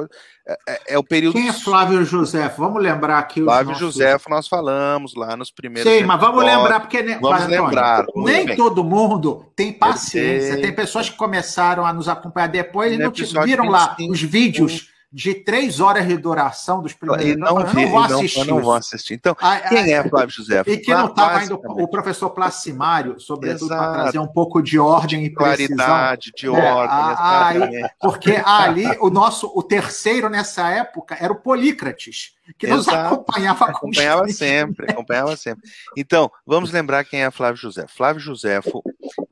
é, 0.46 0.58
é, 0.68 0.80
é 0.94 0.98
o 0.98 1.04
período. 1.04 1.34
Quem 1.34 1.48
é 1.48 1.52
Flávio 1.52 2.04
José? 2.04 2.48
Vamos 2.56 2.82
lembrar 2.82 3.18
aqui. 3.18 3.42
Flávio 3.42 3.72
nossos... 3.72 3.94
José, 3.94 4.16
nós 4.28 4.48
falamos 4.48 5.14
lá 5.14 5.36
nos 5.36 5.50
primeiros. 5.50 5.90
Sim, 5.90 6.04
mas 6.04 6.20
vamos 6.20 6.44
lembrar, 6.44 6.80
porque 6.80 7.02
vamos 7.02 7.46
lembrar, 7.46 8.06
nem 8.16 8.46
bem. 8.46 8.56
todo 8.56 8.82
mundo 8.82 9.46
tem 9.54 9.72
paciência. 9.72 10.54
Tem... 10.54 10.62
tem 10.62 10.74
pessoas 10.74 11.10
que 11.10 11.16
começaram 11.16 11.84
a 11.84 11.92
nos 11.92 12.08
acompanhar 12.08 12.48
depois 12.48 12.92
e 12.92 12.98
não 12.98 13.12
viram 13.44 13.68
lá 13.68 13.96
os 14.08 14.22
vídeos 14.22 14.88
de 15.10 15.34
três 15.34 15.80
horas 15.80 16.06
de 16.06 16.16
duração 16.16 16.82
dos 16.82 16.92
primeiros. 16.92 17.36
Não, 17.36 17.54
não, 17.54 17.72
não 17.72 17.88
vou 17.88 18.00
assistir. 18.00 18.38
Não, 18.40 18.56
não 18.56 18.62
vou 18.62 18.74
assistir. 18.74 19.14
Então, 19.14 19.34
ah, 19.40 19.60
quem 19.60 19.92
é 19.92 20.06
Flávio 20.06 20.30
José? 20.30 20.62
E 20.66 20.76
que 20.76 20.92
não 20.92 21.06
estava 21.06 21.42
indo 21.42 21.60
o 21.64 21.88
professor 21.88 22.30
Placimário, 22.30 23.18
sobretudo 23.18 23.68
para 23.68 23.92
trazer 23.92 24.18
um 24.18 24.26
pouco 24.26 24.62
de 24.62 24.78
ordem 24.78 25.24
e 25.24 25.30
Claridade, 25.30 26.30
de 26.36 26.46
é, 26.46 26.50
ordem. 26.50 27.82
aí, 27.82 27.88
porque 28.00 28.40
ali 28.44 28.86
o 29.00 29.08
nosso, 29.08 29.50
o 29.54 29.62
terceiro 29.62 30.28
nessa 30.28 30.68
época 30.68 31.16
era 31.18 31.32
o 31.32 31.40
Polícrates, 31.40 32.34
que 32.58 32.66
Exato. 32.66 32.76
nos 32.76 32.88
acompanhava 32.88 33.64
Acompanhava 33.66 34.28
sempre, 34.28 34.90
acompanhava 34.90 35.36
sempre. 35.36 35.68
Então, 35.96 36.30
vamos 36.46 36.70
lembrar 36.70 37.04
quem 37.04 37.22
é 37.22 37.30
Flávio 37.30 37.60
José. 37.60 37.86
Flávio 37.88 38.20
Josefo 38.20 38.82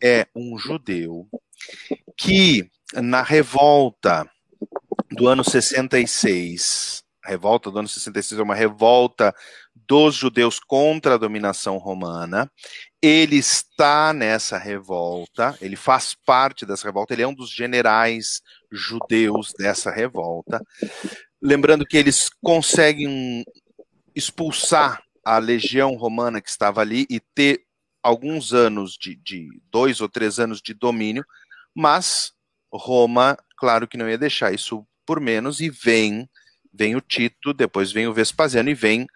é 0.02 0.26
um 0.34 0.58
judeu 0.58 1.26
que, 2.16 2.70
na 2.94 3.22
revolta 3.22 4.26
do 5.10 5.28
ano 5.28 5.44
66. 5.44 7.04
A 7.24 7.28
revolta 7.28 7.70
do 7.70 7.78
ano 7.78 7.88
66 7.88 8.38
é 8.38 8.42
uma 8.42 8.54
revolta 8.54 9.34
dos 9.74 10.14
judeus 10.14 10.60
contra 10.60 11.14
a 11.14 11.18
dominação 11.18 11.76
romana. 11.76 12.50
Ele 13.02 13.36
está 13.36 14.12
nessa 14.12 14.56
revolta, 14.58 15.56
ele 15.60 15.76
faz 15.76 16.14
parte 16.14 16.64
dessa 16.64 16.86
revolta, 16.86 17.12
ele 17.12 17.22
é 17.22 17.28
um 17.28 17.34
dos 17.34 17.50
generais 17.50 18.42
judeus 18.70 19.52
dessa 19.58 19.90
revolta. 19.90 20.62
Lembrando 21.42 21.84
que 21.84 21.96
eles 21.96 22.30
conseguem 22.42 23.44
expulsar 24.14 25.02
a 25.24 25.38
legião 25.38 25.94
romana 25.96 26.40
que 26.40 26.48
estava 26.48 26.80
ali 26.80 27.06
e 27.10 27.20
ter 27.20 27.62
alguns 28.02 28.54
anos 28.54 28.96
de, 28.96 29.16
de 29.16 29.48
dois 29.70 30.00
ou 30.00 30.08
três 30.08 30.38
anos 30.38 30.62
de 30.62 30.72
domínio, 30.72 31.24
mas 31.74 32.32
Roma, 32.72 33.36
claro 33.58 33.88
que 33.88 33.96
não 33.96 34.08
ia 34.08 34.16
deixar 34.16 34.54
isso 34.54 34.86
por 35.06 35.20
menos 35.20 35.60
e 35.60 35.70
vem 35.70 36.28
vem 36.76 36.94
o 36.94 37.00
Tito, 37.00 37.54
depois 37.54 37.90
vem 37.90 38.06
o 38.06 38.12
Vespasiano 38.12 38.68
e 38.68 38.74
vem 38.74 39.06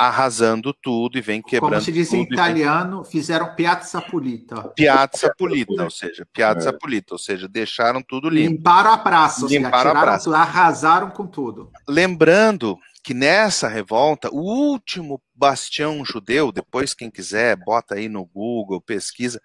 arrasando 0.00 0.72
tudo 0.72 1.18
e 1.18 1.20
vem 1.20 1.42
quebrando 1.42 1.72
Como 1.72 1.82
se 1.82 1.92
diz 1.92 2.10
em 2.14 2.22
italiano, 2.22 3.02
vem... 3.02 3.10
fizeram 3.10 3.54
piazza 3.54 4.00
pulita. 4.00 4.68
Piazza 4.74 5.34
pulita, 5.36 5.84
ou 5.84 5.90
seja, 5.90 6.26
piazza 6.32 6.70
é. 6.70 6.72
pulita, 6.72 7.14
ou 7.14 7.18
seja, 7.18 7.46
deixaram 7.46 8.02
tudo 8.02 8.30
limpo. 8.30 8.56
Limparam 8.56 8.92
a 8.92 8.98
praça, 8.98 9.46
limparam 9.46 9.90
a 9.90 10.00
praça. 10.00 10.34
Arrasaram 10.34 11.10
com 11.10 11.26
tudo. 11.26 11.70
Lembrando 11.86 12.78
que 13.04 13.12
nessa 13.12 13.68
revolta, 13.68 14.30
o 14.32 14.40
último 14.40 15.20
bastião 15.34 16.02
judeu, 16.02 16.50
depois 16.50 16.94
quem 16.94 17.10
quiser, 17.10 17.56
bota 17.56 17.96
aí 17.96 18.08
no 18.08 18.24
Google, 18.24 18.80
pesquisa, 18.80 19.38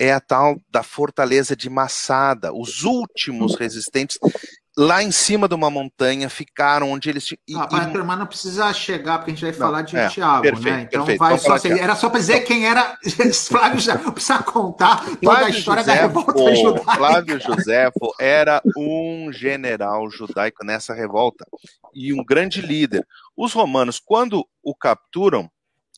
é 0.00 0.12
a 0.12 0.20
tal 0.20 0.60
da 0.68 0.82
fortaleza 0.82 1.54
de 1.54 1.70
Massada, 1.70 2.52
os 2.52 2.82
últimos 2.82 3.54
resistentes 3.54 4.18
lá 4.80 5.02
em 5.02 5.10
cima 5.12 5.46
de 5.46 5.54
uma 5.54 5.68
montanha, 5.68 6.30
ficaram 6.30 6.90
onde 6.90 7.10
eles. 7.10 7.30
E, 7.46 7.54
ah, 7.54 7.68
mas, 7.70 7.94
e... 7.94 7.98
mas 7.98 8.18
não 8.18 8.26
precisa 8.26 8.72
chegar, 8.72 9.18
porque 9.18 9.32
a 9.32 9.34
gente 9.34 9.42
vai 9.42 9.52
não, 9.52 9.58
falar 9.58 9.82
de 9.82 9.94
é, 9.94 10.08
Tiago, 10.08 10.42
perfeito, 10.42 10.70
né? 10.70 10.82
Então 10.82 11.04
perfeito. 11.04 11.18
vai 11.18 11.38
só 11.38 11.58
ser, 11.58 11.78
Era 11.78 11.94
só 11.94 12.08
para 12.08 12.18
dizer 12.18 12.40
quem 12.40 12.66
era 12.66 12.96
Flávio 13.46 13.78
José. 13.78 14.00
Não 14.02 14.12
precisa 14.12 14.42
contar 14.42 15.04
toda 15.04 15.18
Flávio 15.20 15.46
a 15.46 15.50
história 15.50 15.82
Josefo, 15.82 15.98
da 15.98 16.06
revolta 16.06 16.56
judaica. 16.56 16.94
Flávio 16.94 17.40
Josefo 17.40 18.14
era 18.18 18.62
um 18.74 19.30
general 19.30 20.10
judaico 20.10 20.64
nessa 20.64 20.94
revolta 20.94 21.46
e 21.94 22.14
um 22.14 22.24
grande 22.24 22.62
líder. 22.62 23.06
Os 23.36 23.52
romanos, 23.52 24.00
quando 24.02 24.48
o 24.62 24.74
capturam, 24.74 25.50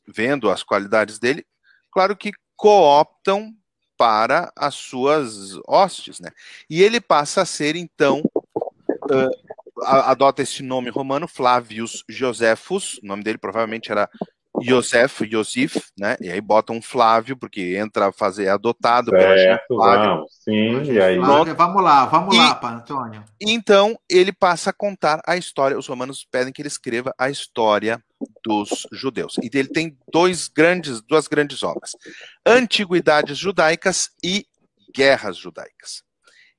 vendo 0.09 0.51
as 0.51 0.65
qualidades 0.65 1.21
dele, 1.21 1.47
claro 1.93 2.17
que 2.17 2.33
cooptam 2.57 3.55
para 3.97 4.51
as 4.57 4.75
suas 4.75 5.57
hostes, 5.69 6.19
né? 6.19 6.31
E 6.69 6.83
ele 6.83 7.01
passa 7.01 7.43
a 7.43 7.47
ser 7.47 7.77
então 7.77 8.21
uh, 9.11 9.85
adota 9.85 10.43
esse 10.43 10.63
nome 10.63 10.91
romano, 10.91 11.27
Flavius 11.27 12.05
Josephus, 12.09 12.99
o 13.03 13.07
nome 13.07 13.23
dele 13.23 13.39
provavelmente 13.39 13.91
era 13.91 14.09
Joseph, 14.61 15.23
Josif, 15.23 15.81
né? 15.99 16.17
E 16.21 16.31
aí 16.31 16.41
bota 16.41 16.73
um 16.73 16.83
Flávio, 16.83 17.37
porque 17.37 17.77
entra 17.77 18.09
a 18.09 18.13
fazer 18.13 18.49
adotado 18.49 19.11
certo, 19.11 19.67
pelo 19.67 19.81
Flávio. 19.81 20.27
sim, 20.29 20.83
e 20.85 21.01
aí... 21.01 21.17
Flávio, 21.17 21.55
vamos 21.57 21.83
lá, 21.83 22.07
vamos 22.07 22.35
e, 22.35 22.39
lá, 22.39 22.61
Antônio. 22.63 23.25
Então, 23.41 23.99
ele 24.09 24.33
passa 24.33 24.71
a 24.71 24.75
contar 24.75 25.21
a 25.27 25.37
história, 25.37 25.79
os 25.79 25.87
romanos 25.87 26.27
pedem 26.31 26.53
que 26.53 26.61
ele 26.61 26.69
escreva 26.69 27.15
a 27.19 27.31
história 27.31 28.03
dos 28.45 28.87
judeus. 28.93 29.37
E 29.43 29.51
ele 29.53 29.69
tem 29.69 29.97
dois 30.13 30.49
grandes, 30.49 31.01
duas 31.01 31.27
grandes 31.27 31.63
obras: 31.63 31.93
Antiguidades 32.47 33.39
Judaicas 33.39 34.11
e 34.23 34.47
Guerras 34.95 35.37
Judaicas. 35.37 36.03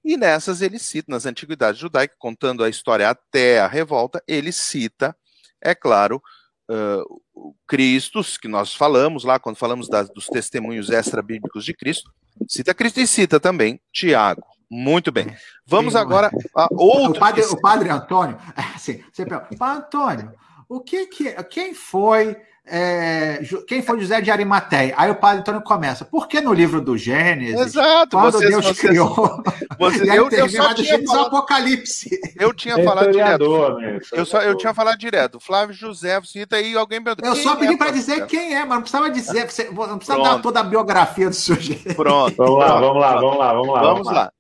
E 0.04 0.18
nessas 0.18 0.62
ele 0.62 0.78
cita, 0.78 1.12
nas 1.12 1.26
antiguidades 1.26 1.80
judaicas, 1.80 2.18
contando 2.20 2.64
a 2.64 2.70
história 2.70 3.10
até 3.10 3.62
a 3.62 3.68
revolta, 3.68 4.22
ele 4.28 4.52
cita, 4.52 5.16
é 5.62 5.74
claro, 5.74 6.22
uh, 6.70 7.54
Cristos, 7.68 8.38
que 8.38 8.48
nós 8.48 8.76
falamos 8.76 9.24
lá, 9.24 9.40
quando 9.40 9.56
falamos 9.56 9.88
das, 9.88 10.10
dos 10.10 10.28
testemunhos 10.28 10.90
extra-bíblicos 10.90 11.64
de 11.64 11.74
Cristo, 11.74 12.12
cita 12.48 12.74
Cristo 12.74 13.00
e 13.00 13.08
cita 13.08 13.40
também 13.40 13.80
Tiago. 13.92 14.44
Muito 14.70 15.12
bem. 15.12 15.28
Vamos 15.66 15.96
agora 15.96 16.32
a 16.56 16.68
outro. 16.72 17.18
O 17.18 17.20
padre, 17.20 17.46
o 17.46 17.62
padre 17.62 17.90
Antônio, 17.90 18.38
assim, 18.76 19.04
você 19.12 19.26
pergunta, 19.26 19.66
Antônio, 19.66 20.34
o 20.68 20.82
que 20.82 21.06
que, 21.06 21.32
quem 21.44 21.74
foi 21.76 22.36
é, 22.66 23.42
quem 23.68 23.82
foi 23.82 24.00
José 24.00 24.22
de 24.22 24.32
Arimateia? 24.32 24.94
Aí 24.98 25.12
o 25.12 25.16
padre 25.16 25.42
Antônio 25.42 25.62
começa. 25.62 26.06
Por 26.06 26.30
que 26.30 26.40
no 26.40 26.54
livro 26.54 26.80
do 26.80 26.98
Gênesis? 26.98 27.60
Exato, 27.60 28.16
quando 28.16 28.32
vocês, 28.32 28.50
Deus 28.50 28.66
vocês, 28.66 28.80
criou. 28.80 29.44
Vocês, 29.78 30.08
eu, 30.08 30.30
eu 30.30 30.50
só 30.50 30.74
tinha 30.74 31.06
falado, 31.06 31.28
Apocalipse. 31.28 32.10
Eu 32.40 32.54
tinha 32.54 32.76
é 32.76 32.84
falado 32.84 33.12
direto. 33.12 33.78
Né? 33.80 34.00
Eu, 34.14 34.26
só, 34.26 34.42
eu 34.42 34.56
tinha 34.56 34.74
falado 34.74 34.98
direto. 34.98 35.40
Flávio 35.42 35.76
José, 35.76 36.20
cita 36.24 36.56
aí 36.56 36.76
alguém 36.76 37.04
perguntou. 37.04 37.30
Eu 37.30 37.36
só 37.36 37.56
pedi 37.58 37.74
é 37.74 37.78
para 37.78 37.92
dizer 37.92 38.26
quem 38.28 38.56
é, 38.56 38.60
mas 38.60 38.70
não 38.70 38.82
precisava 38.82 39.10
dizer, 39.10 39.50
não 39.74 39.98
precisava 39.98 40.22
Pronto. 40.22 40.24
dar 40.24 40.42
toda 40.42 40.60
a 40.62 40.64
biografia 40.64 41.30
do 41.30 41.36
sujeito. 41.36 41.96
Pronto. 41.96 42.36
Vamos 42.38 42.60
lá, 42.60 42.80
vamos 42.80 43.02
lá, 43.02 43.14
vamos 43.16 43.38
lá, 43.38 43.54
vamos 43.54 43.74
lá. 43.74 43.82
Vamos 43.82 44.08
lá. 44.08 44.32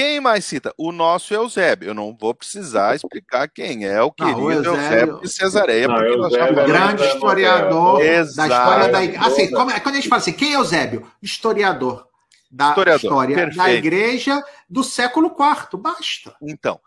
Quem 0.00 0.18
mais 0.18 0.46
cita? 0.46 0.72
O 0.78 0.92
nosso 0.92 1.34
Eusébio. 1.34 1.88
Eu 1.88 1.94
não 1.94 2.16
vou 2.18 2.34
precisar 2.34 2.96
explicar 2.96 3.46
quem 3.48 3.84
é 3.84 4.00
o 4.00 4.10
querido 4.10 4.38
não, 4.38 4.46
o 4.46 4.50
Eusébio, 4.50 4.78
Eusébio 4.78 5.20
de 5.20 5.28
Cesareia, 5.28 5.88
não, 5.88 5.94
porque 5.94 6.16
nós 6.16 6.32
já 6.32 6.46
é 6.46 6.52
grande 6.54 7.04
historiador 7.04 8.00
Exato. 8.00 8.48
da 8.48 8.56
história 8.56 8.88
da 8.88 9.04
igreja. 9.04 9.26
Assim, 9.26 9.50
como, 9.50 9.70
é, 9.70 9.78
quando 9.78 9.94
a 9.96 9.98
gente 9.98 10.08
fala 10.08 10.22
assim, 10.22 10.32
quem 10.32 10.52
é 10.52 10.56
Eusébio? 10.56 11.06
Historiador 11.20 12.08
da 12.50 12.70
historiador, 12.70 13.04
história 13.04 13.36
perfeito. 13.36 13.58
da 13.58 13.72
igreja 13.74 14.44
do 14.70 14.82
século 14.82 15.36
IV. 15.38 15.78
Basta. 15.78 16.34
Então, 16.40 16.80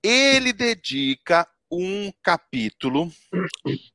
ele 0.00 0.52
dedica 0.52 1.48
um 1.68 2.12
capítulo 2.22 3.10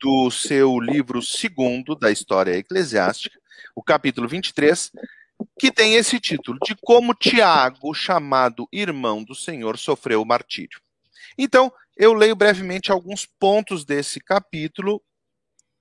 do 0.01 0.29
seu 0.29 0.81
livro 0.81 1.21
segundo 1.21 1.95
da 1.95 2.11
história 2.11 2.57
eclesiástica, 2.57 3.39
o 3.73 3.81
capítulo 3.81 4.27
23, 4.27 4.91
que 5.57 5.71
tem 5.71 5.95
esse 5.95 6.19
título 6.19 6.57
de 6.65 6.75
como 6.81 7.13
Tiago, 7.13 7.93
chamado 7.93 8.67
irmão 8.71 9.23
do 9.23 9.35
Senhor, 9.35 9.77
sofreu 9.77 10.21
o 10.21 10.25
martírio. 10.25 10.79
Então, 11.37 11.71
eu 11.95 12.13
leio 12.13 12.35
brevemente 12.35 12.91
alguns 12.91 13.25
pontos 13.25 13.83
desse 13.83 14.19
capítulo, 14.19 15.01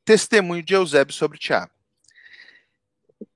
testemunho 0.04 0.62
de 0.62 0.74
Eusébio 0.74 1.14
sobre 1.14 1.38
Tiago. 1.38 1.72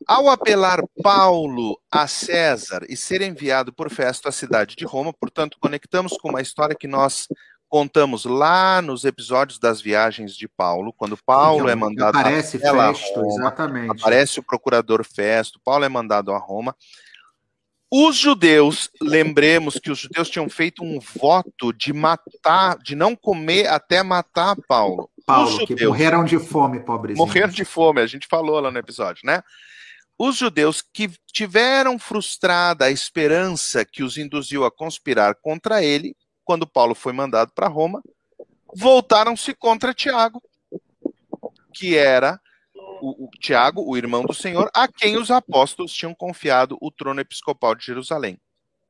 Ao 0.07 0.29
apelar 0.29 0.81
Paulo 1.03 1.81
a 1.91 2.07
César 2.07 2.85
e 2.89 2.97
ser 2.97 3.23
enviado 3.23 3.73
por 3.73 3.91
Festo 3.91 4.29
à 4.29 4.33
cidade 4.33 4.75
de 4.75 4.85
Roma, 4.85 5.13
portanto, 5.13 5.59
conectamos 5.61 6.17
com 6.17 6.29
uma 6.31 6.41
história 6.41 6.77
que 6.77 6.89
nós 6.89 7.29
contamos 7.73 8.27
lá 8.27 8.83
nos 8.83 9.03
episódios 9.03 9.59
das 9.59 9.81
viagens 9.81 10.37
de 10.37 10.47
Paulo, 10.47 10.93
quando 10.93 11.17
Paulo 11.17 11.61
então, 11.61 11.71
é 11.71 11.75
mandado 11.75 12.19
aparece 12.19 12.59
a 12.59 12.71
Festo, 12.71 13.15
Roma, 13.19 13.35
exatamente. 13.35 13.91
Aparece 13.91 14.41
o 14.41 14.43
procurador 14.43 15.03
Festo, 15.03 15.59
Paulo 15.65 15.83
é 15.83 15.89
mandado 15.89 16.33
a 16.33 16.39
Roma. 16.39 16.77
Os 17.91 18.15
judeus, 18.15 18.91
lembremos 19.01 19.79
que 19.79 19.91
os 19.91 20.01
judeus 20.01 20.29
tinham 20.29 20.51
feito 20.51 20.85
um 20.85 21.01
voto 21.01 21.73
de 21.73 21.95
matar, 21.95 22.77
de 22.77 22.95
não 22.95 23.17
comer 23.17 23.67
até 23.69 24.03
matar 24.03 24.55
Paulo. 24.69 25.09
Paulo, 25.25 25.51
judeus, 25.53 25.81
que 25.81 25.87
morreram 25.87 26.25
de 26.27 26.39
fome, 26.39 26.79
pobres. 26.79 27.17
Morreram 27.17 27.49
de 27.49 27.65
fome, 27.65 28.03
a 28.03 28.07
gente 28.07 28.27
falou 28.27 28.61
lá 28.61 28.71
no 28.71 28.79
episódio, 28.79 29.23
né? 29.25 29.43
Os 30.19 30.37
judeus 30.37 30.83
que 30.83 31.11
tiveram 31.33 31.99
frustrada 31.99 32.85
a 32.85 32.91
esperança 32.91 33.83
que 33.83 34.03
os 34.03 34.19
induziu 34.19 34.63
a 34.67 34.71
conspirar 34.71 35.35
contra 35.37 35.83
ele, 35.83 36.15
quando 36.45 36.67
Paulo 36.67 36.95
foi 36.95 37.13
mandado 37.13 37.53
para 37.53 37.69
Roma, 37.69 38.03
voltaram-se 38.75 39.55
contra 39.55 39.95
Tiago, 39.95 40.43
que 41.73 41.97
era 41.97 42.41
o, 43.01 43.25
o, 43.25 43.31
Tiago, 43.39 43.83
o 43.85 43.97
irmão 43.97 44.23
do 44.23 44.35
Senhor, 44.35 44.71
a 44.75 44.87
quem 44.87 45.17
os 45.17 45.31
apóstolos 45.31 45.93
tinham 45.93 46.15
confiado 46.15 46.79
o 46.81 46.91
trono 46.91 47.21
episcopal 47.21 47.75
de 47.75 47.85
Jerusalém. 47.85 48.39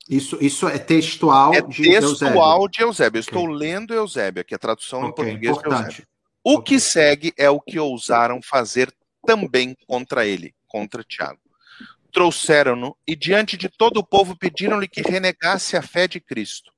Isso, 0.09 0.37
isso 0.41 0.69
é 0.69 0.79
textual 0.79 1.55
é 1.55 1.61
de 1.63 1.83
textual 1.83 2.63
Eusébio. 2.63 2.69
de 2.69 2.83
Eusébio. 2.83 3.19
Eu 3.19 3.23
okay. 3.23 3.39
estou 3.39 3.47
lendo 3.47 3.95
Eusébio, 3.95 4.41
aqui 4.41 4.55
a 4.55 4.59
tradução 4.59 4.99
okay, 5.01 5.11
em 5.11 5.15
português 5.15 5.57
importante. 5.57 5.79
de 5.79 5.85
Eusébio. 5.85 6.09
O 6.45 6.55
okay. 6.55 6.65
que 6.77 6.81
segue 6.81 7.33
é 7.37 7.49
o 7.49 7.61
que 7.61 7.79
ousaram 7.79 8.41
fazer 8.43 8.93
também 9.25 9.77
contra 9.87 10.27
ele, 10.27 10.55
contra 10.67 11.05
Tiago. 11.05 11.39
Trouxeram-no 12.11 12.97
e 13.07 13.15
diante 13.15 13.57
de 13.57 13.69
todo 13.69 13.99
o 13.99 14.05
povo 14.05 14.37
pediram-lhe 14.37 14.89
que 14.89 15.01
renegasse 15.01 15.77
a 15.77 15.83
fé 15.83 16.09
de 16.09 16.21
Cristo. 16.21 16.72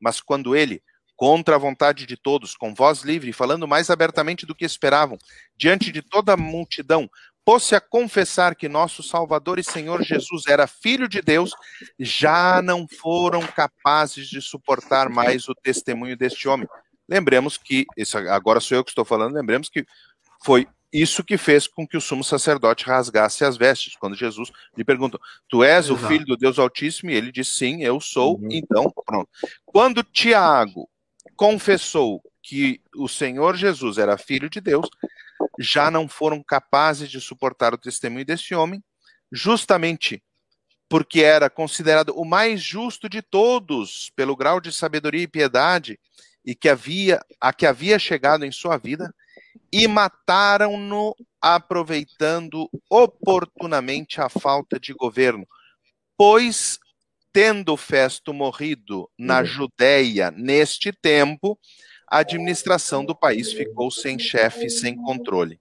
Mas 0.00 0.20
quando 0.20 0.54
ele, 0.54 0.82
contra 1.16 1.56
a 1.56 1.58
vontade 1.58 2.06
de 2.06 2.16
todos, 2.16 2.54
com 2.54 2.74
voz 2.74 3.02
livre, 3.02 3.32
falando 3.32 3.66
mais 3.66 3.90
abertamente 3.90 4.44
do 4.44 4.54
que 4.54 4.64
esperavam, 4.64 5.18
diante 5.56 5.90
de 5.90 6.02
toda 6.02 6.34
a 6.34 6.36
multidão, 6.36 7.08
pôs-se 7.44 7.74
a 7.76 7.80
confessar 7.80 8.56
que 8.56 8.68
nosso 8.68 9.02
Salvador 9.02 9.58
e 9.58 9.64
Senhor 9.64 10.02
Jesus 10.02 10.46
era 10.48 10.66
Filho 10.66 11.08
de 11.08 11.22
Deus, 11.22 11.52
já 11.98 12.60
não 12.60 12.86
foram 12.88 13.40
capazes 13.40 14.28
de 14.28 14.42
suportar 14.42 15.08
mais 15.08 15.48
o 15.48 15.54
testemunho 15.54 16.16
deste 16.16 16.48
homem. 16.48 16.68
Lembremos 17.08 17.56
que, 17.56 17.86
agora 18.28 18.58
sou 18.58 18.76
eu 18.76 18.84
que 18.84 18.90
estou 18.90 19.04
falando, 19.04 19.34
lembremos 19.34 19.68
que 19.68 19.86
foi 20.44 20.66
isso 21.00 21.24
que 21.24 21.36
fez 21.36 21.66
com 21.66 21.86
que 21.86 21.96
o 21.96 22.00
sumo 22.00 22.24
sacerdote 22.24 22.84
rasgasse 22.84 23.44
as 23.44 23.56
vestes. 23.56 23.96
Quando 23.96 24.16
Jesus 24.16 24.50
lhe 24.76 24.84
perguntou: 24.84 25.20
Tu 25.48 25.62
és 25.62 25.86
Exato. 25.86 26.04
o 26.04 26.08
filho 26.08 26.24
do 26.24 26.36
Deus 26.36 26.58
Altíssimo? 26.58 27.10
E 27.10 27.14
ele 27.14 27.32
disse: 27.32 27.52
Sim, 27.52 27.82
eu 27.82 28.00
sou. 28.00 28.38
Uhum. 28.38 28.48
Então, 28.50 28.92
pronto. 29.04 29.28
Quando 29.64 30.02
Tiago 30.02 30.88
confessou 31.36 32.22
que 32.42 32.80
o 32.94 33.08
Senhor 33.08 33.56
Jesus 33.56 33.98
era 33.98 34.16
filho 34.16 34.48
de 34.48 34.60
Deus, 34.60 34.88
já 35.58 35.90
não 35.90 36.08
foram 36.08 36.42
capazes 36.42 37.10
de 37.10 37.20
suportar 37.20 37.74
o 37.74 37.78
testemunho 37.78 38.24
desse 38.24 38.54
homem, 38.54 38.82
justamente 39.30 40.22
porque 40.88 41.20
era 41.20 41.50
considerado 41.50 42.10
o 42.10 42.24
mais 42.24 42.62
justo 42.62 43.08
de 43.08 43.20
todos 43.20 44.10
pelo 44.14 44.36
grau 44.36 44.60
de 44.60 44.72
sabedoria 44.72 45.22
e 45.22 45.28
piedade 45.28 45.98
e 46.44 46.54
que 46.54 46.68
havia 46.68 47.20
a 47.40 47.52
que 47.52 47.66
havia 47.66 47.98
chegado 47.98 48.44
em 48.44 48.52
sua 48.52 48.76
vida 48.76 49.12
e 49.72 49.86
mataram-no 49.86 51.14
aproveitando 51.40 52.68
oportunamente 52.90 54.20
a 54.20 54.28
falta 54.28 54.80
de 54.80 54.92
governo, 54.92 55.46
pois 56.16 56.78
tendo 57.32 57.76
Festo 57.76 58.32
morrido 58.32 59.10
na 59.18 59.40
uhum. 59.40 59.44
Judéia 59.44 60.30
neste 60.30 60.90
tempo, 60.90 61.58
a 62.08 62.20
administração 62.20 63.04
do 63.04 63.14
país 63.14 63.52
ficou 63.52 63.90
sem 63.90 64.18
chefe, 64.18 64.70
sem 64.70 64.96
controle. 64.96 65.60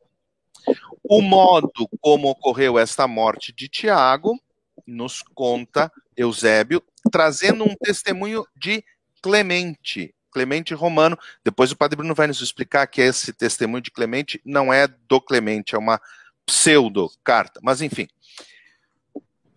O 1.03 1.21
modo 1.21 1.89
como 1.99 2.29
ocorreu 2.29 2.79
esta 2.79 3.07
morte 3.07 3.51
de 3.51 3.67
Tiago 3.67 4.39
nos 4.87 5.21
conta 5.21 5.91
Eusébio, 6.15 6.81
trazendo 7.11 7.65
um 7.65 7.75
testemunho 7.75 8.45
de 8.55 8.81
Clemente, 9.21 10.14
Clemente 10.35 10.73
Romano. 10.73 11.17
Depois 11.45 11.71
o 11.71 11.77
Padre 11.77 11.95
Bruno 11.95 12.13
vai 12.13 12.27
nos 12.27 12.41
explicar 12.41 12.85
que 12.87 12.99
esse 12.99 13.31
testemunho 13.31 13.81
de 13.81 13.89
Clemente 13.89 14.41
não 14.43 14.73
é 14.73 14.85
do 14.85 15.21
Clemente, 15.21 15.75
é 15.75 15.77
uma 15.77 16.01
pseudo 16.45 17.09
carta. 17.23 17.61
Mas 17.63 17.81
enfim, 17.81 18.05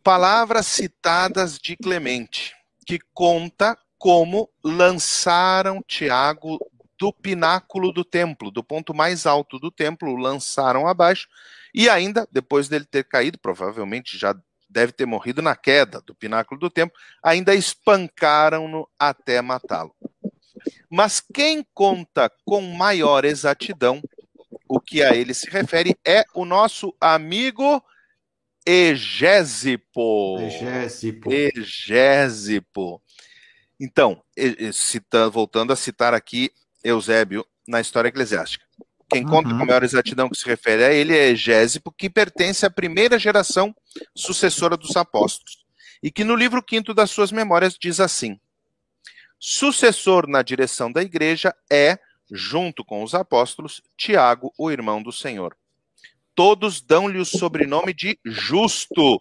palavras 0.05 0.67
citadas 0.67 1.59
de 1.59 1.77
Clemente, 1.77 2.55
que 2.87 3.01
conta 3.13 3.77
como 3.99 4.49
lançaram 4.63 5.83
Tiago 5.83 6.65
do 6.97 7.13
pináculo 7.13 7.93
do 7.93 8.05
templo, 8.05 8.49
do 8.49 8.63
ponto 8.63 8.95
mais 8.95 9.27
alto 9.27 9.59
do 9.59 9.73
templo, 9.73 10.15
lançaram 10.15 10.87
abaixo, 10.87 11.27
e 11.75 11.89
ainda, 11.89 12.27
depois 12.31 12.69
dele 12.69 12.85
ter 12.85 13.03
caído, 13.03 13.37
provavelmente 13.37 14.17
já 14.17 14.33
deve 14.71 14.93
ter 14.93 15.07
morrido 15.07 15.43
na 15.43 15.57
queda 15.57 16.01
do 16.01 16.15
pináculo 16.15 16.61
do 16.61 16.71
templo, 16.71 16.97
ainda 17.21 17.53
espancaram-no 17.53 18.89
até 18.97 19.43
matá-lo. 19.43 19.93
Mas 20.91 21.21
quem 21.21 21.65
conta 21.75 22.31
com 22.45 22.61
maior 22.61 23.25
exatidão 23.25 24.03
o 24.69 24.81
que 24.81 25.03
a 25.03 25.15
ele 25.15 25.33
se 25.33 25.49
refere 25.49 25.97
é 26.05 26.25
o 26.35 26.45
nosso 26.45 26.95
amigo 27.01 27.83
Egésipo. 28.67 30.39
Egésipo. 30.41 31.33
Egésipo. 31.33 33.03
Então, 33.81 34.23
citando, 34.75 35.33
voltando 35.33 35.73
a 35.73 35.77
citar 35.77 36.13
aqui 36.13 36.51
Eusébio 36.85 37.47
na 37.67 37.81
história 37.81 38.09
eclesiástica. 38.09 38.67
Quem 39.11 39.25
uhum. 39.25 39.31
conta 39.31 39.49
com 39.49 39.65
maior 39.65 39.83
exatidão 39.83 40.29
que 40.29 40.37
se 40.37 40.45
refere 40.45 40.85
a 40.85 40.93
ele 40.93 41.17
é 41.17 41.29
Egésipo, 41.29 41.91
que 41.91 42.11
pertence 42.11 42.67
à 42.67 42.71
primeira 42.71 43.19
geração 43.19 43.75
sucessora 44.15 44.77
dos 44.77 44.95
apóstolos, 44.97 45.65
e 46.03 46.11
que 46.11 46.23
no 46.23 46.37
livro 46.37 46.63
quinto 46.63 46.93
das 46.93 47.11
suas 47.11 47.33
memórias 47.33 47.75
diz 47.81 48.01
assim: 48.01 48.39
Sucessor 49.39 50.27
na 50.29 50.43
direção 50.43 50.91
da 50.91 51.03
igreja 51.03 51.55
é, 51.71 51.99
junto 52.31 52.85
com 52.85 53.03
os 53.03 53.15
apóstolos, 53.15 53.83
Tiago, 53.97 54.53
o 54.59 54.71
irmão 54.71 55.03
do 55.03 55.13
Senhor 55.13 55.57
todos 56.39 56.81
dão-lhe 56.81 57.19
o 57.19 57.25
sobrenome 57.25 57.93
de 57.93 58.17
Justo, 58.25 59.21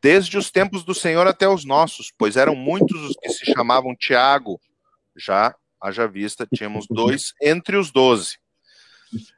desde 0.00 0.38
os 0.38 0.50
tempos 0.50 0.84
do 0.84 0.94
Senhor 0.94 1.26
até 1.26 1.46
os 1.46 1.66
nossos, 1.66 2.10
pois 2.16 2.34
eram 2.34 2.56
muitos 2.56 2.98
os 3.02 3.14
que 3.20 3.28
se 3.28 3.44
chamavam 3.52 3.94
Tiago. 3.94 4.58
Já, 5.14 5.54
haja 5.78 6.08
vista, 6.08 6.48
tínhamos 6.50 6.86
dois 6.88 7.34
entre 7.42 7.76
os 7.76 7.90
doze. 7.90 8.38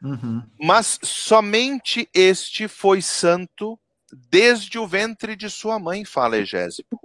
Uhum. 0.01 0.45
Mas 0.61 1.01
somente 1.03 2.09
este 2.15 2.69
foi 2.69 3.03
santo 3.03 3.77
desde 4.31 4.79
o 4.79 4.87
ventre 4.87 5.35
de 5.35 5.51
sua 5.51 5.77
mãe, 5.77 6.05
fala 6.05 6.39
Egésipo. 6.39 7.01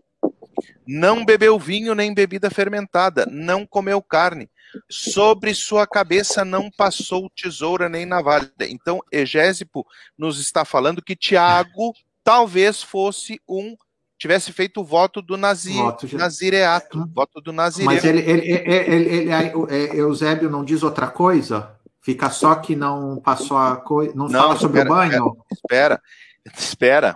Não 0.88 1.24
bebeu 1.24 1.58
vinho 1.58 1.96
nem 1.96 2.14
bebida 2.14 2.50
fermentada, 2.50 3.26
não 3.30 3.66
comeu 3.66 4.02
carne, 4.02 4.50
sobre 4.90 5.54
sua 5.54 5.86
cabeça 5.88 6.44
não 6.44 6.70
passou 6.70 7.30
tesoura 7.30 7.88
nem 7.88 8.06
navalha. 8.06 8.52
Então, 8.62 9.00
Egésipo 9.12 9.86
nos 10.18 10.40
está 10.40 10.66
falando 10.66 11.02
que 11.02 11.16
Tiago 11.16 11.94
talvez 12.24 12.82
fosse 12.82 13.40
um 13.48 13.76
tivesse 14.18 14.54
feito 14.54 14.80
o 14.80 14.86
voto 14.86 15.22
do 15.22 15.36
Nazir, 15.36 15.76
voto 15.76 16.08
de... 16.08 16.16
Nazireato, 16.16 16.98
hum. 16.98 17.12
voto 17.14 17.42
do 17.42 17.52
Nazireu. 17.52 17.88
Mas 17.88 18.06
ele, 18.06 18.22
ele, 18.22 18.52
ele, 18.52 19.10
ele, 19.10 19.30
é, 19.30 19.96
Eusébio 19.98 20.50
não 20.50 20.64
diz 20.64 20.82
outra 20.82 21.08
coisa? 21.08 21.72
Fica 22.02 22.30
só 22.30 22.56
que 22.56 22.74
não 22.74 23.20
passou 23.20 23.58
a 23.58 23.76
coisa, 23.76 24.14
não, 24.16 24.28
não, 24.28 24.42
fala 24.42 24.56
sobre 24.58 24.80
espera, 24.80 24.94
o 24.94 24.96
banho? 24.96 25.38
Espera, 25.52 26.02
espera, 26.54 27.16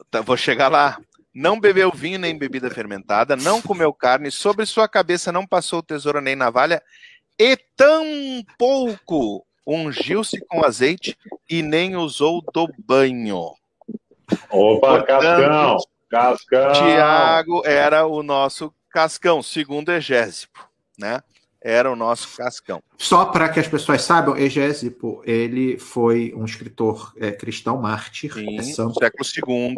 espera. 0.00 0.22
Vou 0.24 0.36
chegar 0.36 0.68
lá. 0.68 0.98
Não 1.34 1.58
bebeu 1.58 1.90
vinho 1.90 2.18
nem 2.18 2.36
bebida 2.36 2.70
fermentada, 2.70 3.36
não 3.36 3.62
comeu 3.62 3.92
carne, 3.92 4.30
sobre 4.30 4.66
sua 4.66 4.86
cabeça 4.86 5.32
não 5.32 5.46
passou 5.46 5.82
tesoura 5.82 6.20
nem 6.20 6.36
navalha, 6.36 6.82
e 7.38 7.56
tampouco 7.74 9.44
ungiu-se 9.66 10.38
com 10.46 10.64
azeite 10.64 11.16
e 11.48 11.62
nem 11.62 11.96
usou 11.96 12.42
do 12.52 12.68
banho. 12.78 13.54
Opa, 14.50 14.98
Portanto, 14.98 15.06
Cascão! 15.06 15.76
Cascão! 16.10 16.72
Tiago 16.72 17.62
era 17.64 18.06
o 18.06 18.22
nosso 18.22 18.72
Cascão, 18.90 19.42
segundo 19.42 19.90
Egésipo, 19.90 20.68
né? 20.98 21.22
Era 21.64 21.90
o 21.90 21.96
nosso 21.96 22.36
Cascão. 22.36 22.82
Só 22.98 23.24
para 23.26 23.48
que 23.48 23.60
as 23.60 23.68
pessoas 23.68 24.02
saibam, 24.02 24.36
Egésipo, 24.36 25.22
ele 25.24 25.78
foi 25.78 26.34
um 26.36 26.44
escritor 26.44 27.14
é, 27.16 27.30
cristão 27.30 27.80
mártir. 27.80 28.34
Sim, 28.34 28.58
é 28.58 28.62
século 28.62 29.24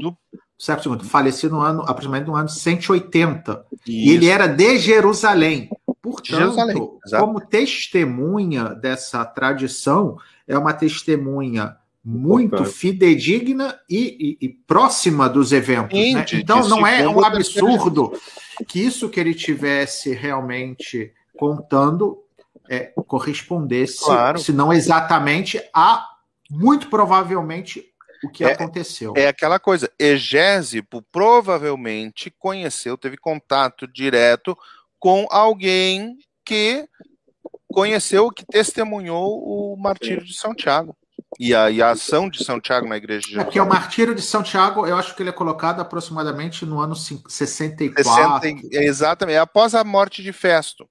II 0.00 0.16
século 0.58 1.02
faleceu 1.04 1.50
no 1.50 1.60
ano, 1.60 1.82
aproximadamente 1.82 2.28
no 2.28 2.36
ano 2.36 2.48
180. 2.48 3.66
Isso. 3.72 3.80
E 3.86 4.10
ele 4.10 4.28
era 4.28 4.46
de 4.46 4.78
Jerusalém. 4.78 5.68
Por 6.00 6.20
portanto, 6.20 7.00
como 7.18 7.40
testemunha 7.40 8.70
dessa 8.70 9.24
tradição, 9.24 10.18
é 10.46 10.56
uma 10.56 10.72
testemunha 10.74 11.76
muito 12.04 12.62
fidedigna 12.66 13.78
e, 13.88 14.36
e, 14.40 14.46
e, 14.46 14.48
próxima 14.50 15.26
dos 15.28 15.52
eventos. 15.52 15.98
Né? 15.98 16.26
Então, 16.34 16.68
não 16.68 16.86
é 16.86 17.08
um 17.08 17.24
absurdo 17.24 18.12
que 18.68 18.80
isso 18.80 19.08
que 19.08 19.18
ele 19.18 19.34
tivesse 19.34 20.12
realmente 20.12 21.12
contando 21.38 22.18
é, 22.68 22.92
correspondesse, 23.06 24.04
claro. 24.04 24.38
se 24.38 24.52
não 24.52 24.72
exatamente, 24.72 25.60
a 25.72 26.06
muito 26.50 26.88
provavelmente 26.88 27.93
o 28.24 28.30
que 28.30 28.44
é, 28.44 28.52
aconteceu. 28.52 29.12
É 29.16 29.28
aquela 29.28 29.58
coisa, 29.58 29.90
Egésipo 29.98 31.02
provavelmente 31.12 32.30
conheceu, 32.38 32.96
teve 32.96 33.16
contato 33.16 33.86
direto 33.86 34.56
com 34.98 35.26
alguém 35.30 36.16
que 36.44 36.88
conheceu, 37.68 38.30
que 38.30 38.44
testemunhou 38.46 39.42
o 39.42 39.76
martírio 39.76 40.24
de 40.24 40.34
São 40.34 40.54
Tiago. 40.54 40.96
E 41.38 41.52
a, 41.52 41.68
e 41.68 41.82
a 41.82 41.90
ação 41.90 42.28
de 42.28 42.44
São 42.44 42.60
Tiago 42.60 42.86
na 42.86 42.96
igreja 42.96 43.26
de 43.26 43.40
É 43.40 43.44
porque 43.44 43.58
o 43.58 43.66
martírio 43.66 44.14
de 44.14 44.22
São 44.22 44.40
Tiago, 44.40 44.86
eu 44.86 44.96
acho 44.96 45.16
que 45.16 45.22
ele 45.22 45.30
é 45.30 45.32
colocado 45.32 45.80
aproximadamente 45.80 46.64
no 46.64 46.78
ano 46.78 46.94
64. 46.94 47.92
60, 47.92 48.68
exatamente, 48.70 49.36
após 49.36 49.74
a 49.74 49.82
morte 49.82 50.22
de 50.22 50.32
Festo. 50.32 50.88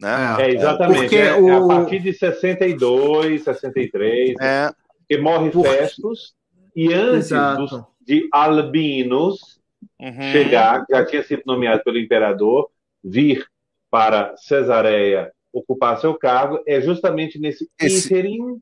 Né? 0.00 0.36
É, 0.40 0.50
exatamente. 0.50 1.00
Porque 1.00 1.16
é, 1.16 1.34
o... 1.34 1.48
é 1.48 1.56
a 1.56 1.66
partir 1.66 2.00
de 2.00 2.12
62, 2.12 3.44
63, 3.44 4.34
é. 4.40 4.72
que 5.08 5.18
morre 5.18 5.50
Por... 5.50 5.66
Festus, 5.66 6.34
e 6.74 6.92
antes 6.92 7.28
dos, 7.28 7.84
de 8.00 8.28
Albinos 8.32 9.60
uhum. 10.00 10.32
chegar, 10.32 10.84
já 10.90 11.04
tinha 11.04 11.22
sido 11.22 11.42
nomeado 11.46 11.82
pelo 11.84 11.98
imperador, 11.98 12.70
vir 13.02 13.46
para 13.90 14.36
Cesareia 14.36 15.32
ocupar 15.52 16.00
seu 16.00 16.14
cargo, 16.14 16.60
é 16.66 16.80
justamente 16.80 17.38
nesse 17.38 17.70
Esse... 17.78 18.06
interim 18.06 18.60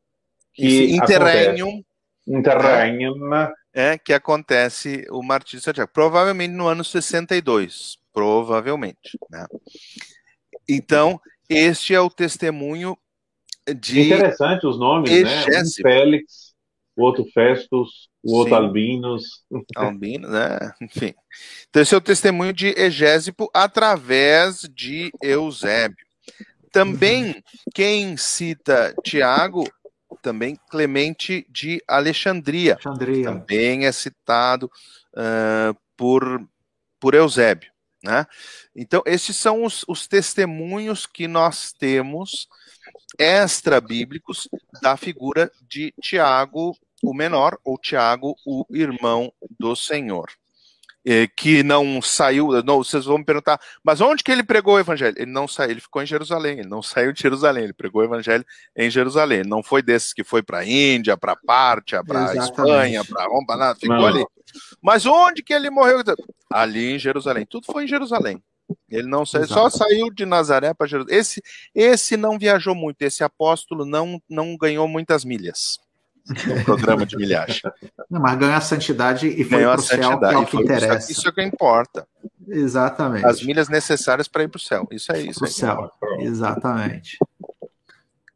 que 0.53 0.95
interregnum, 0.95 1.83
interregnum 2.27 3.15
é 3.73 3.97
que 3.97 4.13
acontece 4.13 5.07
o 5.11 5.23
martírio 5.23 5.61
de 5.61 5.65
Santiago, 5.65 5.91
provavelmente 5.93 6.53
no 6.53 6.67
ano 6.67 6.85
62, 6.85 7.99
provavelmente, 8.13 9.19
né? 9.31 9.47
Então, 10.69 11.19
este 11.49 11.95
é 11.95 12.01
o 12.01 12.11
testemunho 12.11 12.97
de 13.75 14.03
Interessante 14.03 14.67
os 14.67 14.79
nomes, 14.79 15.11
né? 15.11 15.45
Um 15.63 15.83
Félix, 15.83 16.52
o 16.97 17.03
outro 17.03 17.25
Festus, 17.33 18.09
o 18.23 18.35
outro 18.37 18.55
Sim. 18.55 18.63
Albinos. 18.63 19.25
Albinos, 19.77 20.31
né? 20.31 20.59
Enfim. 20.81 21.15
Então, 21.69 21.83
esse 21.83 21.95
é 21.95 21.99
o 21.99 22.03
testemunho 22.03 22.53
de 22.53 22.69
Egésipo 22.69 23.51
através 23.55 24.69
de 24.75 25.11
Eusébio. 25.23 26.07
Também, 26.71 27.43
quem 27.75 28.17
cita 28.17 28.95
Tiago 29.03 29.65
também 30.23 30.57
Clemente 30.71 31.47
de 31.51 31.83
Alexandria. 31.87 32.75
Alexandria. 32.75 33.25
Também 33.25 33.87
é 33.87 33.93
citado 33.93 34.71
uh, 35.15 35.77
por, 35.97 36.47
por 37.01 37.15
Eusébio. 37.15 37.71
Né? 38.03 38.27
Então, 38.75 39.03
esses 39.07 39.37
são 39.37 39.65
os, 39.65 39.85
os 39.87 40.07
testemunhos 40.07 41.07
que 41.07 41.29
nós 41.29 41.73
temos 41.73 42.49
extra-bíblicos 43.19 44.49
da 44.81 44.97
figura 44.97 45.51
de 45.69 45.93
Tiago, 46.01 46.77
o 47.03 47.15
menor, 47.15 47.59
ou 47.65 47.79
Tiago, 47.79 48.37
o 48.47 48.65
irmão 48.71 49.33
do 49.59 49.75
Senhor 49.75 50.31
que 51.37 51.63
não 51.63 52.01
saiu. 52.01 52.63
Não, 52.63 52.79
vocês 52.79 53.05
vão 53.05 53.19
me 53.19 53.25
perguntar, 53.25 53.61
mas 53.83 54.01
onde 54.01 54.23
que 54.23 54.31
ele 54.31 54.43
pregou 54.43 54.75
o 54.75 54.79
evangelho? 54.79 55.17
Ele 55.19 55.31
não 55.31 55.49
saiu, 55.49 55.71
ele 55.73 55.81
ficou 55.81 56.03
em 56.03 56.07
Jerusalém, 56.07 56.61
ele 56.61 56.69
não 56.69 56.83
saiu 56.83 57.13
de 57.13 57.21
Jerusalém, 57.21 57.65
ele 57.65 57.73
pregou 57.73 58.03
o 58.03 58.05
evangelho 58.05 58.45
em 58.77 58.91
Jerusalém. 58.91 59.41
Ele 59.41 59.49
não 59.49 59.63
foi 59.63 59.83
desses 59.83 60.13
que 60.13 60.25
foi 60.25 60.43
para 60.43 60.59
a 60.59 60.67
Índia, 60.67 61.17
para 61.17 61.33
a 61.33 61.37
Pártia, 61.37 62.05
para 62.05 62.31
a 62.31 62.37
Espanha, 62.37 63.05
para 63.05 63.27
Roma, 63.27 63.57
nada, 63.57 63.79
ficou 63.79 63.97
não. 63.97 64.07
ali. 64.07 64.25
Mas 64.81 65.07
onde 65.07 65.43
que 65.43 65.53
ele 65.53 65.71
morreu? 65.71 66.03
Ali 66.51 66.95
em 66.95 66.99
Jerusalém. 66.99 67.47
Tudo 67.47 67.67
foi 67.67 67.85
em 67.85 67.89
Jerusalém. 67.89 68.43
Ele 68.93 69.09
não 69.09 69.25
saiu, 69.25 69.47
só 69.47 69.71
saiu 69.71 70.11
de 70.11 70.27
Nazaré 70.27 70.75
para 70.75 70.87
Jerusalém. 70.87 71.19
Esse, 71.19 71.43
esse 71.75 72.17
não 72.17 72.39
viajou 72.39 72.75
muito, 72.75 73.03
esse 73.03 73.25
apóstolo 73.25 73.85
não, 73.85 74.21
não 74.29 74.57
ganhou 74.57 74.87
muitas 74.87 75.25
milhas 75.25 75.81
no 76.47 76.65
programa 76.65 77.05
de 77.05 77.17
milhagem. 77.17 77.63
Não, 78.09 78.21
mas 78.21 78.39
ganhou 78.39 78.55
a 78.55 78.61
santidade 78.61 79.27
e 79.27 79.43
foi 79.43 79.63
para 79.63 79.81
o 79.81 79.83
céu, 79.83 80.19
que 80.19 80.25
é 80.25 80.39
o 80.39 80.47
que 80.47 80.57
interessa. 80.59 81.11
Isso 81.11 81.27
é 81.27 81.31
o 81.31 81.35
que 81.35 81.43
importa. 81.43 82.07
Exatamente. 82.47 83.27
As 83.27 83.43
milhas 83.43 83.69
necessárias 83.69 84.29
para 84.29 84.45
ir 84.45 84.49
para 84.49 84.59
o 84.59 84.61
céu. 84.61 84.87
Isso 84.91 85.11
é 85.13 85.21
isso. 85.21 85.41
Para 85.41 85.49
o 85.49 85.51
céu, 85.51 85.93
exatamente. 86.21 87.19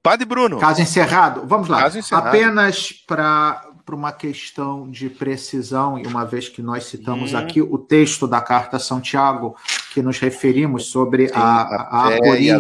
Padre 0.03 0.25
Bruno. 0.25 0.59
Caso 0.59 0.81
encerrado. 0.81 1.47
Vamos 1.47 1.69
lá. 1.69 1.87
Encerrado. 1.89 2.29
Apenas 2.29 2.93
para 3.07 3.66
para 3.87 3.95
uma 3.95 4.13
questão 4.13 4.91
de 4.91 5.09
precisão, 5.09 5.97
e 5.97 6.05
uma 6.09 6.25
vez 6.25 6.49
que 6.49 6.61
nós 6.61 6.87
citamos 6.87 7.37
aqui 7.37 7.63
o 7.63 7.79
texto 7.79 8.27
da 8.27 8.41
carta 8.41 8.81
São 8.81 9.01
Tiago, 9.01 9.55
que 9.95 10.03
nos 10.03 10.19
referimos 10.19 10.87
sobre 10.87 11.29
Sim, 11.29 11.35
a, 11.37 11.63
a, 11.63 11.83
a 11.83 12.17
aporia 12.17 12.59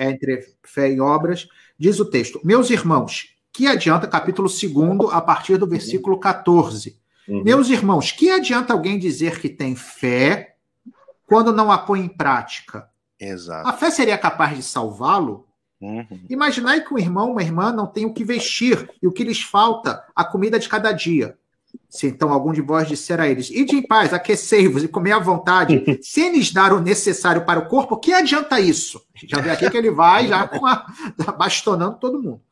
entre 0.00 0.44
fé 0.64 0.92
e 0.92 1.00
obras, 1.00 1.48
diz 1.78 2.00
o 2.00 2.04
texto: 2.04 2.40
Meus 2.42 2.70
irmãos, 2.70 3.36
que 3.52 3.68
adianta 3.68 4.08
capítulo 4.08 4.48
2, 4.48 5.12
a 5.12 5.20
partir 5.20 5.58
do 5.58 5.66
versículo 5.66 6.18
14. 6.18 6.98
Uhum. 7.28 7.44
Meus 7.44 7.70
irmãos, 7.70 8.10
que 8.10 8.28
adianta 8.28 8.72
alguém 8.72 8.98
dizer 8.98 9.38
que 9.38 9.48
tem 9.48 9.76
fé 9.76 10.56
quando 11.24 11.52
não 11.52 11.70
a 11.70 11.78
põe 11.78 12.00
em 12.00 12.08
prática? 12.08 12.88
Exato. 13.20 13.68
A 13.68 13.72
fé 13.72 13.92
seria 13.92 14.18
capaz 14.18 14.56
de 14.56 14.62
salvá-lo? 14.64 15.47
Uhum. 15.80 16.06
Imaginai 16.28 16.84
que 16.84 16.92
um 16.92 16.98
irmão, 16.98 17.32
uma 17.32 17.42
irmã 17.42 17.72
não 17.72 17.86
tem 17.86 18.04
o 18.04 18.12
que 18.12 18.24
vestir 18.24 18.90
e 19.00 19.06
o 19.06 19.12
que 19.12 19.24
lhes 19.24 19.40
falta, 19.40 20.04
a 20.14 20.24
comida 20.24 20.58
de 20.58 20.68
cada 20.68 20.92
dia. 20.92 21.38
Se 21.88 22.06
então 22.06 22.32
algum 22.32 22.52
de 22.52 22.60
vós 22.60 22.88
disser 22.88 23.20
a 23.20 23.28
eles, 23.28 23.50
ide 23.50 23.76
em 23.76 23.86
paz, 23.86 24.12
aquecei-vos 24.12 24.82
e 24.82 24.88
comer 24.88 25.12
à 25.12 25.18
vontade, 25.18 25.98
sem 26.02 26.32
lhes 26.32 26.52
dar 26.52 26.72
o 26.72 26.80
necessário 26.80 27.44
para 27.44 27.60
o 27.60 27.68
corpo, 27.68 27.98
que 27.98 28.12
adianta 28.12 28.60
isso? 28.60 29.00
Já 29.26 29.40
vê 29.40 29.50
aqui 29.50 29.70
que 29.70 29.76
ele 29.76 29.90
vai 29.90 30.26
já 30.26 30.46
com 30.46 30.66
a, 30.66 30.86
bastonando 31.38 31.98
todo 31.98 32.22
mundo. 32.22 32.42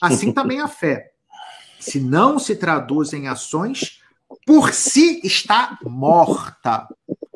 Assim 0.00 0.32
também 0.32 0.60
a 0.60 0.68
fé. 0.68 1.12
Se 1.80 2.00
não 2.00 2.38
se 2.38 2.56
traduz 2.56 3.12
em 3.12 3.28
ações, 3.28 4.00
por 4.46 4.72
si 4.72 5.20
está 5.24 5.78
morta. 5.82 6.86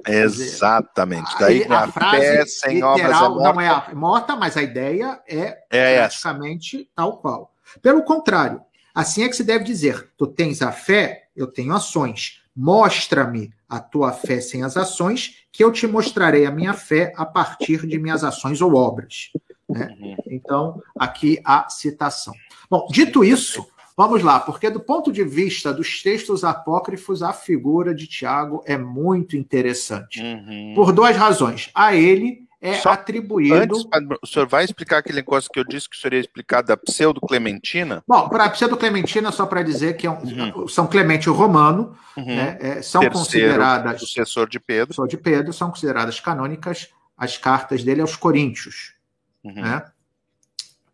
Exatamente. 0.06 1.38
Daí 1.38 1.64
a, 1.68 1.84
a 1.84 1.88
frase 1.88 2.20
fé 2.20 2.46
sem 2.46 2.74
literal 2.74 2.92
obras 2.92 3.10
é 3.10 3.28
morta. 3.28 3.52
não 3.52 3.60
é 3.60 3.94
morta, 3.94 4.36
mas 4.36 4.56
a 4.56 4.62
ideia 4.62 5.20
é, 5.26 5.58
é 5.70 5.98
praticamente 5.98 6.76
essa. 6.76 6.86
tal 6.94 7.18
qual. 7.18 7.52
Pelo 7.80 8.02
contrário, 8.02 8.60
assim 8.94 9.24
é 9.24 9.28
que 9.28 9.36
se 9.36 9.44
deve 9.44 9.64
dizer: 9.64 10.10
tu 10.16 10.26
tens 10.26 10.62
a 10.62 10.72
fé, 10.72 11.28
eu 11.36 11.46
tenho 11.46 11.74
ações. 11.74 12.42
Mostra-me 12.54 13.50
a 13.68 13.80
tua 13.80 14.12
fé 14.12 14.40
sem 14.40 14.62
as 14.62 14.76
ações, 14.76 15.46
que 15.50 15.64
eu 15.64 15.72
te 15.72 15.86
mostrarei 15.86 16.44
a 16.44 16.50
minha 16.50 16.74
fé 16.74 17.12
a 17.16 17.24
partir 17.24 17.86
de 17.86 17.98
minhas 17.98 18.22
ações 18.22 18.60
ou 18.60 18.74
obras. 18.74 19.30
Né? 19.68 19.96
Uhum. 19.98 20.16
Então, 20.26 20.82
aqui 20.98 21.40
a 21.42 21.68
citação. 21.70 22.34
Bom, 22.68 22.86
dito 22.90 23.24
isso, 23.24 23.66
vamos 23.96 24.22
lá, 24.22 24.40
porque 24.40 24.70
do 24.70 24.80
ponto 24.80 25.12
de 25.12 25.24
vista 25.24 25.72
dos 25.72 26.02
textos 26.02 26.44
apócrifos, 26.44 27.22
a 27.22 27.32
figura 27.32 27.94
de 27.94 28.06
Tiago 28.06 28.62
é 28.66 28.76
muito 28.76 29.36
interessante. 29.36 30.20
Uhum. 30.20 30.72
Por 30.74 30.92
duas 30.92 31.16
razões. 31.16 31.70
A 31.74 31.94
ele 31.94 32.46
é 32.62 32.74
Só 32.74 32.90
atribuído. 32.90 33.56
Antes, 33.56 33.84
o 34.22 34.26
senhor 34.26 34.46
vai 34.46 34.64
explicar 34.64 34.98
aquele 34.98 35.16
negócio 35.16 35.50
que 35.52 35.58
eu 35.58 35.64
disse 35.64 35.90
que 35.90 35.96
o 35.96 35.98
senhor 35.98 36.14
ia 36.14 36.20
explicar 36.20 36.62
da 36.62 36.76
pseudo-clementina? 36.76 38.04
Bom, 38.06 38.28
para 38.28 38.44
a 38.44 38.50
pseudo-clementina, 38.50 39.32
só 39.32 39.46
para 39.46 39.64
dizer 39.64 39.96
que 39.96 40.06
é 40.06 40.10
um, 40.10 40.22
uhum. 40.22 40.68
São 40.68 40.86
Clemente 40.86 41.28
Romano, 41.28 41.96
uhum. 42.16 42.24
né, 42.24 42.56
é, 42.60 42.80
são 42.80 43.00
Terceiro, 43.00 43.12
consideradas. 43.18 44.00
Sucessor 44.00 44.48
de 44.48 44.60
Pedro. 44.60 44.94
Sucessor 44.94 45.08
de 45.08 45.16
Pedro, 45.16 45.52
são 45.52 45.70
consideradas 45.70 46.20
canônicas 46.20 46.88
as 47.16 47.36
cartas 47.36 47.82
dele 47.82 48.00
aos 48.00 48.14
Coríntios. 48.14 48.94
Uhum. 49.42 49.54
Né? 49.54 49.82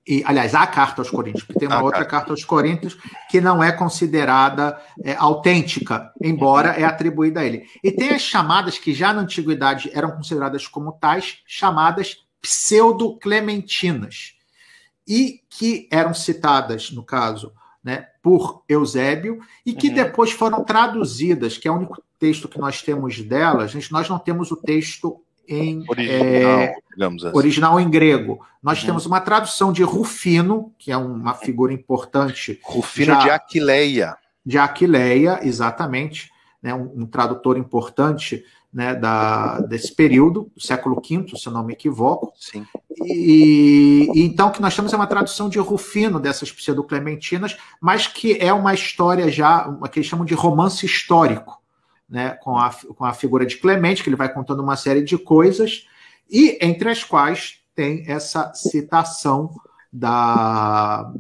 E, 0.09 0.25
aliás, 0.25 0.55
a 0.55 0.67
carta 0.67 1.03
aos 1.03 1.11
Coríntios, 1.11 1.45
porque 1.45 1.59
tem 1.59 1.69
uma 1.69 1.77
a 1.77 1.83
outra 1.83 1.99
carta. 1.99 2.17
carta 2.17 2.33
aos 2.33 2.43
Coríntios 2.43 2.97
que 3.29 3.43
não 3.43 3.63
é 3.63 3.71
considerada 3.71 4.81
é, 5.05 5.15
autêntica, 5.15 6.11
embora 6.23 6.71
é 6.71 6.85
atribuída 6.85 7.41
a 7.41 7.45
ele. 7.45 7.67
E 7.85 7.93
tem 7.93 8.09
as 8.09 8.23
chamadas 8.23 8.79
que 8.79 8.95
já 8.95 9.13
na 9.13 9.21
antiguidade 9.21 9.91
eram 9.93 10.13
consideradas 10.13 10.67
como 10.67 10.93
tais, 10.93 11.41
chamadas 11.47 12.25
pseudo-clementinas, 12.41 14.33
e 15.07 15.43
que 15.51 15.87
eram 15.91 16.15
citadas, 16.15 16.91
no 16.91 17.03
caso, 17.03 17.53
né, 17.85 18.07
por 18.23 18.63
Eusébio, 18.67 19.41
e 19.65 19.75
que 19.75 19.89
uhum. 19.89 19.95
depois 19.95 20.33
foram 20.33 20.65
traduzidas, 20.65 21.59
que 21.59 21.69
é 21.69 21.71
o 21.71 21.77
único 21.77 22.03
texto 22.19 22.49
que 22.49 22.59
nós 22.59 22.81
temos 22.81 23.21
delas, 23.21 23.75
nós 23.91 24.09
não 24.09 24.19
temos 24.19 24.51
o 24.51 24.57
texto 24.57 25.23
em 25.49 25.85
original, 25.89 26.61
é, 26.61 26.75
digamos 26.91 27.25
assim. 27.25 27.37
original 27.37 27.81
em 27.81 27.89
grego. 27.89 28.45
Nós 28.63 28.81
uhum. 28.81 28.87
temos 28.87 29.07
uma 29.07 29.21
tradução 29.21 29.73
de 29.73 29.83
Rufino, 29.83 30.73
que 30.79 30.93
é 30.93 30.97
uma 30.97 31.35
figura 31.35 31.73
importante. 31.73 32.61
Rufino 32.63 33.15
já, 33.15 33.19
de 33.21 33.31
Aquileia. 33.31 34.17
De 34.45 34.59
Aquileia, 34.59 35.41
exatamente, 35.43 36.31
né, 36.63 36.75
um, 36.75 37.03
um 37.03 37.07
tradutor 37.07 37.57
importante 37.57 38.45
né, 38.73 38.95
da, 38.95 39.61
desse 39.61 39.95
período, 39.95 40.51
do 40.55 40.61
século 40.61 40.97
V, 40.97 41.37
se 41.37 41.49
eu 41.49 41.53
não 41.53 41.65
me 41.65 41.73
equivoco. 41.73 42.33
Sim. 42.39 42.67
E, 43.03 44.11
e, 44.15 44.23
então 44.23 44.49
o 44.49 44.53
que 44.53 44.61
nós 44.61 44.75
temos 44.75 44.93
é 44.93 44.97
uma 44.97 45.07
tradução 45.07 45.49
de 45.49 45.59
Rufino 45.59 46.21
dessas 46.21 46.53
pseudo-clementinas, 46.53 47.57
mas 47.81 48.07
que 48.07 48.37
é 48.39 48.53
uma 48.53 48.75
história 48.75 49.31
já, 49.31 49.67
uma 49.67 49.89
que 49.89 49.99
eles 49.99 50.09
chamam 50.09 50.25
de 50.25 50.35
romance 50.35 50.85
histórico, 50.85 51.59
né, 52.09 52.31
com, 52.43 52.57
a, 52.57 52.71
com 52.71 53.05
a 53.05 53.13
figura 53.13 53.45
de 53.45 53.57
Clemente, 53.59 54.03
que 54.03 54.09
ele 54.09 54.17
vai 54.17 54.33
contando 54.33 54.63
uma 54.63 54.77
série 54.77 55.03
de 55.03 55.19
coisas, 55.19 55.87
e 56.31 56.59
entre 56.61 56.91
as 56.91 57.05
quais 57.05 57.61
tem 57.75 58.05
essa 58.07 58.53
citação 58.55 59.55
da, 59.93 61.13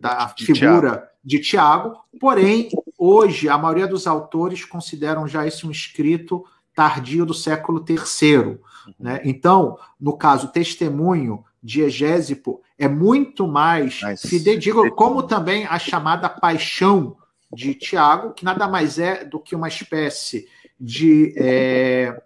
da 0.00 0.32
de 0.36 0.46
figura 0.46 0.90
Tiago. 0.90 1.06
de 1.22 1.38
Tiago, 1.40 1.96
porém, 2.20 2.68
hoje 2.98 3.48
a 3.48 3.58
maioria 3.58 3.86
dos 3.86 4.06
autores 4.06 4.64
consideram 4.64 5.28
já 5.28 5.46
esse 5.46 5.66
um 5.66 5.70
escrito 5.70 6.44
tardio 6.74 7.24
do 7.24 7.34
século 7.34 7.84
III. 7.88 8.58
Né? 8.98 9.20
Então, 9.24 9.78
no 10.00 10.16
caso, 10.16 10.48
testemunho 10.48 11.44
de 11.62 11.82
Egésipo 11.82 12.62
é 12.78 12.86
muito 12.86 13.48
mais 13.48 14.00
Mas, 14.02 14.20
fidedigno, 14.22 14.90
como 14.94 15.22
também 15.22 15.66
a 15.66 15.78
chamada 15.78 16.28
paixão 16.28 17.16
de 17.56 17.74
Tiago, 17.74 18.34
que 18.34 18.44
nada 18.44 18.68
mais 18.68 18.98
é 18.98 19.24
do 19.24 19.40
que 19.40 19.56
uma 19.56 19.66
espécie 19.66 20.46
de 20.78 21.34
é, 21.38 22.22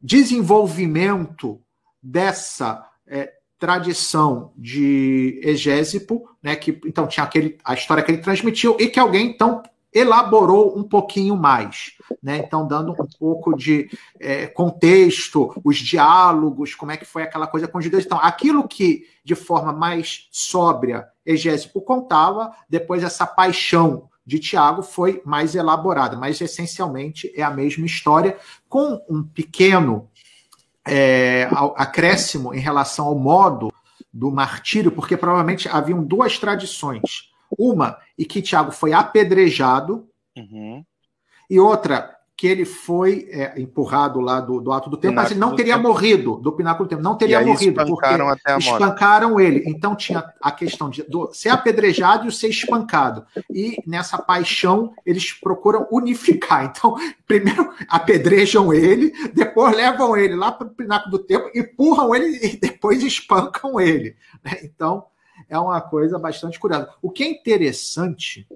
desenvolvimento 0.00 1.58
dessa 2.02 2.86
é, 3.06 3.32
tradição 3.58 4.52
de 4.54 5.40
Egésipo, 5.42 6.28
né, 6.42 6.54
que 6.54 6.78
então 6.84 7.06
tinha 7.06 7.24
aquele, 7.24 7.56
a 7.64 7.72
história 7.72 8.02
que 8.02 8.10
ele 8.10 8.20
transmitiu 8.20 8.76
e 8.78 8.88
que 8.88 9.00
alguém 9.00 9.28
então 9.28 9.62
elaborou 9.94 10.78
um 10.78 10.82
pouquinho 10.82 11.34
mais, 11.34 11.92
né? 12.22 12.36
Então, 12.36 12.68
dando 12.68 12.92
um 12.92 13.06
pouco 13.18 13.56
de 13.56 13.88
é, 14.20 14.46
contexto, 14.46 15.58
os 15.64 15.78
diálogos, 15.78 16.74
como 16.74 16.92
é 16.92 16.98
que 16.98 17.06
foi 17.06 17.22
aquela 17.22 17.46
coisa 17.46 17.66
com 17.66 17.78
os 17.78 17.84
judeus. 17.84 18.04
Então, 18.04 18.18
aquilo 18.20 18.68
que 18.68 19.06
de 19.24 19.34
forma 19.34 19.72
mais 19.72 20.28
sóbria 20.30 21.08
Egésipo 21.24 21.80
contava, 21.80 22.52
depois 22.68 23.02
essa 23.02 23.26
paixão 23.26 24.10
de 24.26 24.38
Tiago 24.38 24.82
foi 24.82 25.22
mais 25.24 25.54
elaborada, 25.54 26.16
mas 26.16 26.40
essencialmente 26.40 27.32
é 27.36 27.42
a 27.42 27.50
mesma 27.50 27.86
história, 27.86 28.36
com 28.68 29.00
um 29.08 29.22
pequeno 29.22 30.10
é, 30.86 31.48
acréscimo 31.76 32.52
em 32.52 32.58
relação 32.58 33.06
ao 33.06 33.14
modo 33.14 33.72
do 34.12 34.30
martírio, 34.30 34.90
porque 34.90 35.16
provavelmente 35.16 35.68
haviam 35.68 36.02
duas 36.02 36.38
tradições 36.38 37.30
uma, 37.56 37.98
e 38.18 38.24
que 38.24 38.42
Tiago 38.42 38.72
foi 38.72 38.92
apedrejado, 38.92 40.08
uhum. 40.36 40.84
e 41.48 41.60
outra, 41.60 42.15
que 42.36 42.46
ele 42.46 42.66
foi 42.66 43.26
é, 43.30 43.58
empurrado 43.58 44.20
lá 44.20 44.40
do, 44.40 44.60
do 44.60 44.70
ato 44.70 44.90
do 44.90 44.98
tempo, 44.98 45.14
mas 45.14 45.30
ele 45.30 45.40
não 45.40 45.56
teria 45.56 45.76
tempo. 45.76 45.88
morrido 45.88 46.36
do 46.36 46.52
pináculo 46.52 46.86
do 46.86 46.90
tempo, 46.90 47.02
não 47.02 47.16
teria 47.16 47.40
morrido, 47.40 47.80
espancaram 47.80 48.26
porque 48.26 48.58
espancaram 48.58 49.40
ele. 49.40 49.64
Então 49.66 49.96
tinha 49.96 50.32
a 50.40 50.52
questão 50.52 50.90
de 50.90 51.02
do, 51.04 51.32
ser 51.32 51.48
apedrejado 51.48 52.26
e 52.26 52.28
o 52.28 52.32
ser 52.32 52.48
espancado. 52.48 53.24
E 53.50 53.82
nessa 53.86 54.18
paixão 54.18 54.92
eles 55.06 55.32
procuram 55.32 55.88
unificar. 55.90 56.66
Então, 56.66 56.94
primeiro 57.26 57.72
apedrejam 57.88 58.72
ele, 58.74 59.12
depois 59.32 59.74
levam 59.74 60.14
ele 60.14 60.34
lá 60.34 60.52
para 60.52 60.66
o 60.66 60.70
pináculo 60.70 61.12
do 61.12 61.24
tempo, 61.24 61.50
empurram 61.54 62.14
ele 62.14 62.38
e 62.42 62.56
depois 62.58 63.02
espancam 63.02 63.80
ele. 63.80 64.14
Né? 64.44 64.58
Então, 64.62 65.06
é 65.48 65.58
uma 65.58 65.80
coisa 65.80 66.18
bastante 66.18 66.60
curiosa. 66.60 66.90
O 67.00 67.10
que 67.10 67.22
é 67.22 67.30
interessante 67.30 68.46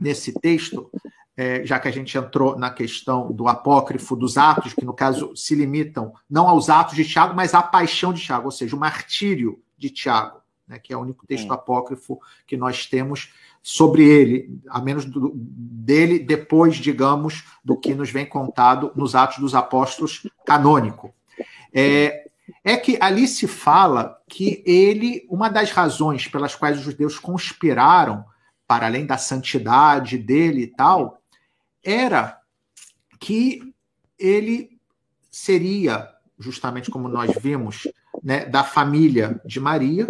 nesse 0.00 0.32
texto, 0.32 0.90
é, 1.38 1.64
já 1.64 1.78
que 1.78 1.86
a 1.86 1.92
gente 1.92 2.18
entrou 2.18 2.58
na 2.58 2.68
questão 2.68 3.30
do 3.30 3.46
apócrifo, 3.46 4.16
dos 4.16 4.36
atos, 4.36 4.74
que 4.74 4.84
no 4.84 4.92
caso 4.92 5.30
se 5.36 5.54
limitam 5.54 6.12
não 6.28 6.48
aos 6.48 6.68
atos 6.68 6.96
de 6.96 7.04
Tiago, 7.04 7.32
mas 7.32 7.54
à 7.54 7.62
paixão 7.62 8.12
de 8.12 8.20
Tiago, 8.20 8.46
ou 8.46 8.50
seja, 8.50 8.74
o 8.74 8.78
martírio 8.78 9.62
de 9.78 9.88
Tiago, 9.88 10.40
né, 10.66 10.80
que 10.80 10.92
é 10.92 10.96
o 10.96 11.00
único 11.00 11.24
texto 11.24 11.52
apócrifo 11.52 12.18
que 12.44 12.56
nós 12.56 12.86
temos 12.86 13.32
sobre 13.62 14.02
ele, 14.02 14.60
a 14.68 14.80
menos 14.80 15.04
do, 15.04 15.30
dele 15.32 16.18
depois, 16.18 16.74
digamos, 16.74 17.44
do 17.64 17.76
que 17.76 17.94
nos 17.94 18.10
vem 18.10 18.26
contado 18.26 18.90
nos 18.96 19.14
Atos 19.14 19.38
dos 19.38 19.54
Apóstolos 19.54 20.26
canônico. 20.44 21.14
É, 21.72 22.28
é 22.64 22.76
que 22.76 22.98
ali 23.00 23.28
se 23.28 23.46
fala 23.46 24.20
que 24.28 24.60
ele, 24.66 25.24
uma 25.30 25.48
das 25.48 25.70
razões 25.70 26.26
pelas 26.26 26.56
quais 26.56 26.78
os 26.78 26.84
judeus 26.84 27.16
conspiraram, 27.16 28.24
para 28.66 28.86
além 28.86 29.06
da 29.06 29.16
santidade 29.16 30.18
dele 30.18 30.62
e 30.62 30.66
tal, 30.66 31.18
era 31.82 32.38
que 33.20 33.74
ele 34.18 34.78
seria, 35.30 36.08
justamente 36.38 36.90
como 36.90 37.08
nós 37.08 37.34
vimos, 37.40 37.86
né, 38.22 38.44
da 38.46 38.64
família 38.64 39.40
de 39.44 39.60
Maria. 39.60 40.08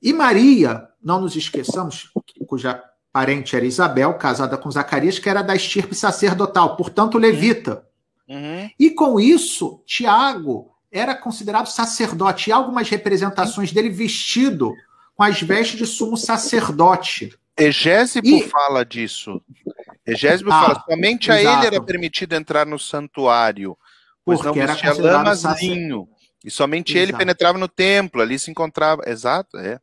E 0.00 0.12
Maria, 0.12 0.88
não 1.02 1.20
nos 1.20 1.36
esqueçamos, 1.36 2.10
cuja 2.46 2.82
parente 3.12 3.54
era 3.54 3.64
Isabel, 3.64 4.14
casada 4.14 4.56
com 4.56 4.70
Zacarias, 4.70 5.18
que 5.18 5.28
era 5.28 5.42
da 5.42 5.54
estirpe 5.54 5.94
sacerdotal, 5.94 6.76
portanto 6.76 7.18
levita. 7.18 7.86
Uhum. 8.28 8.70
E 8.78 8.90
com 8.90 9.20
isso, 9.20 9.82
Tiago 9.86 10.74
era 10.90 11.14
considerado 11.14 11.66
sacerdote. 11.66 12.50
E 12.50 12.52
algumas 12.52 12.88
representações 12.88 13.72
dele 13.72 13.90
vestido 13.90 14.72
com 15.14 15.22
as 15.22 15.40
vestes 15.40 15.78
de 15.78 15.86
sumo 15.86 16.16
sacerdote. 16.16 17.32
Egésipo 17.56 18.26
e... 18.26 18.48
fala 18.48 18.84
disso. 18.84 19.40
Egésipo 20.06 20.50
ah, 20.50 20.60
fala 20.60 20.84
somente 20.88 21.30
exato. 21.30 21.48
a 21.48 21.52
ele 21.52 21.66
era 21.66 21.82
permitido 21.82 22.34
entrar 22.34 22.66
no 22.66 22.78
santuário, 22.78 23.76
pois 24.24 24.40
Porque 24.40 24.60
não 24.60 24.66
vestia 24.66 24.94
mas 25.24 25.44
linho. 25.60 26.08
E 26.44 26.50
somente 26.50 26.92
exato. 26.92 27.10
ele 27.10 27.16
penetrava 27.16 27.56
no 27.56 27.68
templo, 27.68 28.20
ali 28.20 28.38
se 28.38 28.50
encontrava. 28.50 29.02
Exato, 29.06 29.56
é. 29.56 29.80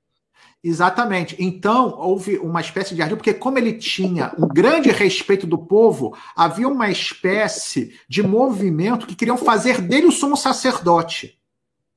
Exatamente. 0.63 1.35
Então, 1.39 1.95
houve 1.97 2.37
uma 2.37 2.61
espécie 2.61 2.93
de 2.93 3.01
ardil, 3.01 3.17
porque 3.17 3.33
como 3.33 3.57
ele 3.57 3.73
tinha 3.73 4.31
um 4.37 4.47
grande 4.47 4.91
respeito 4.91 5.47
do 5.47 5.57
povo, 5.57 6.15
havia 6.35 6.67
uma 6.67 6.91
espécie 6.91 7.99
de 8.07 8.21
movimento 8.21 9.07
que 9.07 9.15
queriam 9.15 9.37
fazer 9.37 9.81
dele 9.81 10.05
o 10.05 10.11
sumo 10.11 10.37
sacerdote. 10.37 11.39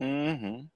Uhum. 0.00 0.66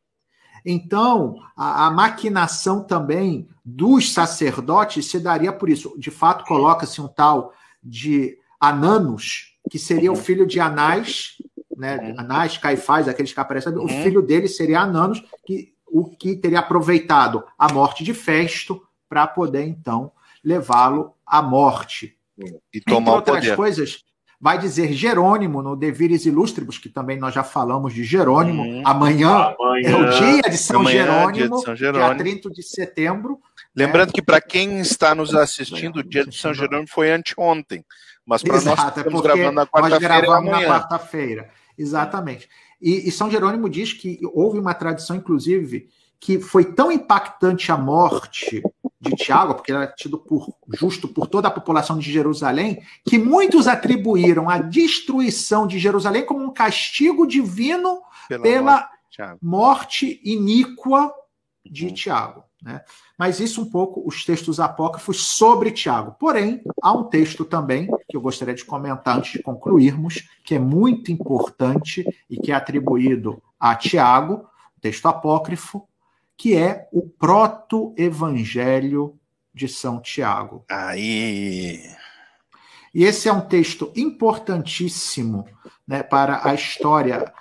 Então, 0.71 1.37
a, 1.57 1.87
a, 1.87 1.91
maquinação 1.91 2.85
também 2.85 3.49
dos 3.65 4.13
sacerdotes 4.13 5.07
se 5.07 5.19
daria 5.19 5.51
por 5.51 5.71
isso. 5.71 5.99
De 5.99 6.11
fato, 6.11 6.45
coloca-se 6.45 7.01
um 7.01 7.09
tal 7.09 7.55
de 7.83 8.37
Ananos, 8.61 9.57
que 9.71 9.79
seria 9.79 10.13
o 10.13 10.17
filho 10.17 10.47
de 10.47 10.61
Anás, 10.61 11.39
né? 11.75 11.97
Uhum. 11.97 12.21
Anás, 12.21 12.59
Caifás, 12.59 13.09
aqueles 13.09 13.33
que 13.33 13.41
aparecem, 13.41 13.79
o 13.79 13.89
filho 13.89 14.21
dele 14.21 14.47
seria 14.47 14.81
Ananos, 14.81 15.25
que 15.47 15.73
o 15.87 16.05
que 16.05 16.37
teria 16.37 16.59
aproveitado 16.59 17.43
a 17.59 17.73
morte 17.73 18.05
de 18.05 18.13
Festo 18.13 18.87
para 19.09 19.27
poder, 19.27 19.67
então, 19.67 20.13
levá-lo 20.45 21.15
à 21.27 21.41
morte. 21.41 22.15
E 22.75 22.79
tomar 22.83 23.01
Entre 23.01 23.33
outras 23.33 23.57
coisas, 23.57 24.05
vai 24.41 24.59
dizer 24.59 24.93
Jerônimo 24.93 25.63
no 25.63 25.75
De 25.75 25.91
Viris 25.91 26.25
Illustribus, 26.25 26.79
que 26.79 26.89
também 26.89 27.19
nós 27.19 27.35
já 27.35 27.43
falamos 27.43 27.93
de 27.93 28.05
Jerônimo. 28.05 28.63
Hum. 28.63 28.83
Amanhã, 28.85 29.55
Amanhã, 29.59 29.89
é 29.89 29.97
o 29.97 30.11
dia 30.11 30.43
de 30.43 30.59
São, 30.59 30.81
Amanhã, 30.81 31.05
Jerônimo, 31.05 31.33
dia, 31.33 31.49
de 31.49 31.63
São 31.63 31.77
Jerônimo, 31.77 32.15
dia 32.15 32.19
30 32.19 32.51
de 32.51 32.63
setembro. 32.63 33.39
Lembrando 33.75 34.11
é, 34.11 34.13
que 34.13 34.23
para 34.23 34.41
quem 34.41 34.81
está 34.81 35.15
nos 35.15 35.35
assistindo, 35.35 35.99
o 35.99 36.05
dia 36.05 36.25
de 36.25 36.37
São 36.37 36.55
Jerônimo 36.55 36.89
foi 36.89 37.11
anteontem. 37.11 37.85
Mas 38.25 38.43
para 38.43 38.61
nós 38.61 38.79
é 38.79 38.89
estamos 38.89 39.23
gravando 39.23 39.53
na 39.53 39.67
quarta-feira. 39.67 40.41
na 40.41 40.63
quarta-feira. 40.63 41.51
Exatamente. 41.77 42.49
E, 42.81 43.09
e 43.09 43.11
São 43.11 43.31
Jerônimo 43.31 43.69
diz 43.69 43.93
que 43.93 44.21
houve 44.35 44.59
uma 44.59 44.75
tradição, 44.75 45.17
inclusive, 45.17 45.89
que 46.21 46.41
foi 46.41 46.65
tão 46.65 46.91
impactante 46.91 47.71
a 47.71 47.77
morte 47.77 48.63
de 49.01 49.13
Tiago, 49.13 49.55
porque 49.55 49.71
ele 49.71 49.79
era 49.79 49.93
tido 49.93 50.19
por 50.19 50.53
justo 50.75 51.07
por 51.07 51.27
toda 51.27 51.49
a 51.49 51.53
população 51.53 51.99
de 51.99 52.11
Jerusalém, 52.11 52.83
que 53.05 53.19
muitos 53.19 53.69
atribuíram 53.69 54.51
a 54.51 54.59
destruição 54.59 55.67
de 55.67 55.79
Jerusalém 55.79 56.27
como 56.27 56.45
um 56.45 56.53
castigo 56.53 57.27
divino 57.27 58.01
pela, 58.29 58.43
pela 58.43 58.91
morte, 59.21 59.39
morte, 59.41 60.21
iníqua 60.25 61.13
de 61.65 61.87
uhum. 61.87 61.95
Tiago. 61.95 62.45
Né? 62.61 62.81
Mas 63.17 63.39
isso 63.39 63.63
um 63.63 63.71
pouco 63.71 64.03
os 64.07 64.25
textos 64.25 64.59
apócrifos 64.59 65.25
sobre 65.25 65.71
Tiago. 65.71 66.17
Porém, 66.19 66.61
há 66.83 66.93
um 66.93 67.05
texto 67.05 67.45
também 67.45 67.89
que 68.09 68.17
eu 68.17 68.21
gostaria 68.21 68.55
de 68.55 68.65
comentar 68.65 69.17
antes 69.17 69.33
de 69.33 69.43
concluirmos, 69.43 70.29
que 70.45 70.57
é 70.57 70.59
muito 70.59 71.13
importante 71.13 72.05
e 72.29 72.37
que 72.37 72.51
é 72.51 72.55
atribuído 72.55 73.41
a 73.61 73.77
Tiago, 73.77 74.49
texto 74.81 75.07
apócrifo, 75.07 75.88
que 76.39 76.57
é 76.57 76.89
o 76.93 77.03
proto-evangelho 77.03 79.19
de 79.53 79.67
São 79.67 80.01
Tiago. 80.01 80.65
Aí. 80.71 81.83
E 82.95 83.03
esse 83.05 83.29
é 83.29 83.33
um 83.33 83.41
texto 83.41 83.91
importantíssimo 83.97 85.49
né, 85.87 86.03
para 86.05 86.49
a 86.49 86.55
história 86.55 87.33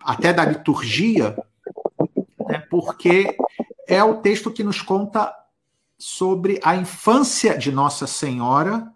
até 0.00 0.32
da 0.34 0.44
liturgia, 0.44 1.34
né, 2.46 2.58
porque 2.70 3.36
é 3.88 4.04
o 4.04 4.16
texto 4.16 4.50
que 4.50 4.62
nos 4.62 4.82
conta 4.82 5.34
sobre 5.98 6.60
a 6.62 6.76
infância 6.76 7.56
de 7.56 7.72
Nossa 7.72 8.06
Senhora 8.06 8.92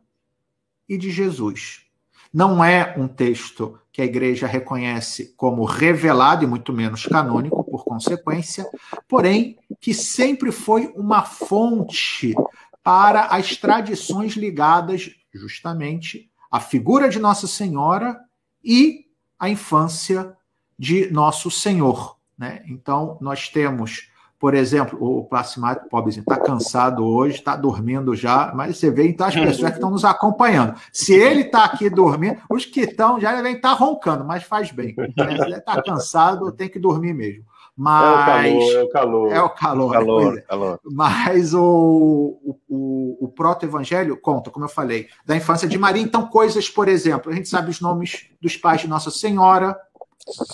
e 0.87 0.99
de 0.99 1.11
Jesus. 1.11 1.87
Não 2.33 2.63
é 2.63 2.95
um 2.99 3.09
texto 3.09 3.79
que 3.91 4.03
a 4.03 4.05
igreja 4.05 4.47
reconhece 4.47 5.35
como 5.37 5.65
revelado 5.65 6.45
e 6.45 6.47
muito 6.47 6.73
menos 6.73 7.05
canônico, 7.07 7.68
por 7.79 7.85
consequência, 7.85 8.69
porém 9.07 9.57
que 9.81 9.95
sempre 9.95 10.51
foi 10.51 10.93
uma 10.97 11.23
fonte 11.23 12.35
para 12.83 13.27
as 13.27 13.57
tradições 13.57 14.35
ligadas 14.35 15.11
justamente 15.33 16.31
à 16.51 16.59
figura 16.59 17.09
de 17.09 17.19
Nossa 17.19 17.47
Senhora 17.47 18.19
e 18.65 19.07
à 19.39 19.49
infância 19.49 20.37
de 20.79 21.11
Nosso 21.11 21.51
Senhor. 21.51 22.17
Né? 22.37 22.63
Então, 22.67 23.19
nós 23.21 23.49
temos 23.49 24.11
por 24.39 24.55
exemplo, 24.55 24.97
o 25.03 25.25
plastimático 25.25 25.89
pobrezinho 25.89 26.23
está 26.23 26.37
cansado 26.37 27.05
hoje, 27.05 27.39
está 27.39 27.57
dormindo 27.57 28.15
já, 28.15 28.53
mas 28.55 28.77
você 28.77 28.89
vê 28.89 29.09
então 29.09 29.27
as 29.27 29.35
pessoas 29.35 29.71
que 29.71 29.77
estão 29.77 29.91
nos 29.91 30.05
acompanhando. 30.05 30.77
Se 30.93 31.13
ele 31.13 31.41
está 31.41 31.65
aqui 31.65 31.91
dormindo, 31.91 32.39
os 32.49 32.65
que 32.65 32.83
estão 32.83 33.21
já 33.21 33.35
devem 33.35 33.57
estar 33.57 33.71
tá 33.71 33.75
roncando, 33.75 34.25
mas 34.25 34.45
faz 34.45 34.71
bem. 34.71 34.95
Né? 34.97 35.09
Se 35.13 35.43
ele 35.43 35.57
está 35.57 35.83
cansado, 35.83 36.53
tem 36.53 36.69
que 36.69 36.79
dormir 36.79 37.15
mesmo. 37.15 37.45
Mas 37.81 38.53
é 38.75 38.83
o 38.83 38.89
calor. 38.89 39.33
É 39.33 39.41
o 39.41 39.49
calor. 39.51 39.95
É 39.95 39.99
o 39.99 40.05
calor, 40.05 40.39
é. 40.39 40.41
calor. 40.41 40.81
Mas 40.85 41.55
o, 41.55 42.59
o, 42.69 43.25
o 43.25 43.29
proto-evangelho 43.29 44.21
conta, 44.21 44.51
como 44.51 44.65
eu 44.65 44.69
falei, 44.69 45.09
da 45.25 45.37
infância 45.37 45.69
de 45.69 45.79
Maria. 45.79 46.03
Então, 46.03 46.27
coisas, 46.27 46.69
por 46.69 46.89
exemplo, 46.89 47.31
a 47.31 47.35
gente 47.35 47.49
sabe 47.49 47.71
os 47.71 47.81
nomes 47.81 48.31
dos 48.41 48.57
pais 48.57 48.81
de 48.81 48.89
Nossa 48.89 49.11
Senhora, 49.11 49.79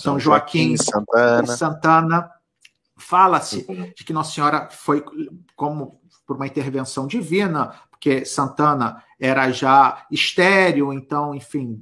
São 0.01 0.19
Joaquim, 0.19 0.75
Joaquim 0.75 0.77
Santana. 0.77 1.47
Santana 1.47 2.35
Fala-se 2.97 3.67
de 3.95 4.05
que 4.05 4.13
Nossa 4.13 4.31
Senhora 4.31 4.69
foi 4.71 5.03
como 5.55 5.99
por 6.25 6.37
uma 6.37 6.47
intervenção 6.47 7.05
divina, 7.05 7.73
porque 7.91 8.23
Santana 8.23 9.03
era 9.19 9.51
já 9.51 10.05
estéreo, 10.09 10.93
então, 10.93 11.35
enfim, 11.35 11.79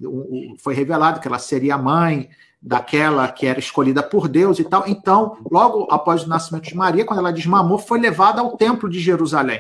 foi 0.60 0.74
revelado 0.74 1.20
que 1.20 1.28
ela 1.28 1.38
seria 1.38 1.78
mãe 1.78 2.30
daquela 2.64 3.28
que 3.28 3.46
era 3.46 3.60
escolhida 3.60 4.02
por 4.02 4.30
Deus 4.30 4.58
e 4.58 4.64
tal. 4.64 4.86
Então, 4.88 5.38
logo 5.52 5.86
após 5.92 6.24
o 6.24 6.30
nascimento 6.30 6.64
de 6.64 6.76
Maria, 6.76 7.04
quando 7.04 7.20
ela 7.20 7.34
desmamou, 7.34 7.78
foi 7.78 8.00
levada 8.00 8.40
ao 8.40 8.56
templo 8.56 8.90
de 8.90 9.02
Jerusalém. 9.02 9.60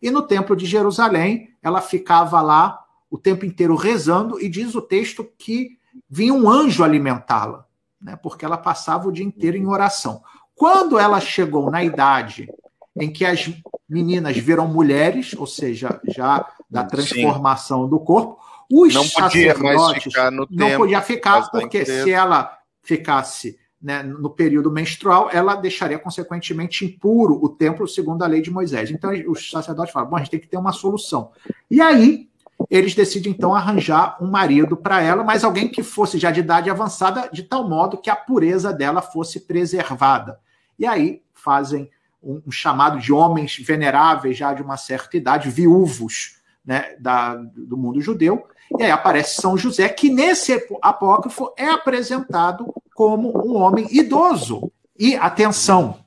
E 0.00 0.10
no 0.10 0.22
templo 0.22 0.54
de 0.54 0.64
Jerusalém, 0.64 1.50
ela 1.60 1.80
ficava 1.80 2.40
lá 2.40 2.84
o 3.10 3.18
tempo 3.18 3.44
inteiro 3.44 3.74
rezando, 3.74 4.40
e 4.40 4.48
diz 4.48 4.74
o 4.74 4.82
texto 4.82 5.26
que 5.38 5.78
vinha 6.08 6.34
um 6.34 6.48
anjo 6.48 6.82
alimentá-la, 6.82 7.64
né, 8.00 8.16
porque 8.16 8.44
ela 8.44 8.56
passava 8.56 9.08
o 9.08 9.12
dia 9.12 9.24
inteiro 9.24 9.56
em 9.56 9.66
oração. 9.66 10.22
Quando 10.54 10.98
ela 10.98 11.20
chegou 11.20 11.70
na 11.70 11.82
idade 11.82 12.48
em 12.96 13.12
que 13.12 13.24
as 13.24 13.52
meninas 13.88 14.36
viram 14.36 14.66
mulheres, 14.66 15.34
ou 15.36 15.46
seja, 15.46 16.00
já 16.08 16.44
da 16.68 16.84
transformação 16.84 17.84
Sim. 17.84 17.90
do 17.90 18.00
corpo, 18.00 18.38
os 18.70 18.94
não 18.94 19.08
podia 19.08 19.56
mais 19.56 20.02
ficar 20.02 20.30
no 20.30 20.46
não 20.50 20.68
tempo, 20.68 20.78
podia 20.78 21.02
ficar 21.02 21.50
porque 21.50 21.84
se 21.84 22.10
ela 22.10 22.58
ficasse 22.82 23.58
né, 23.80 24.02
no 24.02 24.30
período 24.30 24.70
menstrual, 24.70 25.28
ela 25.30 25.54
deixaria 25.56 25.98
consequentemente 25.98 26.84
impuro 26.84 27.38
o 27.42 27.50
templo 27.50 27.86
segundo 27.86 28.22
a 28.22 28.26
lei 28.26 28.40
de 28.40 28.50
Moisés. 28.50 28.90
Então 28.90 29.10
os 29.28 29.50
sacerdotes 29.50 29.92
falam: 29.92 30.08
bom, 30.08 30.16
a 30.16 30.20
gente 30.20 30.30
tem 30.30 30.40
que 30.40 30.48
ter 30.48 30.56
uma 30.56 30.72
solução. 30.72 31.30
E 31.70 31.80
aí 31.80 32.28
eles 32.70 32.94
decidem 32.94 33.32
então 33.32 33.54
arranjar 33.54 34.16
um 34.22 34.30
marido 34.30 34.76
para 34.76 35.02
ela, 35.02 35.22
mas 35.22 35.44
alguém 35.44 35.68
que 35.68 35.82
fosse 35.82 36.18
já 36.18 36.30
de 36.30 36.40
idade 36.40 36.70
avançada, 36.70 37.28
de 37.32 37.42
tal 37.42 37.68
modo 37.68 37.98
que 37.98 38.08
a 38.08 38.16
pureza 38.16 38.72
dela 38.72 39.02
fosse 39.02 39.40
preservada. 39.40 40.38
E 40.78 40.86
aí 40.86 41.22
fazem 41.34 41.90
um, 42.22 42.42
um 42.46 42.50
chamado 42.50 42.98
de 42.98 43.12
homens 43.12 43.58
veneráveis 43.58 44.36
já 44.36 44.54
de 44.54 44.62
uma 44.62 44.76
certa 44.76 45.16
idade, 45.16 45.50
viúvos 45.50 46.38
né, 46.64 46.96
da, 46.98 47.34
do 47.36 47.76
mundo 47.76 48.00
judeu. 48.00 48.46
E 48.78 48.82
aí 48.82 48.90
aparece 48.90 49.40
São 49.40 49.56
José, 49.56 49.88
que 49.88 50.10
nesse 50.10 50.66
apócrifo 50.82 51.52
é 51.56 51.68
apresentado 51.68 52.72
como 52.94 53.46
um 53.46 53.56
homem 53.56 53.86
idoso. 53.90 54.70
E 54.98 55.16
atenção, 55.16 56.04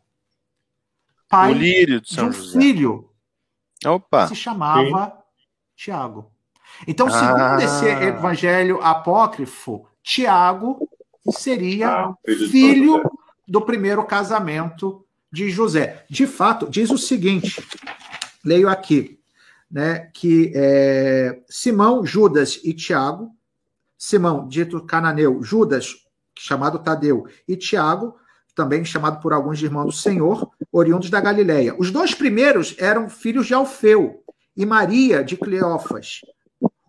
pai 1.28 1.54
de, 1.54 2.00
de, 2.00 2.22
um 2.22 2.32
José. 2.32 2.60
filho 2.60 3.10
Opa. 3.86 4.24
que 4.24 4.30
se 4.30 4.36
chamava 4.36 5.06
Sim. 5.06 5.12
Tiago. 5.76 6.32
Então, 6.88 7.10
segundo 7.10 7.42
ah. 7.42 7.58
esse 7.62 7.86
evangelho 7.86 8.80
apócrifo, 8.82 9.86
Tiago 10.04 10.88
seria 11.32 11.90
ah, 11.90 12.16
filho 12.26 13.04
do 13.48 13.62
primeiro 13.62 14.04
casamento 14.06 15.06
de 15.32 15.50
José. 15.50 16.06
De 16.10 16.26
fato, 16.28 16.70
diz 16.70 16.90
o 16.92 16.98
seguinte: 16.98 17.62
leio 18.44 18.70
aqui, 18.70 19.20
né, 19.70 20.10
que 20.14 20.52
é, 20.56 21.42
Simão, 21.50 22.06
Judas 22.06 22.60
e 22.64 22.74
Tiago, 22.74 23.32
Simão, 23.98 24.48
dito 24.48 24.86
cananeu, 24.86 25.42
Judas, 25.42 25.96
chamado 26.38 26.80
Tadeu, 26.80 27.26
e 27.48 27.56
Tiago, 27.56 28.16
também 28.56 28.84
chamado 28.86 29.22
por 29.22 29.34
alguns 29.34 29.60
de 29.60 29.66
irmão 29.66 29.86
do 29.86 29.92
Senhor, 29.92 30.50
oriundos 30.72 31.10
da 31.10 31.22
Galileia. 31.22 31.76
Os 31.78 31.92
dois 31.92 32.14
primeiros 32.14 32.76
eram 32.78 33.10
filhos 33.10 33.48
de 33.48 33.54
Alfeu 33.54 34.24
e 34.56 34.66
Maria 34.66 35.24
de 35.24 35.38
Cleófas. 35.38 36.22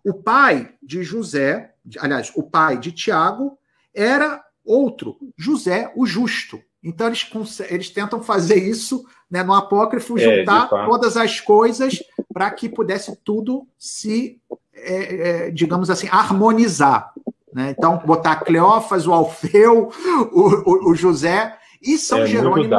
O 0.03 0.13
pai 0.13 0.73
de 0.81 1.03
José, 1.03 1.75
aliás, 1.99 2.31
o 2.35 2.43
pai 2.43 2.79
de 2.79 2.91
Tiago, 2.91 3.57
era 3.93 4.43
outro, 4.63 5.17
José 5.37 5.91
o 5.95 6.05
Justo. 6.05 6.59
Então 6.83 7.07
eles, 7.07 7.29
eles 7.69 7.89
tentam 7.89 8.23
fazer 8.23 8.55
isso 8.55 9.05
né, 9.29 9.43
no 9.43 9.53
apócrifo, 9.53 10.17
é, 10.17 10.21
juntar 10.21 10.65
é, 10.65 10.85
todas 10.85 11.17
as 11.17 11.39
coisas 11.39 12.01
para 12.33 12.49
que 12.51 12.69
pudesse 12.69 13.15
tudo 13.23 13.67
se, 13.77 14.39
é, 14.73 15.47
é, 15.47 15.51
digamos 15.51 15.89
assim, 15.89 16.07
harmonizar. 16.09 17.13
Né? 17.53 17.75
Então, 17.77 17.97
botar 18.05 18.37
Cleófas, 18.37 19.07
o 19.07 19.13
Alfeu, 19.13 19.91
o, 20.31 20.39
o, 20.39 20.91
o 20.91 20.95
José 20.95 21.57
e 21.81 21.97
São 21.97 22.19
é, 22.19 22.27
Jerônimo. 22.27 22.75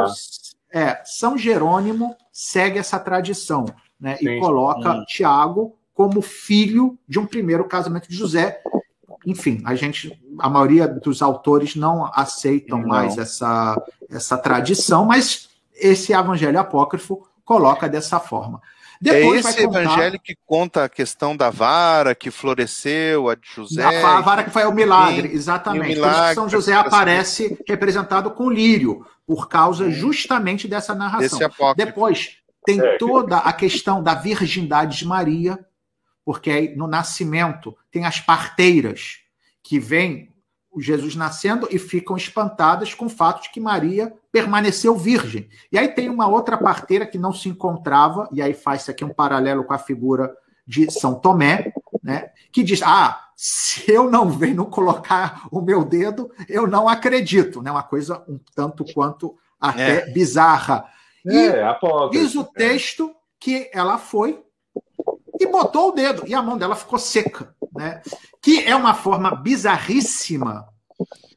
É, 0.72 1.00
São 1.04 1.36
Jerônimo 1.36 2.16
segue 2.32 2.78
essa 2.78 2.98
tradição 2.98 3.66
né, 4.00 4.16
e 4.20 4.38
coloca 4.38 4.92
sim. 4.92 5.04
Tiago 5.06 5.76
como 5.92 6.22
filho 6.22 6.98
de 7.06 7.18
um 7.18 7.26
primeiro 7.26 7.64
casamento 7.64 8.08
de 8.08 8.16
José, 8.16 8.62
enfim, 9.26 9.60
a 9.64 9.74
gente, 9.74 10.18
a 10.38 10.48
maioria 10.48 10.88
dos 10.88 11.22
autores 11.22 11.76
não 11.76 12.10
aceitam 12.14 12.78
não. 12.78 12.88
mais 12.88 13.18
essa, 13.18 13.80
essa 14.08 14.38
tradição, 14.38 15.04
mas 15.04 15.48
esse 15.74 16.12
evangelho 16.12 16.58
apócrifo 16.58 17.26
coloca 17.44 17.88
dessa 17.88 18.18
forma. 18.18 18.60
Depois 19.00 19.46
é 19.46 19.48
esse 19.48 19.64
contar... 19.64 19.82
evangelho 19.82 20.20
que 20.22 20.36
conta 20.46 20.84
a 20.84 20.88
questão 20.88 21.34
da 21.34 21.48
vara 21.48 22.14
que 22.14 22.30
floresceu, 22.30 23.30
a 23.30 23.34
de 23.34 23.48
José. 23.54 23.82
A 23.82 24.20
vara 24.20 24.44
que 24.44 24.50
foi 24.50 24.64
o 24.64 24.72
milagre, 24.72 25.28
sim, 25.30 25.34
exatamente. 25.34 25.92
O 25.92 25.94
milagre, 25.94 26.34
São 26.34 26.48
José 26.48 26.74
aparece 26.74 27.58
representado 27.66 28.30
com 28.30 28.50
lírio, 28.50 29.06
por 29.26 29.48
causa 29.48 29.90
justamente 29.90 30.68
dessa 30.68 30.94
narração. 30.94 31.38
Depois 31.74 32.36
tem 32.64 32.78
é, 32.78 32.98
toda 32.98 33.38
a 33.38 33.52
questão 33.54 34.02
da 34.02 34.14
virgindade 34.14 34.98
de 34.98 35.06
Maria, 35.06 35.58
porque 36.30 36.48
aí 36.48 36.76
no 36.76 36.86
nascimento 36.86 37.76
tem 37.90 38.06
as 38.06 38.20
parteiras 38.20 39.16
que 39.64 39.80
vêm 39.80 40.32
o 40.70 40.80
Jesus 40.80 41.16
nascendo 41.16 41.66
e 41.72 41.76
ficam 41.76 42.16
espantadas 42.16 42.94
com 42.94 43.06
o 43.06 43.10
fato 43.10 43.42
de 43.42 43.50
que 43.50 43.58
Maria 43.58 44.14
permaneceu 44.30 44.96
virgem. 44.96 45.48
E 45.72 45.76
aí 45.76 45.88
tem 45.88 46.08
uma 46.08 46.28
outra 46.28 46.56
parteira 46.56 47.04
que 47.04 47.18
não 47.18 47.32
se 47.32 47.48
encontrava, 47.48 48.28
e 48.30 48.40
aí 48.40 48.54
faz-se 48.54 48.92
aqui 48.92 49.04
um 49.04 49.12
paralelo 49.12 49.64
com 49.64 49.74
a 49.74 49.78
figura 49.78 50.32
de 50.64 50.88
São 50.92 51.16
Tomé, 51.16 51.72
né, 52.00 52.30
que 52.52 52.62
diz: 52.62 52.80
Ah, 52.80 53.30
se 53.34 53.90
eu 53.90 54.08
não 54.08 54.30
venho 54.30 54.54
não 54.54 54.66
colocar 54.66 55.48
o 55.50 55.60
meu 55.60 55.84
dedo, 55.84 56.30
eu 56.48 56.64
não 56.64 56.88
acredito. 56.88 57.60
Né, 57.60 57.72
uma 57.72 57.82
coisa 57.82 58.24
um 58.28 58.38
tanto 58.54 58.84
quanto 58.94 59.36
até 59.60 60.08
é. 60.08 60.10
bizarra. 60.12 60.84
E 61.26 61.36
é, 61.36 61.76
diz 62.12 62.36
o 62.36 62.44
texto 62.44 63.12
que 63.40 63.68
ela 63.74 63.98
foi 63.98 64.40
e 65.40 65.46
botou 65.46 65.88
o 65.88 65.92
dedo, 65.92 66.24
e 66.26 66.34
a 66.34 66.42
mão 66.42 66.58
dela 66.58 66.76
ficou 66.76 66.98
seca. 66.98 67.54
Né? 67.74 68.02
Que 68.42 68.64
é 68.64 68.76
uma 68.76 68.92
forma 68.92 69.34
bizarríssima 69.34 70.68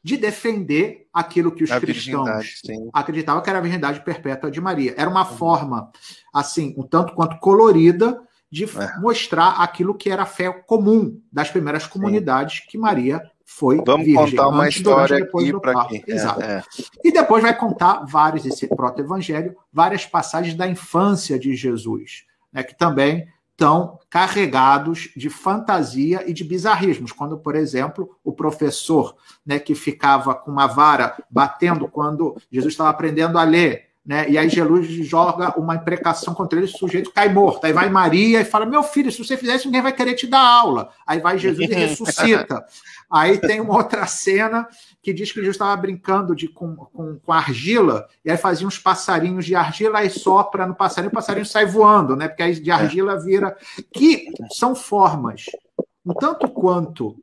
de 0.02 0.18
defender 0.18 1.06
aquilo 1.12 1.50
que 1.50 1.64
os 1.64 1.70
a 1.70 1.80
cristãos 1.80 2.62
acreditavam 2.92 3.42
que 3.42 3.48
era 3.48 3.58
a 3.58 3.62
virgindade 3.62 4.04
perpétua 4.04 4.50
de 4.50 4.60
Maria. 4.60 4.94
Era 4.98 5.08
uma 5.08 5.24
forma, 5.24 5.90
assim, 6.32 6.74
um 6.76 6.82
tanto 6.82 7.14
quanto 7.14 7.38
colorida 7.38 8.20
de 8.52 8.64
é. 8.64 9.00
mostrar 9.00 9.62
aquilo 9.62 9.94
que 9.94 10.10
era 10.10 10.24
a 10.24 10.26
fé 10.26 10.52
comum 10.52 11.18
das 11.32 11.50
primeiras 11.50 11.86
comunidades 11.86 12.58
sim. 12.58 12.64
que 12.68 12.78
Maria 12.78 13.22
foi 13.44 13.82
Vamos 13.84 14.06
virgem, 14.06 14.30
contar 14.30 14.48
uma 14.48 14.68
história 14.68 15.24
aqui 15.24 15.52
para 15.58 15.86
quem... 15.86 16.04
É, 16.06 16.12
Exato. 16.12 16.42
É, 16.42 16.58
é. 16.58 16.62
E 17.02 17.10
depois 17.10 17.42
vai 17.42 17.56
contar 17.56 18.04
vários, 18.04 18.44
esse 18.44 18.68
proto-evangelho, 18.68 19.56
várias 19.72 20.04
passagens 20.04 20.54
da 20.54 20.68
infância 20.68 21.38
de 21.38 21.54
Jesus, 21.54 22.24
né, 22.52 22.62
que 22.62 22.76
também 22.76 23.26
estão 23.54 24.00
carregados 24.10 25.10
de 25.16 25.30
fantasia 25.30 26.28
e 26.28 26.32
de 26.32 26.44
bizarrismos. 26.44 27.12
Quando, 27.12 27.38
por 27.38 27.54
exemplo, 27.54 28.16
o 28.22 28.32
professor 28.32 29.16
né, 29.46 29.58
que 29.58 29.74
ficava 29.74 30.34
com 30.34 30.50
uma 30.50 30.66
vara 30.66 31.16
batendo 31.30 31.88
quando 31.88 32.36
Jesus 32.50 32.74
estava 32.74 32.90
aprendendo 32.90 33.38
a 33.38 33.44
ler 33.44 33.93
né? 34.04 34.28
E 34.28 34.36
aí 34.36 34.50
Jesus 34.50 34.86
joga 35.06 35.58
uma 35.58 35.76
imprecação 35.76 36.34
contra 36.34 36.58
ele, 36.58 36.66
o 36.66 36.78
sujeito 36.78 37.10
cai 37.10 37.32
morto. 37.32 37.64
Aí 37.64 37.72
vai 37.72 37.88
Maria 37.88 38.42
e 38.42 38.44
fala: 38.44 38.66
Meu 38.66 38.82
filho, 38.82 39.10
se 39.10 39.24
você 39.24 39.36
fizer 39.36 39.56
isso, 39.56 39.66
ninguém 39.66 39.80
vai 39.80 39.92
querer 39.92 40.14
te 40.14 40.26
dar 40.26 40.46
aula. 40.46 40.90
Aí 41.06 41.20
vai 41.20 41.38
Jesus 41.38 41.70
e 41.70 41.72
ressuscita. 41.74 42.64
Aí 43.10 43.38
tem 43.38 43.60
uma 43.60 43.76
outra 43.76 44.06
cena 44.06 44.68
que 45.02 45.12
diz 45.12 45.30
que 45.30 45.38
Jesus 45.38 45.54
estava 45.54 45.76
brincando 45.76 46.34
de, 46.34 46.48
com, 46.48 46.74
com, 46.76 47.18
com, 47.18 47.32
argila, 47.32 48.06
e 48.24 48.30
aí 48.30 48.36
fazia 48.36 48.66
uns 48.66 48.78
passarinhos 48.78 49.44
de 49.44 49.54
argila 49.54 50.04
e 50.04 50.10
sopra 50.10 50.66
no 50.66 50.74
passarinho, 50.74 51.10
o 51.10 51.14
passarinho 51.14 51.46
sai 51.46 51.64
voando, 51.64 52.16
né? 52.16 52.28
Porque 52.28 52.42
aí 52.42 52.54
de 52.58 52.70
argila 52.70 53.18
vira. 53.18 53.56
Que 53.92 54.26
são 54.50 54.74
formas, 54.74 55.46
um 56.04 56.12
tanto 56.12 56.48
quanto 56.48 57.16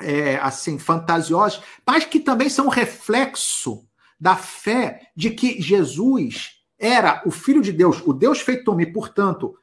é, 0.00 0.36
assim, 0.36 0.78
fantasiosas, 0.78 1.62
mas 1.86 2.04
que 2.04 2.18
também 2.18 2.48
são 2.48 2.68
reflexo 2.68 3.87
da 4.20 4.36
fé 4.36 5.08
de 5.14 5.30
que 5.30 5.60
Jesus 5.60 6.58
era 6.78 7.22
o 7.26 7.30
Filho 7.30 7.60
de 7.60 7.72
Deus, 7.72 8.02
o 8.06 8.12
Deus 8.12 8.40
feito 8.40 8.70
homem, 8.70 8.92
portanto, 8.92 9.56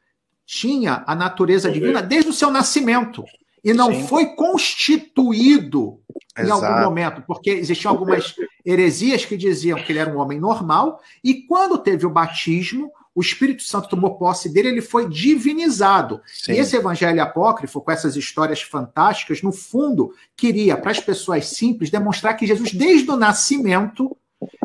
tinha 0.45 1.03
a 1.08 1.16
natureza 1.16 1.72
divina 1.72 2.01
desde 2.01 2.30
o 2.30 2.34
seu 2.34 2.51
nascimento 2.51 3.24
e 3.64 3.74
não 3.74 3.91
Sim. 3.91 4.08
foi 4.08 4.26
constituído 4.36 5.99
Exato. 6.38 6.64
em 6.64 6.68
algum 6.68 6.84
momento, 6.84 7.24
porque 7.26 7.49
existiam 7.49 7.91
algumas 7.91 8.36
heresias 8.64 9.26
que 9.26 9.36
diziam 9.36 9.82
que 9.82 9.91
ele 9.91 9.97
era 9.97 10.14
um 10.14 10.20
homem 10.20 10.39
normal, 10.39 11.01
e 11.24 11.45
quando 11.47 11.80
teve 11.80 12.06
o 12.06 12.10
batismo, 12.12 12.91
o 13.16 13.22
Espírito 13.22 13.64
Santo 13.64 13.89
tomou 13.89 14.18
posse 14.18 14.49
dele, 14.49 14.68
ele 14.68 14.82
foi 14.82 15.10
divinizado. 15.10 16.22
Sim. 16.28 16.51
E 16.51 16.58
esse 16.58 16.76
evangelho 16.76 17.24
apócrifo, 17.24 17.82
com 17.82 17.89
essas 17.89 18.16
histórias 18.16 18.62
fantásticas, 18.62 19.41
no 19.41 19.51
fundo, 19.51 20.14
queria, 20.36 20.78
para 20.78 20.91
as 20.91 20.99
pessoas 20.99 21.47
simples, 21.47 21.89
demonstrar 21.89 22.36
que 22.36 22.45
Jesus, 22.45 22.72
desde 22.72 23.10
o 23.10 23.16
nascimento, 23.16 24.16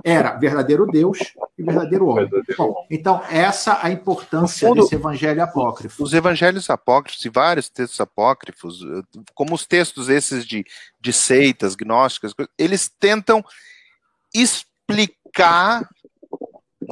era 0.04 0.32
verdadeiro 0.36 0.86
Deus 0.86 1.18
e 1.58 1.62
verdadeiro 1.62 2.06
homem. 2.06 2.28
Verdadeiro 2.28 2.56
Bom, 2.56 2.86
então, 2.90 3.22
essa 3.30 3.78
a 3.82 3.90
importância 3.90 4.68
fundo, 4.68 4.82
desse 4.82 4.94
evangelho 4.94 5.42
apócrifo. 5.42 6.02
Os 6.02 6.12
evangelhos 6.12 6.68
apócrifos 6.70 7.24
e 7.24 7.28
vários 7.28 7.68
textos 7.68 8.00
apócrifos, 8.00 8.80
como 9.34 9.54
os 9.54 9.66
textos 9.66 10.08
esses 10.08 10.46
de, 10.46 10.64
de 11.00 11.12
seitas 11.12 11.74
gnósticas, 11.74 12.34
eles 12.58 12.88
tentam 12.88 13.44
explicar 14.34 15.88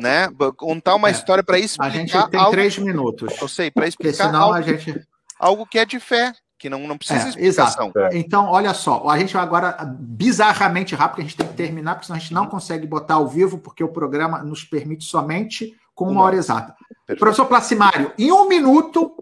né? 0.00 0.28
Contar 0.56 0.94
uma 0.94 1.08
é, 1.08 1.12
história 1.12 1.42
para 1.42 1.58
explicar. 1.58 1.86
A 1.86 1.90
gente 1.90 2.30
tem 2.30 2.38
algo, 2.38 2.52
três 2.52 2.78
minutos. 2.78 3.36
Eu 3.40 3.48
sei, 3.48 3.70
para 3.70 3.88
explicar 3.88 4.26
senão 4.26 4.42
algo, 4.42 4.54
a 4.54 4.62
gente... 4.62 5.06
algo 5.38 5.66
que 5.66 5.78
é 5.78 5.84
de 5.84 5.98
fé 5.98 6.32
que 6.58 6.68
não, 6.68 6.86
não 6.86 6.98
precisa 6.98 7.26
é, 7.26 7.28
explicação. 7.28 7.92
Exato. 7.94 8.16
Então, 8.16 8.48
olha 8.50 8.74
só, 8.74 9.08
a 9.08 9.18
gente 9.18 9.32
vai 9.32 9.42
agora 9.42 9.76
bizarramente 9.98 10.94
rápido, 10.94 11.20
a 11.20 11.22
gente 11.22 11.36
tem 11.36 11.46
que 11.46 11.54
terminar, 11.54 11.94
porque 11.94 12.06
senão 12.06 12.16
a 12.16 12.20
gente 12.20 12.34
não 12.34 12.46
consegue 12.46 12.86
botar 12.86 13.14
ao 13.14 13.28
vivo, 13.28 13.58
porque 13.58 13.84
o 13.84 13.88
programa 13.88 14.42
nos 14.42 14.64
permite 14.64 15.04
somente 15.04 15.76
com 15.94 16.06
uma 16.06 16.22
hora 16.22 16.36
exata. 16.36 16.74
Perfeito. 17.06 17.20
Professor 17.20 17.46
Placimário, 17.46 18.12
em 18.18 18.32
um 18.32 18.48
minuto, 18.48 19.12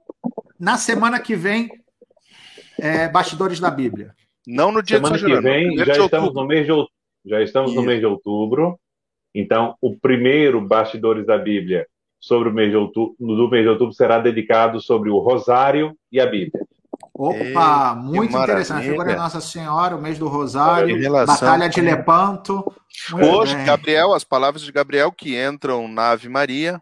na 0.58 0.78
semana 0.78 1.20
que 1.20 1.36
vem, 1.36 1.70
é, 2.78 3.08
Bastidores 3.08 3.60
da 3.60 3.70
Bíblia. 3.70 4.14
Não 4.46 4.72
no 4.72 4.82
dia 4.82 4.96
semana 4.96 5.18
de 5.18 5.24
que 5.24 5.40
vem, 5.40 5.76
já 5.76 5.96
estamos 5.98 6.32
no 6.32 6.46
mês 6.46 6.64
de 6.64 6.72
outubro. 6.72 6.96
Já 7.24 7.42
estamos 7.42 7.74
no 7.74 7.82
mês 7.82 7.98
de 7.98 8.06
outubro. 8.06 8.78
Então, 9.34 9.74
o 9.80 9.96
primeiro 9.96 10.60
Bastidores 10.60 11.26
da 11.26 11.36
Bíblia 11.36 11.86
sobre 12.20 12.48
o 12.48 12.52
mês 12.52 12.70
de 12.70 12.76
outubro, 12.76 13.16
do 13.18 13.50
mês 13.50 13.64
de 13.64 13.68
outubro 13.68 13.92
será 13.92 14.18
dedicado 14.18 14.80
sobre 14.80 15.10
o 15.10 15.18
Rosário 15.18 15.96
e 16.10 16.20
a 16.20 16.26
Bíblia. 16.26 16.64
Opa, 17.18 17.94
Ei, 17.96 18.02
muito 18.02 18.36
interessante. 18.36 18.90
Agora 18.90 19.12
é 19.12 19.16
Nossa 19.16 19.40
Senhora, 19.40 19.96
o 19.96 20.02
mês 20.02 20.18
do 20.18 20.28
Rosário, 20.28 20.98
Batalha 21.26 21.66
de 21.66 21.80
Lepanto. 21.80 22.70
Hoje, 23.14 23.56
bem. 23.56 23.64
Gabriel, 23.64 24.12
as 24.12 24.22
palavras 24.22 24.62
de 24.62 24.70
Gabriel 24.70 25.10
que 25.10 25.34
entram 25.34 25.88
na 25.88 26.10
Ave 26.10 26.28
Maria, 26.28 26.78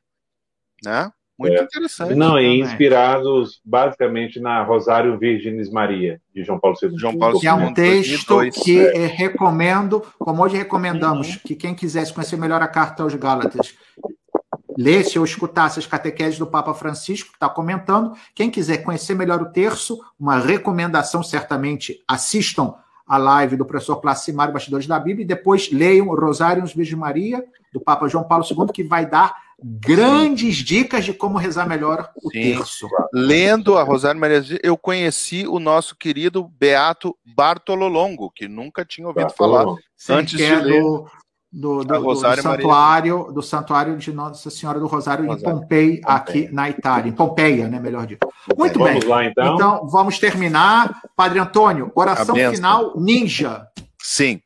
né? 0.85 1.09
Muito 1.39 1.57
é. 1.57 1.63
interessante. 1.63 2.15
Não, 2.15 2.39
e 2.39 2.61
inspirados 2.61 3.61
basicamente 3.65 4.41
na 4.41 4.63
Rosário 4.65 5.17
Virgenes 5.17 5.71
Maria, 5.71 6.21
de 6.35 6.43
João 6.43 6.59
Paulo 6.59 6.77
II. 6.83 6.91
João 6.97 7.17
Paulo 7.17 7.37
II. 7.37 7.41
Que 7.41 7.47
é 7.47 7.55
um 7.55 7.73
texto 7.73 8.35
2002. 8.35 8.65
que 8.65 8.79
é. 8.81 9.07
recomendo, 9.07 10.05
como 10.19 10.43
hoje 10.43 10.57
recomendamos, 10.57 11.29
uhum. 11.29 11.41
que 11.47 11.55
quem 11.55 11.77
quisesse 11.77 12.13
conhecer 12.13 12.37
melhor 12.37 12.61
a 12.61 12.69
carta 12.69 13.05
aos 13.05 13.15
Gálatas, 13.15 13.75
lesse 14.77 15.19
ou 15.19 15.25
escutasse 15.25 15.79
as 15.79 15.87
catequeses 15.87 16.39
do 16.39 16.47
Papa 16.47 16.75
Francisco, 16.75 17.31
que 17.31 17.37
está 17.37 17.49
comentando. 17.49 18.13
Quem 18.35 18.51
quiser 18.51 18.79
conhecer 18.79 19.15
melhor 19.15 19.41
o 19.43 19.51
terço, 19.51 20.01
uma 20.19 20.39
recomendação, 20.39 21.23
certamente 21.23 22.03
assistam 22.09 22.75
a 23.07 23.19
live 23.19 23.57
do 23.57 23.67
professor 23.67 23.97
Placimário, 23.97 24.55
Bastidores 24.55 24.87
da 24.87 24.99
Bíblia, 24.99 25.25
e 25.25 25.29
depois 25.29 25.71
leiam 25.71 26.09
o 26.09 26.19
Rosário 26.19 26.65
Virgem 26.67 26.97
Maria, 26.97 27.45
do 27.73 27.81
Papa 27.81 28.09
João 28.09 28.25
Paulo 28.25 28.45
II, 28.49 28.73
que 28.73 28.83
vai 28.83 29.05
dar 29.05 29.45
grandes 29.63 30.57
dicas 30.57 31.05
de 31.05 31.13
como 31.13 31.39
rezar 31.39 31.69
melhor 31.69 32.11
o 32.17 32.31
Sim. 32.31 32.41
terço. 32.41 32.89
Lendo 33.13 33.77
a 33.77 33.83
Rosário 33.83 34.21
Maria, 34.21 34.43
eu 34.63 34.77
conheci 34.77 35.47
o 35.47 35.59
nosso 35.59 35.97
querido 35.97 36.49
Beato 36.49 37.17
Bartololongo, 37.25 38.31
que 38.31 38.49
nunca 38.49 38.85
tinha 38.85 39.07
ouvido 39.07 39.31
falar 39.31 39.67
Sim, 39.97 40.15
antes 40.15 40.39
de 40.39 40.45
é 40.45 40.57
ler. 40.57 40.83
Do 40.83 41.07
do, 41.55 41.85
do, 41.85 42.01
do, 42.01 42.17
santuário, 42.17 43.33
do 43.33 43.41
santuário 43.41 43.97
de 43.97 44.13
Nossa 44.13 44.51
Senhora 44.51 44.81
do 44.81 44.89
Rosário, 44.89 45.25
Rosário. 45.25 45.57
em 45.57 45.61
Pompei, 45.61 46.01
aqui 46.05 46.49
na 46.53 46.69
Itália, 46.69 47.09
em 47.09 47.13
Pompeia, 47.13 47.69
né, 47.69 47.79
melhor 47.79 48.07
dito. 48.07 48.27
Muito 48.59 48.77
vamos 48.77 49.01
bem. 49.01 49.09
Lá, 49.09 49.25
então. 49.25 49.55
então, 49.55 49.89
vamos 49.89 50.19
terminar. 50.19 51.01
Padre 51.15 51.39
Antônio, 51.39 51.93
oração 51.95 52.35
final 52.35 52.99
ninja. 52.99 53.69
Sim. 54.03 54.41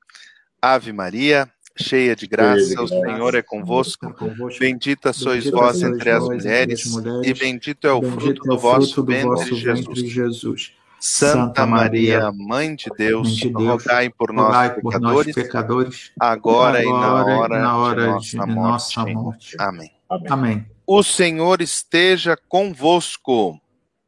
Ave 0.61 0.92
Maria, 0.92 1.48
cheia 1.74 2.14
de 2.14 2.26
graça, 2.26 2.82
o 2.82 2.86
Senhor 2.88 3.34
é 3.34 3.40
convosco. 3.40 4.14
Bendita 4.59 5.11
sois 5.14 5.48
vós 5.48 5.82
entre 5.82 6.11
as 6.11 6.24
mulheres, 6.24 6.92
e 7.24 7.32
bendito 7.32 7.86
é 7.86 7.92
o 7.92 8.02
fruto 8.02 8.42
do 8.42 8.59
vosso 8.59 9.02
ventre, 9.02 9.54
Jesus. 9.54 10.72
Santa 11.01 11.66
Maria, 11.66 12.32
Mãe 12.32 12.74
de 12.74 12.86
Deus, 12.96 13.36
de 13.36 13.49
Deus 13.49 13.82
rogai 13.84 14.11
por 14.11 14.32
nós, 14.32 14.46
rogai 14.46 14.74
pecadores, 14.74 14.92
por 14.92 15.01
nós 15.01 15.34
pecadores, 15.34 16.12
agora, 16.18 16.80
agora, 16.80 16.82
e 16.82 16.86
na 16.86 17.24
hora, 17.24 17.59
na 17.61 17.76
hora 17.76 18.03
de, 18.03 18.36
nossa, 18.36 18.46
de 18.46 18.55
nossa 18.55 19.01
morte. 19.01 19.14
morte. 19.14 19.57
Amém. 19.61 19.90
Amém. 20.28 20.66
O 20.86 21.03
Senhor 21.03 21.61
esteja 21.61 22.36
convosco. 22.49 23.61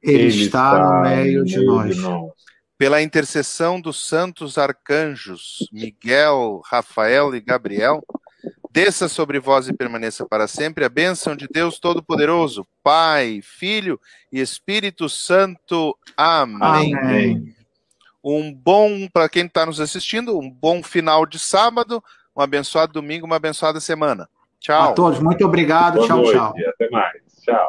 Ele, 0.02 0.22
Ele 0.22 0.44
está 0.44 0.78
no 0.78 1.02
meio 1.02 1.44
de 1.44 1.64
nós. 1.64 1.94
de 1.94 2.00
nós. 2.00 2.30
Pela 2.78 3.02
intercessão 3.02 3.78
dos 3.78 4.08
santos 4.08 4.56
arcanjos 4.56 5.68
Miguel, 5.70 6.62
Rafael 6.64 7.34
e 7.34 7.40
Gabriel, 7.40 8.02
Desça 8.72 9.08
sobre 9.08 9.40
vós 9.40 9.66
e 9.66 9.72
permaneça 9.72 10.24
para 10.24 10.46
sempre 10.46 10.84
a 10.84 10.88
bênção 10.88 11.34
de 11.34 11.48
Deus 11.48 11.80
Todo-Poderoso, 11.80 12.64
Pai, 12.84 13.40
Filho 13.42 14.00
e 14.32 14.40
Espírito 14.40 15.08
Santo. 15.08 15.98
Amém. 16.16 16.94
Amém. 16.94 17.54
Um 18.22 18.54
bom, 18.54 19.08
para 19.12 19.28
quem 19.28 19.46
está 19.46 19.66
nos 19.66 19.80
assistindo, 19.80 20.38
um 20.38 20.48
bom 20.48 20.84
final 20.84 21.26
de 21.26 21.38
sábado, 21.38 22.02
um 22.36 22.40
abençoado 22.40 22.92
domingo, 22.92 23.26
uma 23.26 23.36
abençoada 23.36 23.80
semana. 23.80 24.28
Tchau. 24.60 24.90
A 24.90 24.92
todos, 24.92 25.18
muito 25.18 25.44
obrigado. 25.44 25.94
Boa 25.94 26.06
tchau, 26.06 26.16
noite, 26.18 26.32
tchau. 26.32 26.54
Até 26.68 26.90
mais. 26.90 27.22
Tchau. 27.42 27.66